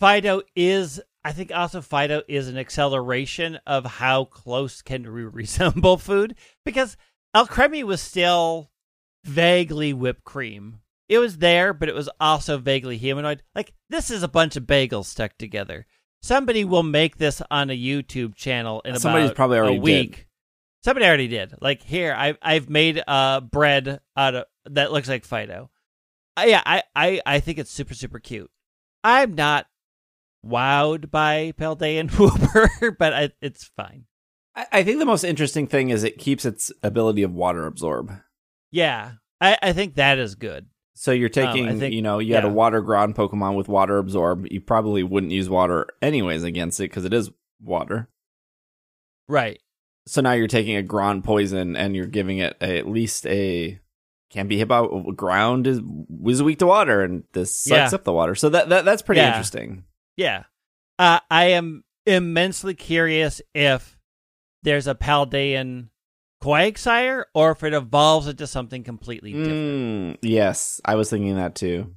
Fidough 0.00 0.42
is. 0.54 1.00
I 1.24 1.32
think 1.32 1.52
also 1.54 1.80
Fidough 1.82 2.22
is 2.28 2.48
an 2.48 2.56
acceleration 2.56 3.58
of 3.66 3.84
how 3.84 4.24
close 4.24 4.80
can 4.82 5.02
we 5.12 5.22
resemble 5.24 5.98
food 5.98 6.34
because 6.64 6.96
Alcremie 7.34 7.84
was 7.84 8.00
still 8.00 8.70
vaguely 9.24 9.92
whipped 9.92 10.24
cream. 10.24 10.80
It 11.08 11.18
was 11.18 11.38
there, 11.38 11.72
but 11.72 11.88
it 11.88 11.94
was 11.94 12.08
also 12.20 12.58
vaguely 12.58 12.96
humanoid. 12.96 13.42
Like 13.54 13.72
this 13.88 14.10
is 14.10 14.22
a 14.22 14.28
bunch 14.28 14.56
of 14.56 14.64
bagels 14.64 15.06
stuck 15.06 15.36
together. 15.38 15.86
Somebody 16.22 16.64
will 16.64 16.82
make 16.82 17.16
this 17.16 17.42
on 17.50 17.70
a 17.70 17.76
YouTube 17.76 18.34
channel 18.34 18.80
in 18.84 18.98
Somebody's 18.98 19.28
about 19.30 19.36
probably 19.36 19.58
already 19.58 19.76
a 19.76 19.80
week. 19.80 20.26
Somebody 20.84 21.06
already 21.06 21.28
did. 21.28 21.54
Like 21.60 21.82
here, 21.82 22.14
I've 22.16 22.38
I've 22.42 22.68
made 22.70 23.02
uh 23.06 23.40
bread 23.40 24.00
out 24.16 24.34
of 24.34 24.44
that 24.66 24.92
looks 24.92 25.08
like 25.08 25.26
Fidough. 25.26 25.68
Uh, 26.36 26.44
yeah, 26.46 26.62
I, 26.64 26.82
I 26.94 27.20
I 27.26 27.40
think 27.40 27.58
it's 27.58 27.70
super 27.70 27.94
super 27.94 28.18
cute. 28.18 28.50
I'm 29.02 29.34
not 29.34 29.66
wowed 30.46 31.10
by 31.10 31.52
Paldean 31.58 32.10
Wooper, 32.10 32.96
but 32.98 33.12
I, 33.12 33.30
it's 33.40 33.64
fine. 33.76 34.04
I, 34.72 34.82
think 34.84 34.98
the 34.98 35.06
most 35.06 35.24
interesting 35.24 35.66
thing 35.66 35.90
is 35.90 36.02
it 36.04 36.18
keeps 36.18 36.44
its 36.44 36.72
ability 36.82 37.22
of 37.22 37.32
water 37.34 37.66
absorb. 37.66 38.12
Yeah, 38.70 39.12
I 39.40 39.58
I 39.62 39.72
think 39.72 39.94
that 39.96 40.18
is 40.18 40.34
good. 40.34 40.66
So 40.94 41.12
you're 41.12 41.28
taking, 41.30 41.68
Um, 41.68 41.78
think- 41.78 41.94
you 41.94 42.02
know, 42.02 42.18
you 42.18 42.34
had 42.34 42.44
a 42.44 42.48
water 42.48 42.80
ground 42.82 43.14
Pokemon 43.14 43.56
with 43.56 43.68
water 43.68 43.96
absorb. 43.98 44.46
You 44.50 44.60
probably 44.60 45.02
wouldn't 45.02 45.32
use 45.32 45.48
water 45.48 45.86
anyways 46.02 46.42
against 46.42 46.78
it 46.80 46.84
because 46.90 47.04
it 47.06 47.14
is 47.14 47.30
water. 47.62 48.08
Right. 49.28 49.60
So 50.06 50.20
now 50.20 50.32
you're 50.32 50.46
taking 50.48 50.76
a 50.76 50.82
ground 50.82 51.24
poison 51.24 51.76
and 51.76 51.94
you're 51.96 52.06
giving 52.06 52.38
it 52.38 52.56
a, 52.60 52.78
at 52.78 52.88
least 52.88 53.26
a 53.26 53.78
can 54.30 54.46
be 54.46 54.58
hit 54.58 54.68
by 54.68 54.86
ground 55.16 55.66
is 55.66 55.80
was 56.08 56.42
weak 56.42 56.58
to 56.60 56.66
water 56.66 57.02
and 57.02 57.24
this 57.32 57.54
sucks 57.56 57.92
Yeah. 57.92 57.96
up 57.96 58.04
the 58.04 58.12
water. 58.12 58.34
So 58.34 58.48
that, 58.50 58.68
that 58.68 58.84
that's 58.84 59.02
pretty 59.02 59.20
Yeah. 59.20 59.28
interesting. 59.28 59.84
Yeah. 60.16 60.44
Uh, 60.98 61.20
I 61.30 61.46
am 61.46 61.84
immensely 62.06 62.74
curious 62.74 63.40
if 63.54 63.98
there's 64.62 64.86
a 64.86 64.94
Paldean 64.94 65.88
Quagsire 66.42 67.24
or 67.34 67.52
if 67.52 67.62
it 67.62 67.74
evolves 67.74 68.26
into 68.26 68.46
something 68.46 68.82
completely 68.82 69.32
different. 69.32 69.54
Mm, 69.54 70.18
yes, 70.22 70.80
I 70.84 70.94
was 70.94 71.10
thinking 71.10 71.36
that 71.36 71.54
too. 71.54 71.94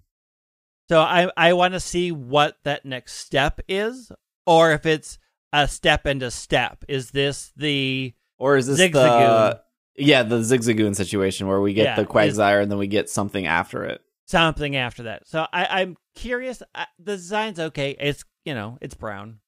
So 0.89 0.99
I 0.99 1.31
I 1.37 1.53
want 1.53 1.73
to 1.75 1.79
see 1.79 2.11
what 2.11 2.57
that 2.63 2.85
next 2.85 3.13
step 3.13 3.61
is, 3.69 4.11
or 4.45 4.73
if 4.73 4.85
it's 4.85 5.17
a 5.53 5.67
step 5.67 6.05
into 6.05 6.25
a 6.25 6.31
step. 6.31 6.83
Is 6.89 7.11
this 7.11 7.53
the 7.55 8.13
Or 8.37 8.57
is 8.57 8.67
this 8.67 8.79
Zigzagoon. 8.79 8.91
the 8.93 9.61
yeah 9.95 10.23
the 10.23 10.39
Zigzagoon 10.39 10.95
situation 10.95 11.47
where 11.47 11.61
we 11.61 11.73
get 11.73 11.83
Yeah, 11.85 11.95
the 11.95 12.01
is- 12.01 12.07
Quagsire 12.37 12.61
and 12.61 12.69
then 12.69 12.79
we 12.79 12.87
get 12.87 13.09
something 13.09 13.45
after 13.45 13.83
it? 13.85 14.01
something 14.25 14.75
after 14.75 15.03
that? 15.03 15.25
So 15.27 15.45
I 15.53 15.81
I'm 15.81 15.95
curious. 16.15 16.61
I, 16.75 16.87
the 16.99 17.15
design's 17.15 17.59
okay. 17.59 17.95
It's 17.97 18.25
you 18.43 18.53
know 18.53 18.77
it's 18.81 18.95
brown. 18.95 19.39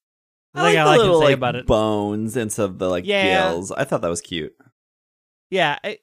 I 0.56 0.64
like 0.64 0.78
all 0.78 0.92
the 0.92 0.98
can 1.04 1.20
say 1.20 1.26
like 1.26 1.34
about 1.36 1.56
it. 1.56 1.66
bones 1.68 2.38
instead 2.38 2.64
of 2.66 2.78
the 2.80 2.90
like 2.90 3.06
Yeah. 3.06 3.50
gills. 3.52 3.72
I 3.72 3.84
thought 3.84 4.02
that 4.02 4.10
was 4.10 4.22
cute. 4.22 4.54
Yeah, 5.50 5.78
it, 5.84 6.02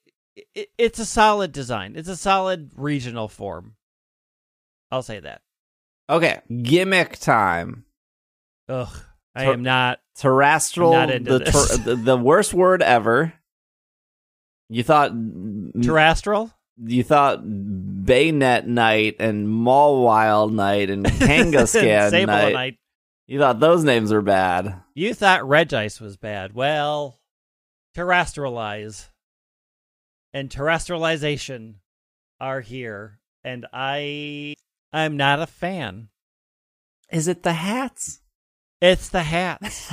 it, 0.55 0.69
it's 0.79 0.99
a 0.99 1.05
solid 1.05 1.53
design. 1.53 1.95
It's 1.97 2.09
a 2.09 2.17
solid 2.17 2.71
regional 2.77 3.29
form. 3.29 3.75
I'll 4.91 5.03
say 5.03 5.21
that. 5.21 5.43
Okay, 6.11 6.41
gimmick 6.63 7.19
time. 7.19 7.85
Ugh, 8.69 8.89
I 9.35 9.45
Ter- 9.47 9.53
am 9.55 9.63
not. 9.63 10.01
Terrestrial, 10.17 10.93
Not 10.93 11.11
into 11.11 11.39
the, 11.39 11.45
this. 11.45 11.79
the 11.79 11.97
the 11.97 12.17
worst 12.19 12.53
word 12.53 12.83
ever. 12.83 13.33
You 14.69 14.83
thought 14.83 15.13
Terrestrial? 15.83 16.51
you 16.85 17.03
thought 17.03 17.41
Banettite 17.45 19.17
and 19.21 19.47
Mawilite 19.49 20.91
and 20.91 21.05
Kangaskhanite. 21.07 22.77
Knight. 23.33 23.35
You 23.35 23.41
thought 23.41 23.61
those 23.61 23.85
names 23.85 24.13
were 24.13 24.23
bad. 24.23 24.83
You 24.95 25.15
thought 25.15 25.41
Regice 25.43 26.01
was 26.01 26.17
bad. 26.17 26.55
Well, 26.55 27.19
terastallize 27.97 29.09
and 30.35 30.49
terastallization 30.51 31.75
are 32.41 32.61
here, 32.61 33.19
and 33.45 33.67
I 33.73 34.55
I'm 34.93 35.17
not 35.17 35.41
a 35.41 35.47
fan. 35.47 36.09
Is 37.11 37.29
it 37.29 37.43
the 37.43 37.53
hats? 37.53 38.21
It's 38.81 39.09
the 39.11 39.23
hats. 39.23 39.93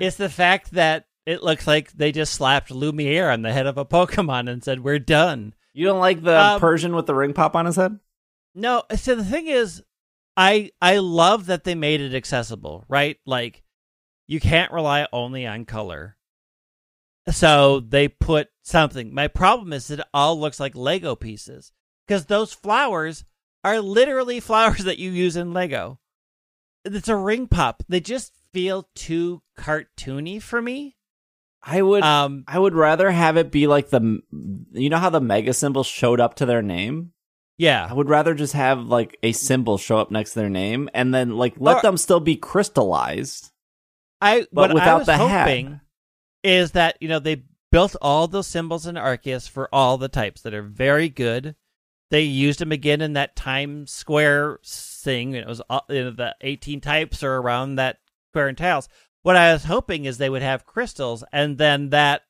it's 0.00 0.16
the 0.16 0.28
fact 0.28 0.72
that 0.72 1.06
it 1.26 1.42
looks 1.42 1.66
like 1.66 1.92
they 1.92 2.12
just 2.12 2.32
slapped 2.34 2.70
Lumiere 2.70 3.30
on 3.30 3.42
the 3.42 3.52
head 3.52 3.66
of 3.66 3.76
a 3.78 3.84
Pokemon 3.84 4.48
and 4.48 4.62
said, 4.62 4.80
"We're 4.84 4.98
done." 4.98 5.54
You 5.74 5.86
don't 5.86 6.00
like 6.00 6.22
the 6.22 6.38
Um, 6.38 6.60
Persian 6.60 6.94
with 6.94 7.06
the 7.06 7.14
ring 7.14 7.34
pop 7.34 7.54
on 7.54 7.66
his 7.66 7.76
head? 7.76 7.98
No, 8.54 8.82
so 8.96 9.14
the 9.14 9.24
thing 9.24 9.46
is, 9.46 9.82
I 10.38 10.70
I 10.80 10.98
love 10.98 11.46
that 11.46 11.64
they 11.64 11.74
made 11.74 12.00
it 12.00 12.14
accessible, 12.14 12.84
right? 12.88 13.18
Like 13.26 13.64
you 14.28 14.38
can't 14.38 14.72
rely 14.72 15.08
only 15.12 15.44
on 15.46 15.64
color. 15.64 16.16
So 17.30 17.80
they 17.80 18.06
put 18.06 18.48
something. 18.62 19.12
My 19.12 19.26
problem 19.26 19.72
is 19.72 19.90
it 19.90 20.00
all 20.14 20.38
looks 20.38 20.60
like 20.60 20.76
Lego 20.76 21.16
pieces 21.16 21.72
because 22.06 22.26
those 22.26 22.52
flowers 22.52 23.24
are 23.64 23.80
literally 23.80 24.38
flowers 24.48 24.84
that 24.84 24.98
you 24.98 25.10
use 25.10 25.36
in 25.36 25.52
Lego. 25.52 25.98
It's 26.84 27.08
a 27.08 27.16
ring 27.16 27.48
pop. 27.48 27.82
They 27.88 28.00
just 28.00 28.32
feel 28.52 28.88
too 28.94 29.42
cartoony 29.58 30.40
for 30.40 30.62
me. 30.62 30.96
I 31.60 31.82
would 31.82 32.04
Um, 32.04 32.44
I 32.46 32.60
would 32.60 32.74
rather 32.74 33.10
have 33.10 33.36
it 33.36 33.50
be 33.50 33.66
like 33.66 33.90
the 33.90 34.20
you 34.70 34.88
know 34.88 34.98
how 34.98 35.10
the 35.10 35.20
mega 35.20 35.52
symbol 35.52 35.82
showed 35.82 36.20
up 36.20 36.36
to 36.36 36.46
their 36.46 36.62
name? 36.62 37.12
I 37.60 37.92
would 37.92 38.08
rather 38.08 38.34
just 38.34 38.52
have 38.52 38.80
like 38.86 39.18
a 39.22 39.32
symbol 39.32 39.78
show 39.78 39.98
up 39.98 40.10
next 40.10 40.32
to 40.34 40.40
their 40.40 40.48
name 40.50 40.88
and 40.94 41.12
then 41.12 41.36
like 41.36 41.54
let 41.58 41.78
Or- 41.78 41.82
them 41.82 41.96
still 41.96 42.20
be 42.20 42.36
crystallized. 42.36 43.50
I 44.20 44.46
But 44.52 44.70
what 44.70 44.74
without 44.74 44.94
I 44.94 44.98
was 44.98 45.06
the 45.06 45.16
hat. 45.16 45.80
is 46.42 46.72
that 46.72 46.96
you 47.00 47.08
know 47.08 47.18
they 47.18 47.42
built 47.70 47.96
all 48.00 48.26
those 48.28 48.46
symbols 48.46 48.86
in 48.86 48.94
Arceus 48.96 49.48
for 49.48 49.68
all 49.74 49.98
the 49.98 50.08
types 50.08 50.42
that 50.42 50.54
are 50.54 50.62
very 50.62 51.08
good. 51.08 51.54
They 52.10 52.22
used 52.22 52.60
them 52.60 52.72
again 52.72 53.00
in 53.02 53.12
that 53.12 53.36
Times 53.36 53.90
Square 53.92 54.60
thing. 54.64 55.34
It 55.34 55.46
was 55.46 55.60
all, 55.68 55.84
you 55.90 56.04
know, 56.04 56.10
the 56.10 56.34
eighteen 56.40 56.80
types 56.80 57.22
are 57.22 57.36
around 57.36 57.74
that 57.76 57.98
square 58.32 58.48
and 58.48 58.56
tiles. 58.56 58.88
What 59.22 59.36
I 59.36 59.52
was 59.52 59.64
hoping 59.64 60.04
is 60.06 60.16
they 60.16 60.30
would 60.30 60.42
have 60.42 60.64
crystals, 60.64 61.22
and 61.32 61.58
then 61.58 61.90
that 61.90 62.22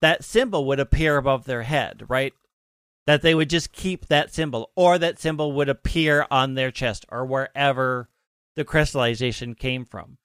that 0.00 0.24
symbol 0.24 0.64
would 0.66 0.80
appear 0.80 1.16
above 1.18 1.44
their 1.44 1.64
head, 1.64 2.04
right? 2.08 2.32
That 3.10 3.22
they 3.22 3.34
would 3.34 3.50
just 3.50 3.72
keep 3.72 4.06
that 4.06 4.32
symbol, 4.32 4.70
or 4.76 4.98
that 4.98 5.18
symbol 5.18 5.52
would 5.52 5.68
appear 5.68 6.26
on 6.30 6.54
their 6.54 6.70
chest, 6.70 7.04
or 7.08 7.24
wherever 7.24 8.08
the 8.56 8.64
crystallization 8.64 9.54
came 9.54 9.84
from 9.84 10.18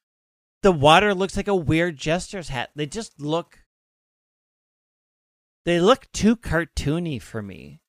the 0.66 0.72
water 0.72 1.14
looks 1.14 1.36
like 1.36 1.46
a 1.46 1.54
weird 1.54 1.96
jester's 1.96 2.48
hat. 2.48 2.70
They 2.74 2.86
just 2.86 3.20
look 3.20 3.60
they 5.64 5.78
look 5.78 6.10
too 6.10 6.34
cartoony 6.34 7.22
for 7.22 7.40
me. 7.40 7.80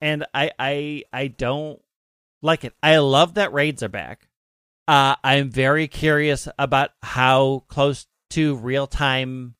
And 0.00 0.26
I 0.34 0.50
I 0.58 1.04
I 1.12 1.28
don't 1.28 1.80
like 2.42 2.64
it. 2.64 2.74
I 2.82 2.96
love 2.98 3.34
that 3.34 3.52
raids 3.52 3.84
are 3.84 3.88
back. 3.88 4.28
Uh 4.88 5.14
I'm 5.22 5.48
very 5.50 5.86
curious 5.86 6.48
about 6.58 6.90
how 7.04 7.64
close 7.68 8.06
to 8.30 8.56
real 8.56 8.88
time 8.88 9.54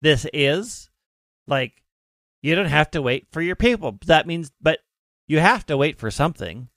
this 0.00 0.24
is. 0.32 0.88
Like 1.48 1.82
you 2.42 2.54
don't 2.54 2.66
have 2.66 2.90
to 2.92 3.02
wait 3.02 3.26
for 3.30 3.42
your 3.42 3.56
people. 3.56 3.98
That 4.06 4.26
means 4.26 4.50
but 4.60 4.80
you 5.26 5.38
have 5.40 5.66
to 5.66 5.76
wait 5.76 5.98
for 5.98 6.10
something. 6.10 6.68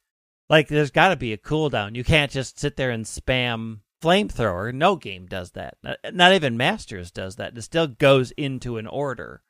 Like 0.49 0.67
there's 0.67 0.91
got 0.91 1.09
to 1.09 1.15
be 1.15 1.33
a 1.33 1.37
cooldown. 1.37 1.95
You 1.95 2.03
can't 2.03 2.31
just 2.31 2.59
sit 2.59 2.75
there 2.75 2.91
and 2.91 3.05
spam 3.05 3.79
flamethrower. 4.03 4.73
No 4.73 4.95
game 4.95 5.25
does 5.25 5.51
that. 5.51 5.77
Not, 5.81 5.97
not 6.13 6.33
even 6.33 6.57
Masters 6.57 7.09
does 7.11 7.37
that. 7.37 7.57
It 7.57 7.61
still 7.61 7.87
goes 7.87 8.31
into 8.31 8.77
an 8.77 8.87
order. 8.87 9.41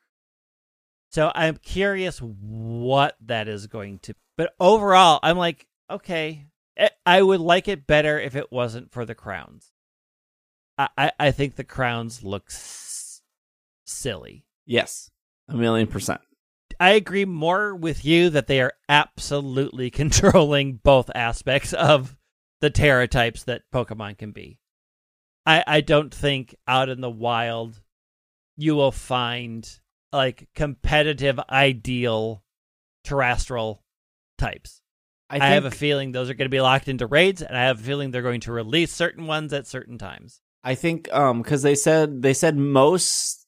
So 1.10 1.32
I'm 1.36 1.58
curious 1.58 2.20
what 2.20 3.16
that 3.26 3.48
is 3.48 3.68
going 3.68 4.00
to. 4.00 4.16
But 4.38 4.54
overall, 4.60 5.20
I'm 5.22 5.38
like, 5.38 5.68
okay, 5.90 6.48
I- 6.80 6.92
I 7.06 7.22
would 7.22 7.40
like 7.42 7.68
it 7.68 7.86
better 7.88 8.20
if 8.20 8.36
it 8.36 8.52
wasn't 8.52 8.92
for 8.92 9.06
the 9.06 9.16
crowns. 9.16 9.72
I 10.78 10.90
I, 10.98 11.12
I 11.20 11.32
think 11.32 11.56
the 11.56 11.64
crowns 11.64 12.24
look 12.24 12.46
s- 12.50 13.22
silly. 13.86 14.46
Yes. 14.66 15.12
A 15.50 15.56
million 15.56 15.88
percent. 15.88 16.22
I 16.80 16.92
agree 16.92 17.26
more 17.26 17.76
with 17.76 18.04
you 18.04 18.30
that 18.32 18.48
they 18.48 18.62
are 18.62 18.74
absolutely 18.90 19.90
controlling 19.92 20.80
both 20.84 21.10
aspects 21.14 21.74
of 21.74 22.18
the 22.62 22.70
Tera 22.70 23.08
types 23.08 23.44
that 23.44 23.64
Pokemon 23.74 24.18
can 24.18 24.32
be. 24.32 24.60
I 25.46 25.64
I 25.66 25.82
don't 25.82 26.14
think 26.14 26.56
out 26.68 26.90
in 26.90 27.02
the 27.02 27.10
wild 27.10 27.82
you 28.56 28.76
will 28.76 28.92
find 28.92 29.68
like 30.12 30.48
competitive 30.56 31.40
ideal 31.50 32.44
terrestrial 33.04 33.84
types. 34.38 34.82
I, 35.30 35.38
I, 35.38 35.50
have 35.54 35.66
a 35.66 35.72
feeling 35.72 36.12
those 36.12 36.30
are 36.30 36.36
going 36.36 36.46
to 36.46 36.56
be 36.56 36.62
locked 36.62 36.88
into 36.88 37.08
raids, 37.08 37.42
and 37.42 37.58
I 37.58 37.64
have 37.64 37.80
a 37.80 37.84
feeling 37.84 38.12
they're 38.12 38.22
going 38.22 38.42
to 38.42 38.52
release 38.52 38.94
certain 38.94 39.26
ones 39.26 39.52
at 39.52 39.66
certain 39.66 39.98
times. 39.98 40.42
I 40.64 40.76
think 40.76 41.12
um 41.14 41.42
because 41.42 41.62
they 41.62 41.76
said 41.76 42.22
they 42.22 42.34
said 42.34 42.56
most 42.56 43.43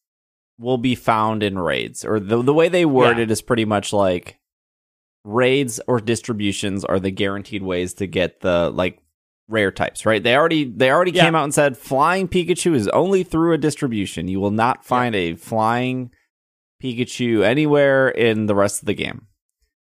will 0.59 0.77
be 0.77 0.95
found 0.95 1.43
in 1.43 1.57
raids 1.59 2.05
or 2.05 2.19
the 2.19 2.41
the 2.41 2.53
way 2.53 2.69
they 2.69 2.85
word 2.85 3.17
Yeah. 3.17 3.23
it 3.23 3.31
is 3.31 3.41
pretty 3.41 3.65
much 3.65 3.91
like 3.93 4.39
raids 5.23 5.79
or 5.87 5.99
distributions 5.99 6.85
are 6.85 6.99
the 6.99 7.11
guaranteed 7.11 7.63
ways 7.63 7.93
to 7.95 8.07
get 8.07 8.41
the 8.41 8.69
like 8.69 8.99
rare 9.47 9.71
types 9.71 10.05
right 10.05 10.23
they 10.23 10.35
already 10.35 10.63
they 10.63 10.89
already 10.91 11.11
Yeah. 11.11 11.25
came 11.25 11.35
out 11.35 11.43
and 11.43 11.53
said 11.53 11.77
flying 11.77 12.27
pikachu 12.27 12.73
is 12.73 12.87
only 12.89 13.23
through 13.23 13.53
a 13.53 13.57
distribution 13.57 14.27
you 14.27 14.39
will 14.39 14.51
not 14.51 14.85
find 14.85 15.15
a 15.15 15.35
flying 15.35 16.11
pikachu 16.81 17.43
anywhere 17.43 18.09
in 18.09 18.45
the 18.47 18.55
rest 18.55 18.81
of 18.81 18.85
the 18.85 18.93
game 18.93 19.27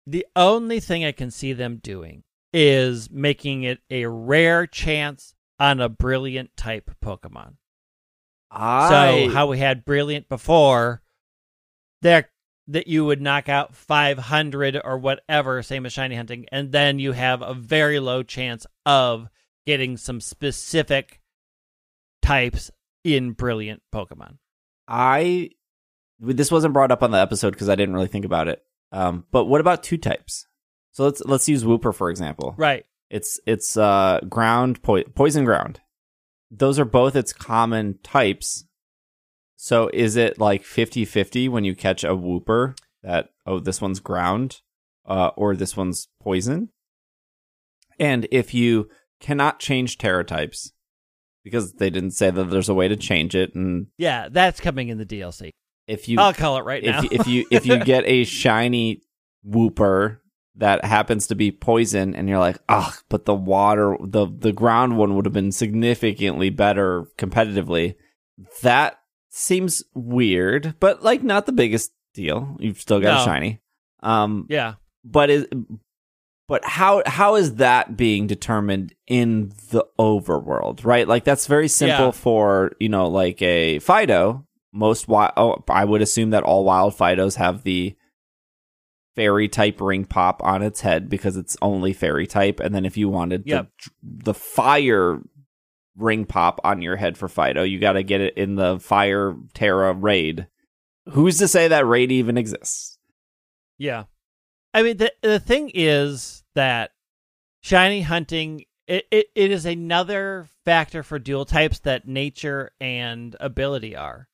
The 0.08 0.26
only 0.36 0.80
thing 0.80 1.06
I 1.06 1.12
can 1.12 1.32
see 1.32 1.54
them 1.54 1.80
doing 1.82 2.24
is 2.54 3.10
making 3.12 3.64
it 3.64 3.80
a 3.90 4.06
rare 4.08 4.68
chance 4.68 5.34
on 5.60 5.80
a 5.80 5.88
brilliant 5.88 6.50
type 6.58 6.90
Pokemon. 7.04 7.54
I, 8.52 8.90
So 8.90 9.30
how 9.30 9.48
we 9.48 9.58
had 9.58 9.86
brilliant 9.86 10.28
before, 10.30 11.02
there 12.02 12.30
that 12.68 12.88
you 12.88 13.06
would 13.06 13.22
knock 13.22 13.50
out 13.50 13.76
500 13.76 14.80
or 14.84 14.98
whatever, 14.98 15.64
same 15.64 15.86
as 15.86 15.94
shiny 15.94 16.16
hunting, 16.16 16.46
and 16.52 16.72
then 16.72 17.00
you 17.00 17.12
have 17.12 17.42
a 17.42 17.54
very 17.54 18.00
low 18.00 18.24
chance 18.24 18.66
of 18.86 19.30
getting 19.66 19.98
some 19.98 20.22
specific 20.22 21.22
types 22.22 22.72
in 23.04 23.32
brilliant 23.32 23.82
Pokemon. 23.94 24.38
I 24.88 25.52
this 26.20 26.52
wasn't 26.52 26.74
brought 26.74 26.92
up 26.92 27.04
on 27.04 27.12
the 27.12 27.18
episode 27.18 27.52
because 27.52 27.70
I 27.70 27.76
didn't 27.76 27.96
really 27.96 28.08
think 28.08 28.26
about 28.26 28.48
it. 28.48 28.62
Um, 28.92 29.26
but 29.32 29.46
what 29.46 29.62
about 29.62 29.84
two 29.84 29.98
types? 29.98 30.48
So 30.92 31.06
let's 31.06 31.22
let's 31.26 31.50
use 31.50 31.64
Wooper 31.64 31.94
for 31.94 32.10
example. 32.10 32.54
Right. 32.58 32.86
It's 33.10 33.40
it's 33.46 33.76
uh 33.78 34.20
ground 34.30 34.82
po- 34.84 35.04
poison 35.16 35.46
ground. 35.46 35.82
Those 36.52 36.78
are 36.80 36.86
both 36.86 37.16
its 37.16 37.32
common 37.34 37.98
types. 38.04 38.66
So 39.56 39.90
is 39.94 40.16
it 40.18 40.38
like 40.40 40.64
50-50 40.64 41.48
when 41.50 41.64
you 41.64 41.76
catch 41.76 42.04
a 42.04 42.10
wooper 42.10 42.78
that 43.04 43.30
oh 43.46 43.60
this 43.60 43.80
one's 43.82 44.00
ground 44.00 44.60
uh 45.06 45.30
or 45.38 45.56
this 45.56 45.78
one's 45.78 46.08
poison? 46.22 46.70
And 48.00 48.28
if 48.32 48.54
you 48.54 48.90
cannot 49.20 49.60
change 49.60 49.98
Tera 49.98 50.24
types 50.26 50.74
because 51.44 51.74
they 51.74 51.90
didn't 51.90 52.12
say 52.12 52.32
that 52.32 52.46
there's 52.46 52.70
a 52.70 52.74
way 52.74 52.88
to 52.88 52.96
change 52.96 53.36
it 53.36 53.54
and 53.56 53.88
Yeah, 53.98 54.28
that's 54.30 54.60
coming 54.60 54.90
in 54.90 54.98
the 54.98 55.06
DLC. 55.06 55.52
if 55.88 56.10
you 56.10 56.20
I'll 56.20 56.34
call 56.34 56.58
it 56.58 56.66
right 56.66 56.84
now. 56.84 57.00
if 57.04 57.12
if 57.22 57.28
you 57.28 57.46
if 57.52 57.66
you 57.66 57.78
get 57.86 58.04
a 58.08 58.24
shiny 58.24 59.02
wooper 59.48 60.18
that 60.56 60.84
happens 60.84 61.28
to 61.28 61.36
be 61.36 61.52
poison 61.52 62.14
and 62.14 62.28
you're 62.28 62.40
like 62.40 62.58
ah 62.68 62.98
but 63.10 63.26
the 63.26 63.34
water 63.34 63.96
the 64.02 64.28
the 64.28 64.52
ground 64.52 64.98
one 64.98 65.16
would 65.16 65.26
have 65.26 65.34
been 65.34 65.52
significantly 65.52 66.50
better 66.50 67.06
competitively 67.18 67.96
that 68.62 68.98
seems 69.30 69.84
weird 69.94 70.76
but 70.80 71.02
like 71.04 71.24
not 71.24 71.46
the 71.46 71.52
biggest 71.54 71.92
deal 72.14 72.58
you've 72.60 72.82
still 72.82 73.00
got 73.00 73.16
No. 73.16 73.22
a 73.22 73.26
shiny 73.26 73.62
um 74.04 74.46
yeah. 74.50 74.74
but 75.06 75.30
is 75.30 75.48
but 76.50 76.66
how 76.66 77.02
how 77.06 77.36
is 77.36 77.56
that 77.56 77.96
being 77.96 78.28
determined 78.28 78.94
in 79.08 79.54
the 79.70 79.86
overworld 79.98 80.84
right 80.84 81.08
like 81.08 81.24
that's 81.24 81.48
very 81.48 81.70
simple 81.70 82.08
Yeah. 82.08 82.12
for 82.12 82.74
you 82.80 82.90
know 82.90 83.08
like 83.08 83.42
a 83.42 83.80
fidough 83.80 84.46
most 84.74 85.08
wild 85.08 85.32
oh, 85.38 85.64
i 85.70 85.86
would 85.86 86.02
assume 86.02 86.32
that 86.32 86.44
all 86.44 86.66
wild 86.66 86.94
fidoughs 86.96 87.36
have 87.36 87.64
the 87.64 87.96
fairy 89.16 89.48
type 89.48 89.82
ring 89.82 90.06
pop 90.06 90.42
on 90.44 90.62
its 90.62 90.82
head 90.82 91.10
because 91.10 91.36
it's 91.38 91.58
only 91.62 91.94
fairy 91.94 92.26
type 92.28 92.60
and 92.60 92.74
then 92.74 92.86
if 92.86 92.96
you 92.98 93.10
wanted 93.10 93.44
Yep. 93.46 93.68
the, 94.04 94.24
the 94.26 94.34
fire 94.34 95.20
ring 95.98 96.26
pop 96.26 96.62
on 96.64 96.82
your 96.82 96.96
head 96.96 97.18
for 97.18 97.28
fidough 97.28 97.70
you 97.70 97.80
got 97.80 97.94
to 97.94 98.04
get 98.04 98.22
it 98.22 98.38
in 98.38 98.56
the 98.56 98.80
fire 98.80 99.36
tera 99.54 99.94
raid 99.94 100.48
who's 101.10 101.38
to 101.40 101.48
say 101.48 101.68
that 101.68 101.86
raid 101.86 102.12
even 102.12 102.38
exists 102.38 102.98
Yeah. 103.78 104.06
I 104.74 104.84
mean 104.84 104.98
the 104.98 105.12
the 105.22 105.40
thing 105.40 105.72
is 105.74 106.44
that 106.56 106.92
shiny 107.62 108.02
hunting 108.02 108.64
it, 108.88 109.06
it, 109.12 109.28
it 109.36 109.52
is 109.52 109.66
another 109.66 110.48
factor 110.66 111.04
for 111.04 111.20
dual 111.20 111.46
types 111.46 111.80
that 111.80 112.08
nature 112.08 112.72
and 112.82 113.36
ability 113.40 113.96
are. 113.96 114.28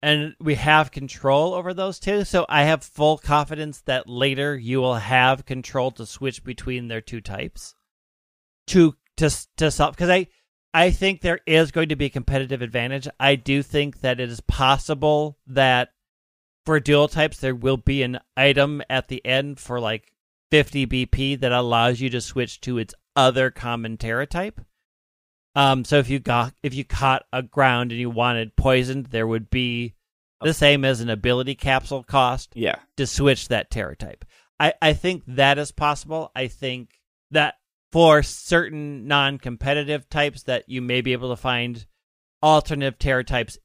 And 0.00 0.34
we 0.40 0.54
have 0.54 0.92
control 0.92 1.54
over 1.54 1.74
those 1.74 1.98
two, 1.98 2.24
so 2.24 2.46
I 2.48 2.62
have 2.64 2.84
full 2.84 3.18
confidence 3.18 3.80
that 3.82 4.08
later 4.08 4.56
you 4.56 4.80
will 4.80 4.94
have 4.94 5.44
control 5.44 5.90
to 5.92 6.06
switch 6.06 6.44
between 6.44 6.86
their 6.86 7.00
two 7.00 7.20
types. 7.20 7.74
To 8.68 8.94
to 9.16 9.30
to 9.56 9.70
solve 9.70 9.96
because 9.96 10.10
I 10.10 10.28
I 10.72 10.90
think 10.90 11.20
there 11.20 11.40
is 11.46 11.72
going 11.72 11.88
to 11.88 11.96
be 11.96 12.06
a 12.06 12.10
competitive 12.10 12.62
advantage. 12.62 13.08
I 13.18 13.34
do 13.34 13.62
think 13.62 14.00
that 14.00 14.20
it 14.20 14.28
is 14.30 14.40
possible 14.40 15.38
that 15.46 15.88
for 16.64 16.78
dual 16.78 17.08
types 17.08 17.38
there 17.38 17.54
will 17.54 17.78
be 17.78 18.02
an 18.02 18.20
item 18.36 18.82
at 18.90 19.08
the 19.08 19.24
end 19.24 19.58
for 19.58 19.80
like 19.80 20.12
50 20.50 20.86
BP 20.86 21.40
that 21.40 21.52
allows 21.52 22.00
you 22.00 22.10
to 22.10 22.20
switch 22.20 22.60
to 22.62 22.78
its 22.78 22.94
other 23.16 23.50
common 23.50 23.96
Tera 23.96 24.26
type. 24.26 24.60
Um, 25.58 25.84
so 25.84 25.98
if 25.98 26.08
you 26.08 26.20
got 26.20 26.54
if 26.62 26.72
you 26.72 26.84
caught 26.84 27.24
a 27.32 27.42
ground 27.42 27.90
and 27.90 28.00
you 28.00 28.10
wanted 28.10 28.54
poisoned, 28.54 29.06
there 29.06 29.26
would 29.26 29.50
be 29.50 29.94
the 30.40 30.54
same 30.54 30.84
as 30.84 31.00
an 31.00 31.10
ability 31.10 31.56
capsule 31.56 32.04
cost 32.04 32.52
Yeah. 32.54 32.76
to 32.96 33.08
switch 33.08 33.48
that 33.48 33.68
Tera 33.70 33.96
type. 33.96 34.24
I, 34.60 34.74
I 34.80 34.92
think 34.92 35.24
that 35.26 35.58
is 35.58 35.72
possible. 35.72 36.30
I 36.36 36.46
think 36.46 36.90
that 37.32 37.54
for 37.90 38.22
certain 38.22 39.08
non 39.08 39.38
competitive 39.38 40.08
types 40.08 40.44
that 40.44 40.68
you 40.68 40.80
may 40.80 41.00
be 41.00 41.12
able 41.12 41.30
to 41.30 41.36
find 41.36 41.84
alternative 42.40 42.96
Tera 43.00 43.24
types 43.24 43.58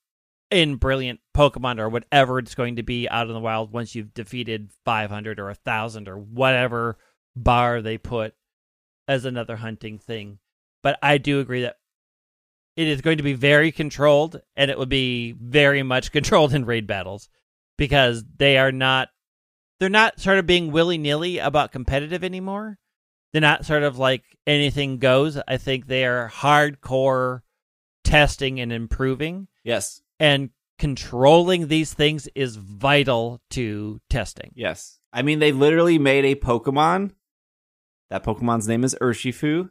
in 0.49 0.77
brilliant 0.77 1.19
Pokemon 1.37 1.79
or 1.79 1.89
whatever 1.89 2.39
it's 2.39 2.55
going 2.55 2.77
to 2.77 2.83
be 2.83 3.07
out 3.07 3.27
in 3.27 3.33
the 3.33 3.39
wild 3.39 3.71
once 3.71 3.93
you've 3.93 4.15
defeated 4.15 4.71
500 4.83 5.39
or 5.39 5.45
1,000 5.45 6.07
or 6.07 6.17
whatever 6.17 6.97
bar 7.35 7.83
they 7.83 7.99
put 7.99 8.33
as 9.07 9.25
another 9.25 9.57
hunting 9.57 9.99
thing. 9.99 10.39
But 10.81 10.97
I 11.03 11.17
do 11.19 11.39
agree 11.39 11.61
that 11.61 11.77
it 12.75 12.87
is 12.87 13.01
going 13.01 13.17
to 13.17 13.23
be 13.23 13.33
very 13.33 13.71
controlled 13.71 14.41
and 14.55 14.71
it 14.71 14.77
will 14.77 14.85
be 14.85 15.33
very 15.33 15.83
much 15.83 16.11
controlled 16.11 16.53
in 16.53 16.65
raid 16.65 16.87
battles 16.87 17.29
because 17.77 18.23
they 18.37 18.57
are 18.57 18.71
not 18.71 19.09
they're 19.79 19.89
not 19.89 20.19
sort 20.19 20.37
of 20.39 20.45
being 20.45 20.71
willy-nilly 20.71 21.39
about 21.39 21.71
competitive 21.71 22.23
anymore. 22.23 22.77
They're 23.31 23.41
not 23.41 23.65
sort 23.65 23.83
of 23.83 23.97
like 23.97 24.23
anything 24.47 24.97
goes. 24.99 25.37
I 25.47 25.57
think 25.57 25.87
they 25.87 26.05
are 26.05 26.29
hardcore 26.29 27.41
testing 28.03 28.59
and 28.59 28.71
improving 28.71 29.47
Yes. 29.63 30.01
and 30.19 30.51
controlling 30.79 31.67
these 31.67 31.93
things 31.93 32.27
is 32.35 32.55
vital 32.55 33.41
to 33.51 33.99
testing. 34.09 34.51
Yes. 34.55 34.99
I 35.11 35.21
mean, 35.21 35.39
they 35.39 35.51
literally 35.51 35.97
made 35.97 36.25
a 36.25 36.35
Pokemon. 36.35 37.11
That 38.09 38.23
Pokemon's 38.23 38.67
name 38.67 38.83
is 38.83 38.95
Urshifu, 39.01 39.69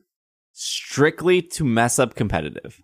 strictly 0.53 1.43
to 1.43 1.65
mess 1.65 1.99
up 1.99 2.15
competitive. 2.15 2.81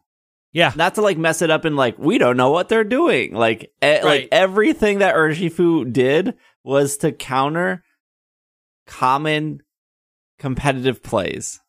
Yeah. 0.53 0.72
Not 0.76 0.94
to 0.96 1.03
like 1.03 1.18
mess 1.18 1.42
it 1.42 1.51
up 1.51 1.64
and 1.64 1.76
like 1.76 1.99
we 1.99 2.18
don't 2.18 2.36
know 2.36 2.51
what 2.51 2.68
they're 2.68 2.84
doing. 2.84 3.34
Like, 3.34 3.64
e- 3.82 3.86
Right. 3.86 4.05
like 4.05 4.28
everything 4.32 4.99
that 5.01 5.14
Urshifu 5.14 5.92
did 5.92 6.34
was 6.64 6.96
to 6.99 7.12
counter 7.12 7.82
common 8.86 9.61
competitive 10.38 11.03
plays. 11.03 11.61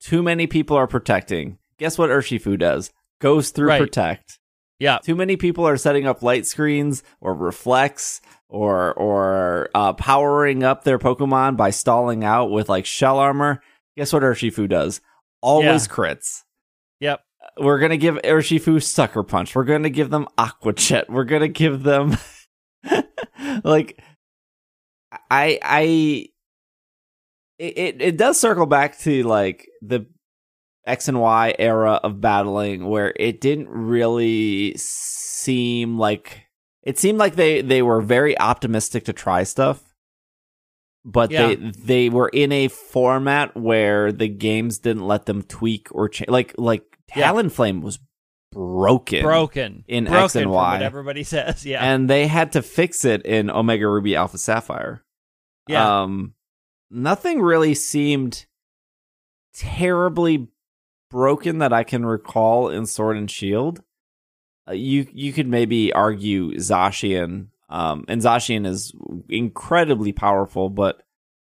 Too 0.00 0.22
many 0.22 0.46
people 0.46 0.76
are 0.76 0.86
protecting. 0.86 1.58
Guess 1.78 1.98
what 1.98 2.10
Urshifu 2.10 2.58
does? 2.58 2.90
Goes 3.20 3.50
through 3.50 3.68
Right. 3.68 3.80
protect. 3.80 4.38
Yeah. 4.78 4.98
Too 4.98 5.16
many 5.16 5.36
people 5.36 5.66
are 5.66 5.76
setting 5.76 6.06
up 6.06 6.22
light 6.22 6.46
screens 6.46 7.02
or 7.20 7.34
reflects 7.34 8.20
or 8.48 8.92
or 8.94 9.68
uh, 9.74 9.92
powering 9.94 10.62
up 10.62 10.84
their 10.84 10.98
Pokemon 10.98 11.56
by 11.56 11.70
stalling 11.70 12.22
out 12.24 12.50
with 12.50 12.68
like 12.68 12.86
shell 12.86 13.18
armor. 13.18 13.60
Guess 13.96 14.12
what 14.12 14.22
Urshifu 14.22 14.68
does? 14.68 15.00
Always 15.42 15.88
crits. 15.88 16.42
Yep. 17.00 17.20
We're 17.60 17.78
gonna 17.78 17.96
give 17.96 18.16
Urshifu 18.16 18.82
Sucker 18.82 19.22
Punch. 19.22 19.54
We're 19.54 19.64
gonna 19.64 19.90
give 19.90 20.10
them 20.10 20.26
Aqua 20.36 20.72
Jet. 20.72 21.10
We're 21.10 21.24
gonna 21.24 21.48
give 21.48 21.82
them 21.82 22.16
like 23.64 24.00
I 25.30 25.58
I 25.62 26.26
it, 27.58 28.00
it 28.00 28.16
does 28.16 28.38
circle 28.38 28.66
back 28.66 28.98
to 29.00 29.22
like 29.24 29.68
the 29.82 30.06
X 30.86 31.08
and 31.08 31.20
Y 31.20 31.54
era 31.58 31.94
of 32.02 32.20
battling 32.20 32.86
where 32.86 33.12
it 33.16 33.40
didn't 33.40 33.68
really 33.68 34.74
seem 34.76 35.98
like 35.98 36.44
it 36.82 36.98
seemed 36.98 37.18
like 37.18 37.34
they 37.34 37.60
they 37.60 37.82
were 37.82 38.00
very 38.00 38.38
optimistic 38.38 39.04
to 39.06 39.12
try 39.12 39.42
stuff 39.42 39.82
but 41.04 41.30
Yeah. 41.30 41.48
they 41.48 41.54
they 41.56 42.08
were 42.08 42.28
in 42.28 42.52
a 42.52 42.68
format 42.68 43.56
where 43.56 44.12
the 44.12 44.28
games 44.28 44.78
didn't 44.78 45.06
let 45.06 45.26
them 45.26 45.42
tweak 45.42 45.88
or 45.90 46.08
change 46.08 46.30
like 46.30 46.54
like 46.56 46.84
Yeah. 47.14 47.32
Talonflame 47.32 47.82
was 47.82 47.98
broken 48.52 49.22
Broken. 49.22 49.84
in 49.86 50.04
Broken 50.04 50.24
X 50.24 50.36
and 50.36 50.50
Y. 50.50 50.72
What 50.72 50.82
everybody 50.82 51.22
says. 51.24 51.64
Yeah. 51.66 51.84
and 51.84 52.08
they 52.08 52.26
had 52.26 52.52
to 52.52 52.62
fix 52.62 53.04
it 53.04 53.22
in 53.22 53.50
Omega 53.50 53.88
Ruby 53.88 54.16
Alpha 54.16 54.38
Sapphire 54.38 55.04
yeah. 55.68 56.02
um, 56.02 56.34
nothing 56.90 57.40
really 57.40 57.74
seemed 57.74 58.46
terribly 59.54 60.48
broken 61.10 61.58
that 61.58 61.72
I 61.72 61.84
can 61.84 62.04
recall 62.04 62.70
in 62.70 62.86
Sword 62.86 63.16
and 63.16 63.30
Shield. 63.30 63.82
Uh, 64.68 64.72
you 64.72 65.06
you 65.12 65.32
could 65.32 65.46
maybe 65.46 65.92
argue 65.92 66.54
Zacian, 66.54 67.48
um, 67.68 68.04
and 68.08 68.20
Zacian 68.20 68.66
is 68.66 68.92
incredibly 69.28 70.12
powerful, 70.12 70.68
but 70.68 71.02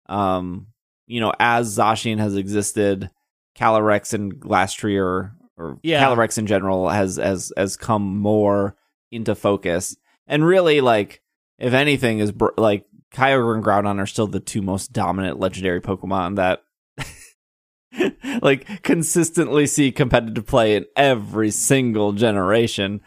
um, 0.07 0.67
you 1.05 1.19
know, 1.19 1.33
as 1.39 1.77
Zacian 1.77 2.17
has 2.17 2.35
existed, 2.35 3.09
Calyrex 3.57 4.13
and 4.13 4.35
Glastrier 4.35 5.31
or 5.57 5.79
Yeah. 5.83 6.03
Calyrex 6.03 6.37
in 6.37 6.47
general 6.47 6.89
has 6.89 7.17
has 7.17 7.51
has 7.57 7.77
come 7.77 8.17
more 8.17 8.75
into 9.11 9.35
focus, 9.35 9.95
and 10.27 10.45
really 10.45 10.81
like 10.81 11.21
if 11.59 11.73
anything 11.73 12.19
is 12.19 12.31
br- 12.31 12.49
like 12.57 12.85
Kyogre 13.13 13.55
and 13.55 13.63
Groudon 13.63 13.99
are 13.99 14.07
still 14.07 14.27
the 14.27 14.39
two 14.39 14.61
most 14.61 14.91
dominant 14.91 15.39
legendary 15.39 15.81
Pokemon 15.81 16.35
that 16.37 16.63
like 18.41 18.81
consistently 18.83 19.67
see 19.67 19.91
competitive 19.91 20.45
play 20.45 20.75
in 20.75 20.85
every 20.95 21.51
single 21.51 22.11
generation. 22.13 23.01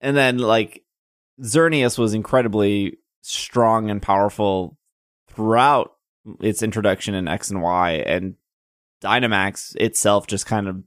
And 0.00 0.16
then 0.16 0.38
like 0.38 0.82
Xerneas 1.40 1.98
was 1.98 2.14
incredibly 2.14 2.98
strong 3.20 3.90
and 3.90 4.00
powerful 4.00 4.78
throughout 5.28 5.92
its 6.40 6.62
introduction 6.62 7.14
in 7.14 7.28
X 7.28 7.50
and 7.50 7.62
Y 7.62 7.92
and 8.06 8.34
Dynamax 9.02 9.74
itself 9.76 10.26
just 10.26 10.46
kind 10.46 10.68
of 10.68 10.82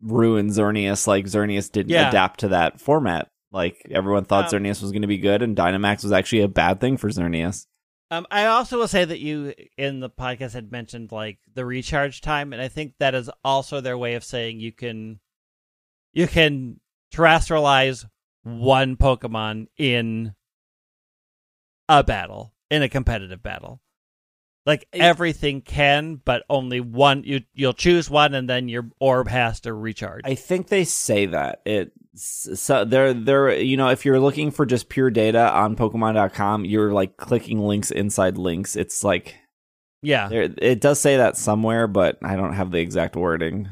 ruined 0.00 0.50
Xerneas 0.50 1.06
like 1.06 1.24
Xerneas 1.26 1.70
didn't 1.70 1.90
Yeah. 1.92 2.08
adapt 2.08 2.40
to 2.40 2.48
that 2.48 2.80
format. 2.80 3.30
Like 3.52 3.86
everyone 3.90 4.24
thought 4.24 4.52
Um, 4.52 4.60
Xerneas 4.62 4.82
was 4.82 4.90
going 4.92 5.02
to 5.02 5.08
be 5.08 5.18
good 5.18 5.42
and 5.42 5.56
Dynamax 5.56 6.02
was 6.02 6.12
actually 6.12 6.42
a 6.42 6.48
bad 6.48 6.80
thing 6.80 6.96
for 6.96 7.08
Xerneas. 7.08 7.66
Um, 8.10 8.26
I 8.30 8.46
also 8.46 8.78
will 8.78 8.88
say 8.88 9.04
that 9.04 9.20
you 9.20 9.54
in 9.78 10.00
the 10.00 10.10
podcast 10.10 10.52
had 10.52 10.70
mentioned 10.70 11.10
like 11.10 11.38
the 11.54 11.64
recharge 11.64 12.20
time, 12.20 12.52
and 12.52 12.60
I 12.60 12.68
think 12.68 12.94
that 12.98 13.14
is 13.14 13.30
also 13.42 13.80
their 13.80 13.96
way 13.98 14.14
of 14.14 14.22
saying 14.24 14.60
you 14.60 14.72
can 14.72 15.20
you 16.12 16.26
can 16.28 16.80
terastallize 17.12 18.04
one 18.42 18.96
Pokemon 18.96 19.66
in 19.78 20.34
a 21.88 22.04
battle 22.04 22.54
in 22.70 22.82
a 22.82 22.88
competitive 22.88 23.42
battle. 23.42 23.80
Like 24.66 24.88
It- 24.92 25.02
everything 25.02 25.60
can, 25.60 26.16
but 26.24 26.44
only 26.48 26.80
one. 26.80 27.22
You 27.24 27.42
you'll 27.54 27.74
choose 27.74 28.08
one, 28.08 28.34
and 28.34 28.48
then 28.48 28.68
your 28.68 28.88
orb 28.98 29.28
has 29.28 29.60
to 29.60 29.74
recharge. 29.74 30.22
I 30.24 30.34
think 30.34 30.68
they 30.68 30.84
say 30.84 31.26
that 31.26 31.60
it 31.66 31.92
so 32.16 32.84
they're 32.84 33.12
they're 33.12 33.54
you 33.54 33.76
know 33.76 33.88
if 33.88 34.04
you're 34.04 34.20
looking 34.20 34.50
for 34.50 34.64
just 34.64 34.88
pure 34.88 35.10
data 35.10 35.52
on 35.52 35.74
pokemon.com 35.74 36.64
you're 36.64 36.92
like 36.92 37.16
clicking 37.16 37.58
links 37.58 37.90
inside 37.90 38.38
links 38.38 38.76
it's 38.76 39.02
like 39.02 39.34
yeah, 40.00 40.28
it 40.30 40.80
does 40.80 41.00
say 41.00 41.16
that 41.16 41.36
somewhere 41.36 41.88
but 41.88 42.18
I 42.22 42.36
don't 42.36 42.52
have 42.52 42.70
the 42.70 42.78
exact 42.78 43.16
wording 43.16 43.68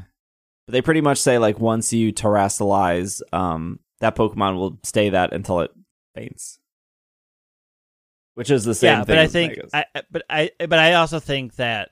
but 0.67 0.73
they 0.73 0.81
pretty 0.81 0.99
much 0.99 1.19
say 1.19 1.37
like 1.37 1.59
once 1.59 1.93
you 1.93 2.11
terastallize 2.11 3.21
um 3.31 3.79
that 4.01 4.15
pokemon 4.17 4.57
will 4.57 4.77
stay 4.83 5.09
that 5.11 5.31
until 5.31 5.61
it 5.61 5.71
faints 6.15 6.59
which 8.35 8.51
is 8.51 8.65
the 8.65 8.75
same 8.75 8.99
yeah, 8.99 9.03
thing 9.03 9.15
but 9.15 9.17
I 9.17 9.27
think. 9.27 9.59
I, 9.73 9.85
but 10.11 10.23
I, 10.29 10.51
but 10.59 10.79
I 10.79 10.93
also 10.93 11.19
think 11.19 11.55
that 11.55 11.89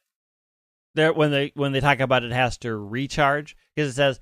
there 0.96 1.14
when 1.14 1.32
they 1.32 1.52
when 1.56 1.72
they 1.72 1.80
talk 1.80 2.00
about 2.00 2.24
it 2.24 2.32
has 2.32 2.58
to 2.60 2.76
recharge 2.76 3.56
because 3.76 3.92
it 3.92 3.96
says 3.96 4.20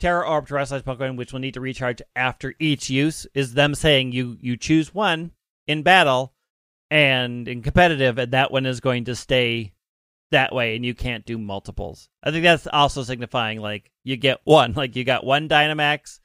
Tera 0.00 0.28
Orb 0.28 0.48
terastallized 0.48 0.82
Pokemon 0.82 1.16
which 1.16 1.32
will 1.32 1.40
need 1.40 1.54
to 1.54 1.60
recharge 1.60 2.02
after 2.16 2.54
each 2.58 2.90
use 2.90 3.26
is 3.34 3.54
them 3.54 3.74
saying 3.74 4.12
you 4.12 4.36
you 4.40 4.56
choose 4.56 4.94
one 4.94 5.32
in 5.66 5.82
battle 5.82 6.34
and 6.90 7.46
in 7.48 7.62
competitive 7.62 8.18
and 8.18 8.32
that 8.32 8.50
one 8.50 8.66
is 8.66 8.80
going 8.80 9.04
to 9.04 9.14
stay 9.14 9.72
that 10.30 10.54
way 10.54 10.74
and 10.74 10.84
you 10.84 10.94
can't 10.94 11.24
do 11.24 11.38
multiples. 11.38 12.08
I 12.22 12.30
think 12.30 12.42
that's 12.42 12.66
also 12.66 13.02
signifying 13.02 13.60
like 13.60 13.90
you 14.02 14.16
get 14.16 14.40
one 14.44 14.72
like 14.76 14.96
you 14.96 15.04
got 15.04 15.24
one 15.24 15.48
Dynamax, 15.48 16.18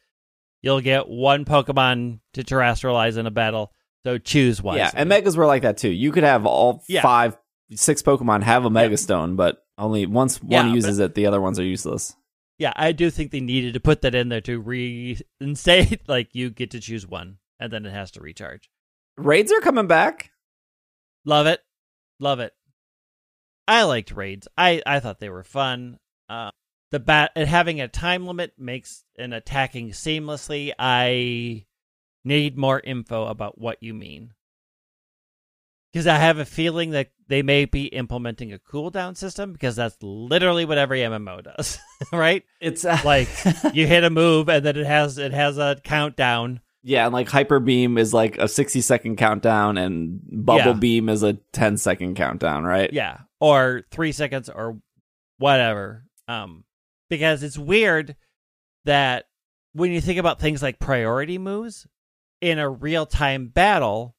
you'll 0.62 0.82
get 0.82 1.08
one 1.08 1.46
Pokemon 1.46 2.20
to 2.34 2.44
terastallize 2.44 3.18
in 3.18 3.28
a 3.28 3.32
battle. 3.32 3.72
So 4.08 4.18
choose 4.18 4.62
one. 4.64 4.78
yeah 4.78 4.90
and 4.94 5.10
megas 5.10 5.36
were 5.36 5.46
like 5.46 5.64
that 5.64 5.78
too 5.78 5.90
you 5.90 6.12
could 6.14 6.24
have 6.24 6.46
all 6.46 6.82
Yeah. 6.88 7.02
five 7.02 7.38
six 7.76 8.02
pokemon 8.02 8.42
have 8.44 8.64
a 8.64 8.70
mega 8.70 8.96
stone 8.96 9.36
but 9.36 9.66
only 9.78 10.06
once 10.06 10.40
Yeah, 10.48 10.62
one 10.62 10.70
but- 10.72 10.76
uses 10.76 11.00
it 11.00 11.14
the 11.14 11.26
other 11.26 11.42
ones 11.42 11.60
are 11.60 11.64
useless 11.66 12.16
Yeah, 12.58 12.72
I 12.76 12.92
do 12.94 13.10
think 13.10 13.32
they 13.32 13.42
needed 13.42 13.74
to 13.74 13.80
put 13.82 14.02
that 14.04 14.16
in 14.16 14.30
there 14.30 14.40
to 14.42 14.60
reinstate 14.60 16.02
like 16.08 16.30
you 16.34 16.50
get 16.50 16.72
to 16.72 16.80
choose 16.80 17.06
one 17.06 17.38
and 17.60 17.72
then 17.74 17.86
it 17.86 17.92
has 17.92 18.12
to 18.12 18.22
recharge. 18.22 18.70
Raids 19.18 19.52
are 19.52 19.60
coming 19.62 19.88
back. 19.88 20.32
Love 21.26 21.48
it. 21.48 21.60
Love 22.20 22.40
it. 22.40 22.54
I 23.68 23.84
liked 23.84 24.12
raids. 24.12 24.48
I 24.58 24.82
I 24.86 25.00
thought 25.02 25.20
they 25.20 25.30
were 25.30 25.44
fun. 25.44 26.00
Uh 26.30 26.52
the 26.92 27.00
bat 27.02 27.32
and 27.36 27.50
having 27.50 27.82
a 27.82 27.88
time 27.90 28.26
limit 28.26 28.54
makes 28.58 29.04
an 29.20 29.34
attacking 29.34 29.90
seamlessly. 29.90 30.72
I 30.80 31.66
need 32.28 32.58
more 32.58 32.80
info 32.80 33.26
about 33.28 33.58
what 33.60 33.82
you 33.82 33.94
mean. 33.94 34.34
Because 35.94 36.06
I 36.08 36.18
have 36.18 36.38
a 36.38 36.46
feeling 36.46 36.92
that 36.92 37.12
they 37.28 37.42
may 37.42 37.66
be 37.66 37.86
implementing 37.86 38.54
a 38.54 38.60
cooldown 38.60 39.16
system 39.18 39.54
because 39.54 39.76
that's 39.78 39.98
literally 40.02 40.66
what 40.66 40.78
every 40.78 41.00
MMO 41.00 41.44
does, 41.44 41.80
right? 42.12 42.44
It's 42.62 42.86
uh, 42.86 43.00
Like 43.04 43.30
you 43.74 43.88
hit 43.88 44.04
a 44.04 44.10
move 44.10 44.50
and 44.50 44.64
then 44.66 44.78
it 44.78 44.86
has 44.86 45.18
it 45.18 45.34
has 45.34 45.58
a 45.58 45.78
countdown. 45.84 46.60
yeah, 46.84 47.06
and 47.06 47.14
like 47.14 47.30
hyper 47.30 47.60
beam 47.60 47.98
is 47.98 48.14
like 48.14 48.38
a 48.38 48.48
sixty 48.48 48.82
second 48.82 49.16
countdown, 49.16 49.78
and 49.78 50.20
bubble 50.24 50.74
Yeah. 50.74 50.74
beam 50.74 51.10
is 51.10 51.24
a 51.24 51.34
10 51.54 51.78
second 51.78 52.16
countdown, 52.16 52.64
right? 52.64 52.92
Yeah, 52.94 53.20
or 53.40 53.84
three 53.90 54.12
seconds 54.12 54.50
or 54.50 54.80
whatever. 55.40 56.04
Um, 56.28 56.66
because 57.10 57.42
it's 57.44 57.58
weird 57.58 58.16
that 58.86 59.26
when 59.74 59.92
you 59.92 60.02
think 60.02 60.20
about 60.20 60.40
things 60.40 60.62
like 60.62 60.80
priority 60.80 61.38
moves 61.38 61.88
in 62.42 62.60
a 62.60 62.70
real 62.70 63.06
time 63.06 63.48
battle 63.48 64.16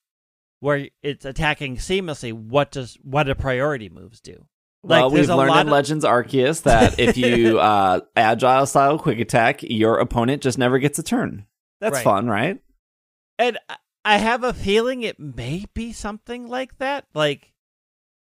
where 0.61 0.89
it's 1.03 1.25
attacking 1.25 1.77
seamlessly, 1.77 2.33
what 2.33 2.71
does 2.71 2.99
what 3.03 3.25
do 3.25 3.35
priority 3.35 3.89
moves 3.89 4.21
do? 4.21 4.47
Well, 4.83 5.05
Like, 5.09 5.15
there's 5.15 5.29
we've 5.29 5.37
learned 5.37 5.55
in 5.55 5.67
of- 5.69 5.73
Legends 5.73 6.05
Arceus 6.05 6.63
that 6.63 6.99
if 6.99 7.17
you 7.17 7.59
uh, 7.61 8.01
agile 8.17 8.67
style 8.67 8.99
quick 8.99 9.19
attack, 9.21 9.63
your 9.63 9.99
opponent 9.99 10.43
just 10.43 10.59
never 10.59 10.79
gets 10.79 10.99
a 10.99 11.03
turn. 11.03 11.47
That's 11.81 11.95
Right. 11.95 12.05
fun, 12.05 12.27
right? 12.29 12.61
And 13.39 13.59
I- 13.69 13.77
I 14.05 14.17
have 14.19 14.43
a 14.43 14.55
feeling 14.55 15.03
it 15.03 15.19
may 15.21 15.67
be 15.75 15.93
something 15.93 16.47
like 16.49 16.79
that. 16.79 17.05
Like, 17.15 17.53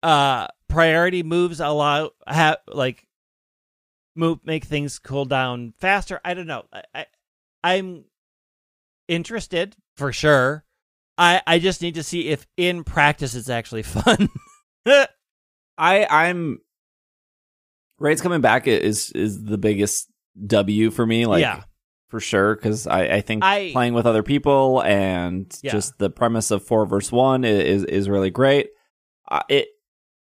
uh, 0.03 0.47
priority 0.69 1.23
moves 1.23 1.61
allow 1.61 2.11
have 2.27 2.59
like 2.67 3.07
move 4.15 4.39
make 4.45 4.65
things 4.65 4.99
cool 4.99 5.25
down 5.27 5.75
faster. 5.79 6.21
I 6.25 6.33
don't 6.35 6.47
know. 6.47 6.65
I, 6.73 6.83
I 6.95 7.07
I'm 7.65 8.05
interested 9.09 9.77
for 9.97 10.13
sure. 10.13 10.65
I 11.19 11.43
I 11.47 11.59
just 11.59 11.81
need 11.83 11.95
to 11.95 12.03
see 12.03 12.29
if 12.29 12.47
in 12.57 12.85
practice 12.85 13.35
it's 13.35 13.49
actually 13.49 13.83
fun. 13.85 14.29
I 15.79 16.07
I'm 16.09 16.59
Raid's 17.99 18.21
coming 18.21 18.41
back 18.41 18.67
is 18.67 19.11
is 19.13 19.43
the 19.45 19.59
biggest 19.59 20.11
W 20.47 20.91
for 20.91 21.07
me, 21.07 21.25
like 21.27 21.41
yeah, 21.41 21.63
for 22.09 22.21
sure, 22.21 22.55
because 22.55 22.87
I 22.87 23.05
I 23.17 23.21
think 23.23 23.43
I- 23.45 23.71
playing 23.73 23.95
with 23.95 24.07
other 24.07 24.23
people 24.23 24.83
and 24.83 25.53
Yeah. 25.63 25.73
just 25.73 25.99
the 25.99 26.11
premise 26.11 26.51
of 26.51 26.65
four 26.67 26.87
versus 26.87 27.13
one 27.13 27.45
i- 27.45 27.49
is 27.49 27.85
is 27.85 28.09
really 28.09 28.31
great. 28.31 28.69
Uh, 29.31 29.41
it 29.49 29.69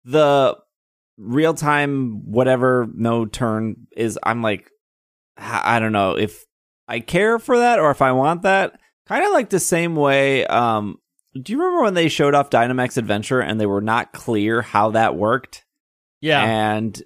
the 0.05 0.57
real 1.17 1.53
time 1.53 2.25
whatever 2.31 2.88
no 2.93 3.25
turn 3.25 3.88
is 3.95 4.19
I'm 4.23 4.41
like 4.41 4.69
I 5.38 5.77
I 5.77 5.79
don't 5.79 5.91
know 5.93 6.11
if 6.17 6.45
I 6.88 6.99
care 6.99 7.39
for 7.39 7.57
that 7.57 7.79
or 7.79 7.91
if 7.91 8.01
I 8.01 8.11
want 8.11 8.43
that. 8.43 8.79
Kind 9.07 9.25
of 9.25 9.31
like 9.31 9.49
the 9.49 9.59
same 9.59 9.95
way. 9.95 10.45
Um, 10.45 10.99
do 11.39 11.51
you 11.51 11.59
remember 11.59 11.84
when 11.84 11.93
they 11.93 12.09
showed 12.09 12.36
off 12.36 12.49
Dynamax 12.49 12.97
Adventure 12.97 13.39
and 13.41 13.59
they 13.59 13.65
were 13.65 13.81
not 13.81 14.13
clear 14.13 14.61
how 14.61 14.91
that 14.91 15.15
worked? 15.15 15.65
yeah, 16.21 16.41
and 16.43 17.01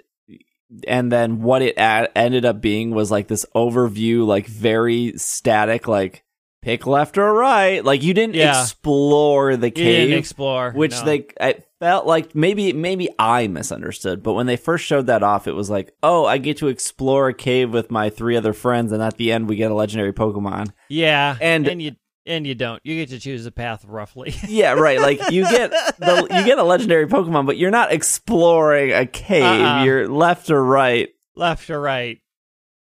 and 0.88 1.12
then 1.12 1.42
what 1.42 1.62
it 1.62 1.76
a- 1.78 2.16
ended 2.18 2.46
up 2.46 2.62
being 2.62 2.92
was 2.92 3.10
like 3.10 3.28
this 3.28 3.46
overview 3.56 4.28
like 4.28 4.46
very 4.48 5.14
static 5.16 5.88
like 5.88 6.24
pick 6.68 6.86
left 6.86 7.18
or 7.18 7.34
right 7.34 7.84
like 7.86 8.04
you 8.04 8.14
didn't 8.14 8.36
Yeah. 8.36 8.62
explore 8.62 9.56
the 9.56 9.68
you 9.68 9.72
cave 9.72 10.08
didn't 10.10 10.20
explore 10.20 10.72
which 10.74 10.92
no. 10.92 11.06
they 11.06 11.28
it 11.40 11.68
felt 11.80 12.06
like 12.06 12.36
maybe 12.36 12.74
maybe 12.74 13.08
i 13.18 13.48
misunderstood 13.48 14.22
but 14.22 14.34
when 14.34 14.48
they 14.48 14.58
first 14.58 14.84
showed 14.86 15.06
that 15.08 15.24
off 15.24 15.48
it 15.48 15.54
was 15.54 15.70
like 15.70 15.94
oh 16.04 16.26
i 16.26 16.38
get 16.38 16.58
to 16.58 16.68
explore 16.68 17.30
a 17.30 17.34
cave 17.34 17.72
with 17.72 17.90
my 17.90 18.10
three 18.10 18.36
other 18.36 18.52
friends 18.54 18.92
and 18.92 19.02
at 19.02 19.16
the 19.18 19.32
end 19.32 19.48
we 19.48 19.56
get 19.56 19.72
a 19.72 19.76
legendary 19.76 20.12
pokemon 20.14 20.72
yeah, 20.90 21.38
and- 21.40 21.68
and 21.68 21.82
you 21.82 21.92
and 22.26 22.46
you 22.46 22.56
don't. 22.56 22.82
You 22.84 22.96
get 22.98 23.08
to 23.16 23.20
choose 23.22 23.46
a 23.46 23.52
path 23.54 23.86
roughly. 23.88 24.36
yeah 24.50 24.74
right 24.74 25.00
like 25.00 25.32
you 25.32 25.44
get 25.44 25.72
the 25.98 26.28
you 26.30 26.44
get 26.44 26.58
a 26.60 26.64
legendary 26.64 27.08
pokemon 27.08 27.46
but 27.46 27.56
you're 27.56 27.72
not 27.72 27.94
exploring 27.94 28.92
a 28.92 29.06
cave 29.06 29.44
Uh-uh. 29.44 29.84
you're 29.86 30.10
left 30.10 30.50
or 30.52 30.62
right 30.62 31.08
Left 31.38 31.70
or 31.70 31.80
right. 31.80 32.20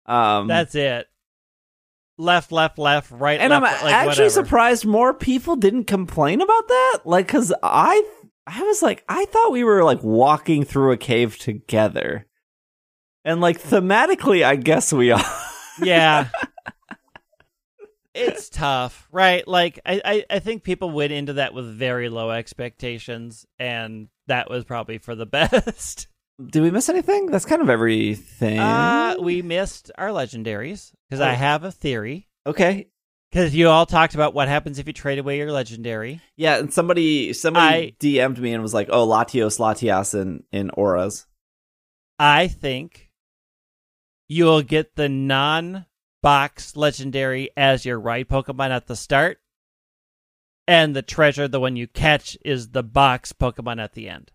um 0.05 0.47
That's 0.47 0.75
it. 0.75 1.07
Left, 2.17 2.51
left, 2.51 2.77
left, 2.77 3.11
right, 3.11 3.39
and 3.39 3.49
left, 3.49 3.65
I'm 3.65 3.85
like, 3.85 3.93
actually 3.93 4.25
whatever. 4.25 4.29
surprised 4.29 4.85
more 4.85 5.13
people 5.13 5.55
didn't 5.55 5.85
complain 5.85 6.41
about 6.41 6.67
that. 6.67 6.99
Like, 7.05 7.27
cause 7.27 7.51
I, 7.63 8.03
I 8.45 8.61
was 8.63 8.83
like, 8.83 9.03
I 9.09 9.25
thought 9.25 9.51
we 9.51 9.63
were 9.63 9.83
like 9.83 10.03
walking 10.03 10.63
through 10.63 10.91
a 10.91 10.97
cave 10.97 11.39
together, 11.39 12.27
and 13.25 13.41
like 13.41 13.61
thematically, 13.61 14.43
I 14.43 14.57
guess 14.57 14.93
we 14.93 15.11
are. 15.11 15.23
Yeah. 15.81 16.29
it's 18.13 18.49
tough, 18.49 19.07
right? 19.11 19.47
Like 19.47 19.79
I, 19.85 20.01
I, 20.05 20.25
I 20.29 20.39
think 20.39 20.63
people 20.63 20.91
went 20.91 21.11
into 21.11 21.33
that 21.33 21.53
with 21.53 21.65
very 21.65 22.09
low 22.09 22.29
expectations, 22.29 23.45
and 23.57 24.07
that 24.27 24.49
was 24.49 24.65
probably 24.65 24.99
for 24.99 25.15
the 25.15 25.25
best. 25.25 26.07
Did 26.43 26.61
we 26.63 26.71
miss 26.71 26.89
anything? 26.89 27.27
That's 27.27 27.45
kind 27.45 27.61
of 27.61 27.69
everything. 27.69 28.59
Uh, 28.59 29.15
we 29.19 29.41
missed 29.41 29.91
our 29.97 30.09
legendaries 30.09 30.91
because 31.09 31.21
I 31.21 31.33
Oh. 31.33 31.35
have 31.35 31.63
a 31.63 31.71
theory. 31.71 32.27
okay. 32.45 32.87
Because 33.31 33.55
you 33.55 33.67
all 33.67 33.87
talked 33.87 34.13
about 34.13 34.35
what 34.35 34.47
happens 34.47 34.77
if 34.77 34.85
you 34.85 34.93
trade 34.93 35.17
away 35.17 35.37
your 35.39 35.51
legendary. 35.51 36.21
Yeah, 36.37 36.59
and 36.59 36.71
somebody 36.71 37.33
somebody 37.33 37.65
I- 37.87 37.95
DM'd 37.99 38.37
me 38.37 38.53
and 38.53 38.61
was 38.61 38.75
like, 38.75 38.89
"Oh, 38.91 39.07
Latios, 39.07 39.57
Latias 39.57 40.13
in 40.13 40.43
in 40.51 40.69
ORAS." 40.71 41.25
I 42.19 42.47
think 42.47 43.09
you'll 44.29 44.61
get 44.61 44.95
the 44.97 45.09
non 45.09 45.87
box 46.21 46.75
legendary 46.75 47.49
as 47.57 47.85
your 47.85 47.99
ride 47.99 48.27
Pokemon 48.27 48.69
at 48.69 48.85
the 48.85 48.95
start. 48.95 49.39
And 50.67 50.95
the 50.95 51.01
treasure, 51.01 51.47
the 51.47 51.59
one 51.59 51.75
you 51.75 51.87
catch, 51.87 52.37
is 52.45 52.69
the 52.69 52.83
box 52.83 53.33
Pokemon 53.33 53.81
at 53.81 53.93
the 53.93 54.09
end. 54.09 54.31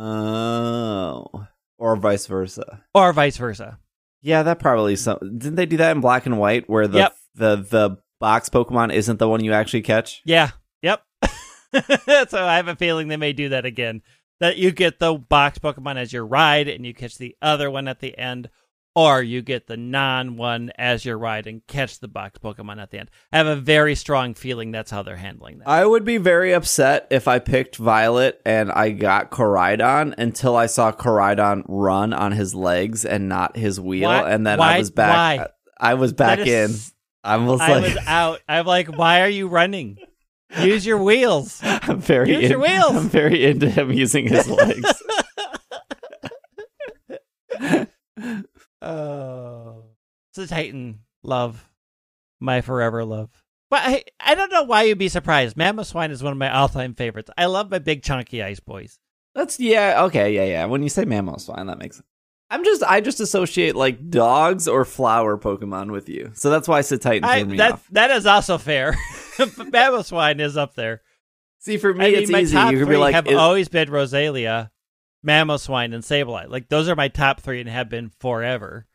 Oh, 0.00 1.46
or 1.78 1.96
vice 1.96 2.26
versa. 2.26 2.82
Or 2.94 3.12
vice 3.12 3.36
versa. 3.36 3.78
Yeah, 4.22 4.42
that 4.42 4.58
probably 4.58 4.96
some. 4.96 5.18
Didn't 5.20 5.56
they 5.56 5.66
do 5.66 5.78
that 5.78 5.92
in 5.94 6.00
Black 6.00 6.26
and 6.26 6.38
White, 6.38 6.68
where 6.68 6.86
the 6.86 6.98
Yep. 6.98 7.16
the 7.34 7.56
the 7.56 7.96
box 8.18 8.48
Pokemon 8.48 8.92
isn't 8.92 9.18
the 9.18 9.28
one 9.28 9.42
you 9.44 9.52
actually 9.52 9.82
catch? 9.82 10.20
Yeah. 10.24 10.50
Yep. 10.82 11.02
so 12.28 12.44
I 12.46 12.56
have 12.56 12.68
a 12.68 12.76
feeling 12.76 13.08
they 13.08 13.16
may 13.16 13.32
do 13.32 13.50
that 13.50 13.64
again. 13.64 14.02
That 14.40 14.56
you 14.56 14.70
get 14.72 14.98
the 14.98 15.14
box 15.14 15.58
Pokemon 15.58 15.96
as 15.96 16.12
your 16.12 16.26
ride 16.26 16.68
and 16.68 16.84
you 16.86 16.94
catch 16.94 17.18
the 17.18 17.36
other 17.42 17.70
one 17.70 17.88
at 17.88 18.00
the 18.00 18.16
end, 18.18 18.48
or 18.94 19.22
you 19.22 19.42
get 19.42 19.66
the 19.66 19.76
non 19.76 20.36
one 20.36 20.70
as 20.76 21.04
your 21.04 21.16
ride 21.18 21.46
and 21.46 21.66
catch 21.66 22.00
the 22.00 22.08
box 22.08 22.38
Pokemon 22.38 22.80
at 22.82 22.90
the 22.90 22.98
end. 22.98 23.10
I 23.32 23.38
have 23.38 23.46
a 23.46 23.56
very 23.56 23.94
strong 23.94 24.34
feeling 24.34 24.72
that's 24.72 24.90
how 24.90 25.02
they're 25.02 25.16
handling 25.16 25.58
that. 25.58 25.68
I 25.68 25.86
would 25.86 26.04
be 26.04 26.18
very 26.18 26.52
upset 26.52 27.06
if 27.10 27.28
I 27.28 27.38
picked 27.38 27.76
Violet 27.76 28.40
and 28.44 28.70
I 28.72 28.90
got 28.90 29.30
Koraidon 29.30 30.14
until 30.18 30.56
I 30.56 30.66
saw 30.66 30.92
Koraidon 30.92 31.64
run 31.68 32.12
on 32.12 32.32
his 32.32 32.54
legs 32.54 33.04
and 33.04 33.28
not 33.28 33.56
his 33.56 33.80
wheel, 33.80 34.08
Why- 34.08 34.30
and 34.30 34.46
then 34.46 34.58
why- 34.58 34.74
I 34.74 34.78
was 34.78 34.90
back. 34.90 35.38
why? 35.38 35.46
I 35.82 35.94
was 35.94 36.12
back 36.12 36.38
That 36.40 36.48
in. 36.48 36.70
I 37.22 37.36
was 37.36 37.58
like 37.60 37.70
I 37.70 37.72
like, 37.78 37.82
was 37.94 38.04
out. 38.06 38.40
I'm 38.48 38.66
like, 38.66 38.88
why 38.98 39.20
are 39.22 39.28
you 39.28 39.46
running? 39.48 39.98
Use 40.58 40.84
your 40.84 40.98
wheels. 41.02 41.60
I'm 41.62 42.00
very, 42.00 42.32
Use 42.34 42.50
your 42.50 42.58
wheels. 42.58 42.96
I'm 42.96 43.08
very 43.08 43.44
into 43.44 43.70
him 43.70 43.92
using 43.92 44.26
his 44.26 44.48
legs. 44.48 45.02
Oh, 48.82 49.84
it's 50.30 50.38
a 50.38 50.46
Titan 50.46 51.00
love, 51.22 51.68
my 52.40 52.60
forever 52.60 53.04
love. 53.04 53.30
But 53.68 53.82
I, 53.84 54.04
I 54.18 54.34
don't 54.34 54.50
know 54.50 54.64
why 54.64 54.82
you'd 54.82 54.98
be 54.98 55.08
surprised. 55.08 55.56
Mammoth 55.56 55.92
Mamoswine 55.92 56.10
is 56.10 56.22
one 56.22 56.32
of 56.32 56.38
my 56.38 56.50
all-time 56.52 56.94
favorites. 56.94 57.30
I 57.38 57.46
love 57.46 57.70
my 57.70 57.78
big 57.78 58.02
chunky 58.02 58.42
ice 58.42 58.58
boys. 58.58 58.98
That's 59.34 59.60
yeah, 59.60 60.02
okay, 60.04 60.34
yeah, 60.34 60.44
yeah. 60.44 60.64
When 60.64 60.82
you 60.82 60.88
say 60.88 61.04
Mammo's 61.04 61.44
Swine, 61.44 61.66
that 61.66 61.78
makes 61.78 61.96
sense. 61.96 62.06
I'm 62.52 62.64
just 62.64 62.82
I 62.82 63.00
just 63.00 63.20
associate 63.20 63.76
like 63.76 64.10
dogs 64.10 64.66
or 64.66 64.84
flower 64.84 65.38
Pokemon 65.38 65.92
with 65.92 66.08
you. 66.08 66.32
So 66.34 66.50
that's 66.50 66.66
why 66.66 66.78
I 66.78 66.80
said 66.80 67.00
Titan 67.00 67.24
I, 67.24 67.44
me 67.44 67.58
that 67.58 67.72
off. 67.74 67.86
that 67.92 68.10
is 68.10 68.26
also 68.26 68.58
fair. 68.58 68.92
Mamoswine 69.38 70.40
is 70.40 70.56
up 70.56 70.74
there. 70.74 71.02
See, 71.60 71.76
for 71.76 71.94
me, 71.94 72.04
I 72.06 72.10
mean, 72.10 72.22
it's 72.22 72.30
my 72.30 72.40
easy. 72.40 72.56
top 72.56 72.72
You 72.72 72.78
could 72.78 72.86
three 72.86 72.96
be 72.96 73.00
like, 73.00 73.14
have 73.14 73.28
is- 73.28 73.36
always 73.36 73.68
been 73.68 73.88
Roselia, 73.88 74.70
Mamoswine, 75.26 75.94
and 75.94 76.02
Sableye. 76.04 76.48
Like 76.48 76.68
those 76.68 76.88
are 76.88 76.96
my 76.96 77.08
top 77.08 77.40
three 77.40 77.60
and 77.60 77.68
have 77.68 77.88
been 77.88 78.10
forever. 78.20 78.86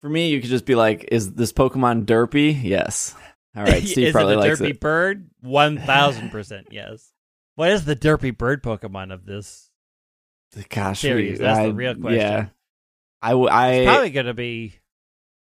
for 0.00 0.08
me, 0.10 0.28
you 0.30 0.40
could 0.40 0.50
just 0.50 0.66
be 0.66 0.74
like, 0.74 1.08
is 1.12 1.32
this 1.34 1.52
Pokemon 1.52 2.06
derpy? 2.06 2.58
Yes. 2.62 3.14
All 3.56 3.64
right, 3.64 3.82
Steve 3.86 4.08
is 4.08 4.12
probably 4.12 4.34
it 4.34 4.36
a 4.36 4.40
likes 4.40 4.60
derpy 4.60 4.70
it. 4.70 4.80
bird? 4.80 5.30
One 5.40 5.78
thousand 5.78 6.30
percent 6.30 6.68
yes. 6.72 7.12
What 7.56 7.70
is 7.70 7.84
the 7.84 7.96
derpy 7.96 8.36
bird 8.36 8.62
Pokemon 8.62 9.12
of 9.12 9.26
this? 9.26 9.70
The 10.52 10.64
Gosh, 10.68 11.00
Series, 11.00 11.38
we- 11.38 11.44
that's 11.44 11.60
the 11.66 11.74
real 11.74 11.94
question. 11.94 12.20
Yeah, 12.20 12.46
I, 13.22 13.30
w- 13.30 13.48
I 13.48 13.68
It's 13.72 13.86
probably 13.90 14.10
going 14.10 14.26
to 14.26 14.34
be 14.34 14.74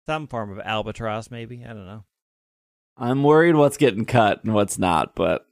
some 0.08 0.28
form 0.28 0.52
of 0.52 0.60
albatross, 0.60 1.32
maybe. 1.32 1.64
I 1.64 1.68
don't 1.70 1.86
know. 1.86 2.04
I'm 2.98 3.24
worried 3.24 3.56
what's 3.56 3.78
getting 3.78 4.04
cut 4.06 4.44
and 4.44 4.54
what's 4.54 4.78
not. 4.78 5.16
But 5.16 5.46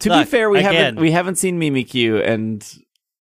to 0.00 0.10
be 0.10 0.24
fair, 0.24 0.50
we 0.50 0.58
again- 0.58 0.74
haven't 0.74 1.00
we 1.00 1.12
haven't 1.12 1.36
seen 1.36 1.58
Mimikyu, 1.58 2.22
and 2.26 2.62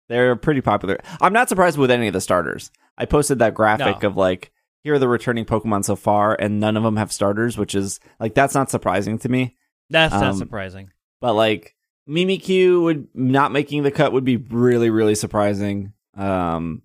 they're 0.09 0.35
pretty 0.35 0.61
popular. 0.61 0.99
I'm 1.21 1.33
not 1.33 1.47
surprised 1.47 1.77
with 1.77 1.89
any 1.91 2.07
of 2.07 2.13
the 2.13 2.21
starters. 2.21 2.71
I 2.97 3.05
posted 3.05 3.39
that 3.39 3.53
graphic 3.53 4.01
No. 4.03 4.09
of 4.09 4.17
like 4.17 4.51
here 4.83 4.93
are 4.95 4.99
the 4.99 5.07
returning 5.07 5.45
Pokemon 5.45 5.85
so 5.85 5.95
far, 5.95 6.35
and 6.39 6.59
none 6.59 6.75
of 6.77 6.83
them 6.83 6.97
have 6.97 7.11
starters, 7.11 7.57
which 7.57 7.75
is 7.75 7.99
like 8.19 8.33
that's 8.33 8.53
not 8.55 8.69
surprising 8.69 9.17
to 9.19 9.29
me. 9.29 9.55
That's 9.89 10.13
not 10.13 10.23
Um, 10.23 10.35
surprising. 10.37 10.91
But 11.21 11.33
like 11.33 11.75
Mimikyu 12.07 12.81
would 12.83 13.07
not 13.13 13.51
making 13.51 13.83
the 13.83 13.91
cut 13.91 14.11
would 14.13 14.23
be 14.25 14.37
really 14.37 14.89
really 14.89 15.15
surprising. 15.15 15.93
Um, 16.17 16.81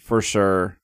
for 0.00 0.20
sure. 0.22 0.78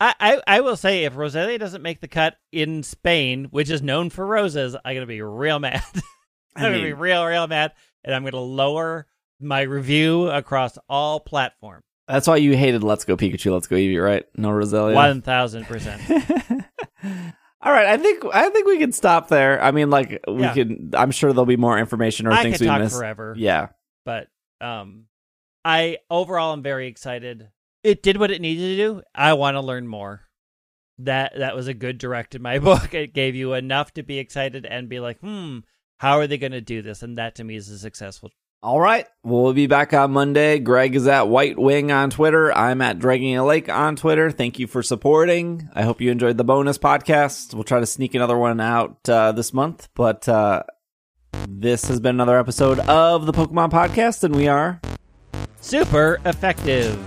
I, 0.00 0.14
I, 0.20 0.42
I 0.46 0.60
will 0.60 0.76
say 0.76 1.04
if 1.04 1.14
Roselia 1.14 1.58
doesn't 1.58 1.82
make 1.82 2.00
the 2.00 2.06
cut 2.06 2.36
in 2.52 2.84
Spain, 2.84 3.46
which 3.50 3.68
is 3.68 3.82
known 3.82 4.10
for 4.10 4.24
roses, 4.24 4.76
I'm 4.84 4.94
gonna 4.94 5.06
be 5.06 5.22
real 5.22 5.58
mad. 5.58 5.82
I 6.56 6.64
I'm 6.66 6.72
gonna 6.72 6.84
be 6.84 6.92
real, 6.92 7.24
real 7.24 7.46
mad, 7.48 7.72
and 8.04 8.14
I'm 8.14 8.22
gonna 8.24 8.36
lower 8.38 9.06
my 9.40 9.62
review 9.62 10.28
across 10.28 10.76
all 10.88 11.20
platforms. 11.20 11.82
that's 12.06 12.26
why 12.26 12.36
you 12.36 12.56
hated 12.56 12.82
Let's 12.82 13.04
Go 13.04 13.16
Pikachu, 13.16 13.52
Let's 13.52 13.66
Go 13.66 13.76
Eevee, 13.76 14.02
right? 14.02 14.24
No 14.36 14.48
Roselia. 14.50 14.94
One 14.94 15.22
thousand 15.22 15.66
percent. 15.66 16.02
All 17.60 17.72
right, 17.72 17.86
I 17.88 17.96
think 17.96 18.24
I 18.32 18.48
think 18.50 18.66
we 18.68 18.78
can 18.78 18.92
stop 18.92 19.28
there. 19.28 19.60
I 19.60 19.72
mean, 19.72 19.90
like 19.90 20.20
we 20.28 20.42
Yeah. 20.42 20.54
can. 20.54 20.90
I'm 20.94 21.10
sure 21.10 21.32
there'll 21.32 21.44
be 21.46 21.56
more 21.56 21.76
information 21.78 22.26
or 22.28 22.32
I 22.32 22.42
things 22.42 22.58
could 22.58 22.68
we 22.68 22.78
missed. 22.78 22.96
forever. 22.96 23.34
Yeah, 23.36 23.68
but 24.04 24.28
um 24.60 25.04
i 25.64 25.98
overall 26.10 26.52
I'm 26.52 26.62
very 26.62 26.86
excited 26.88 27.48
it 27.84 28.02
did 28.02 28.16
what 28.16 28.30
it 28.32 28.40
needed 28.40 28.62
to 28.62 28.76
do 28.76 29.02
i 29.14 29.32
want 29.34 29.54
to 29.56 29.60
learn 29.60 29.86
more 29.86 30.22
that 30.98 31.32
that 31.38 31.54
was 31.54 31.68
a 31.68 31.74
good 31.74 31.98
direct 31.98 32.34
in 32.34 32.42
my 32.42 32.58
book 32.70 32.92
it 32.94 33.12
gave 33.14 33.36
you 33.36 33.52
enough 33.54 33.92
to 33.94 34.02
be 34.02 34.18
excited 34.18 34.66
and 34.66 34.88
be 34.88 34.98
like 34.98 35.20
hmm 35.20 35.58
how 35.98 36.18
are 36.18 36.26
they 36.26 36.38
going 36.38 36.52
to 36.52 36.60
do 36.60 36.80
this 36.82 37.02
and 37.04 37.18
that 37.18 37.34
to 37.36 37.44
me 37.44 37.54
is 37.56 37.68
a 37.68 37.78
successful 37.78 38.30
All 38.60 38.80
right. 38.80 39.06
We'll 39.22 39.52
be 39.52 39.68
back 39.68 39.94
on 39.94 40.10
Monday. 40.10 40.58
Greg 40.58 40.96
is 40.96 41.06
at 41.06 41.28
White 41.28 41.56
Wing 41.58 41.92
on 41.92 42.10
Twitter. 42.10 42.52
I'm 42.52 42.80
at 42.80 42.98
Dragging 42.98 43.36
a 43.36 43.44
Lake 43.44 43.68
on 43.68 43.94
Twitter. 43.94 44.32
Thank 44.32 44.58
you 44.58 44.66
for 44.66 44.82
supporting. 44.82 45.68
I 45.74 45.82
hope 45.82 46.00
you 46.00 46.10
enjoyed 46.10 46.38
the 46.38 46.44
bonus 46.44 46.76
podcast. 46.76 47.54
We'll 47.54 47.62
try 47.62 47.78
to 47.78 47.86
sneak 47.86 48.16
another 48.16 48.36
one 48.36 48.60
out 48.60 49.08
uh, 49.08 49.30
this 49.30 49.52
month, 49.54 49.88
but 49.94 50.28
uh, 50.28 50.64
this 51.48 51.86
has 51.86 52.00
been 52.00 52.16
another 52.16 52.36
episode 52.36 52.80
of 52.80 53.26
the 53.26 53.32
Pokemon 53.32 53.70
Podcast, 53.70 54.24
and 54.24 54.34
we 54.34 54.48
are 54.48 54.80
super 55.60 56.20
effective 56.24 56.98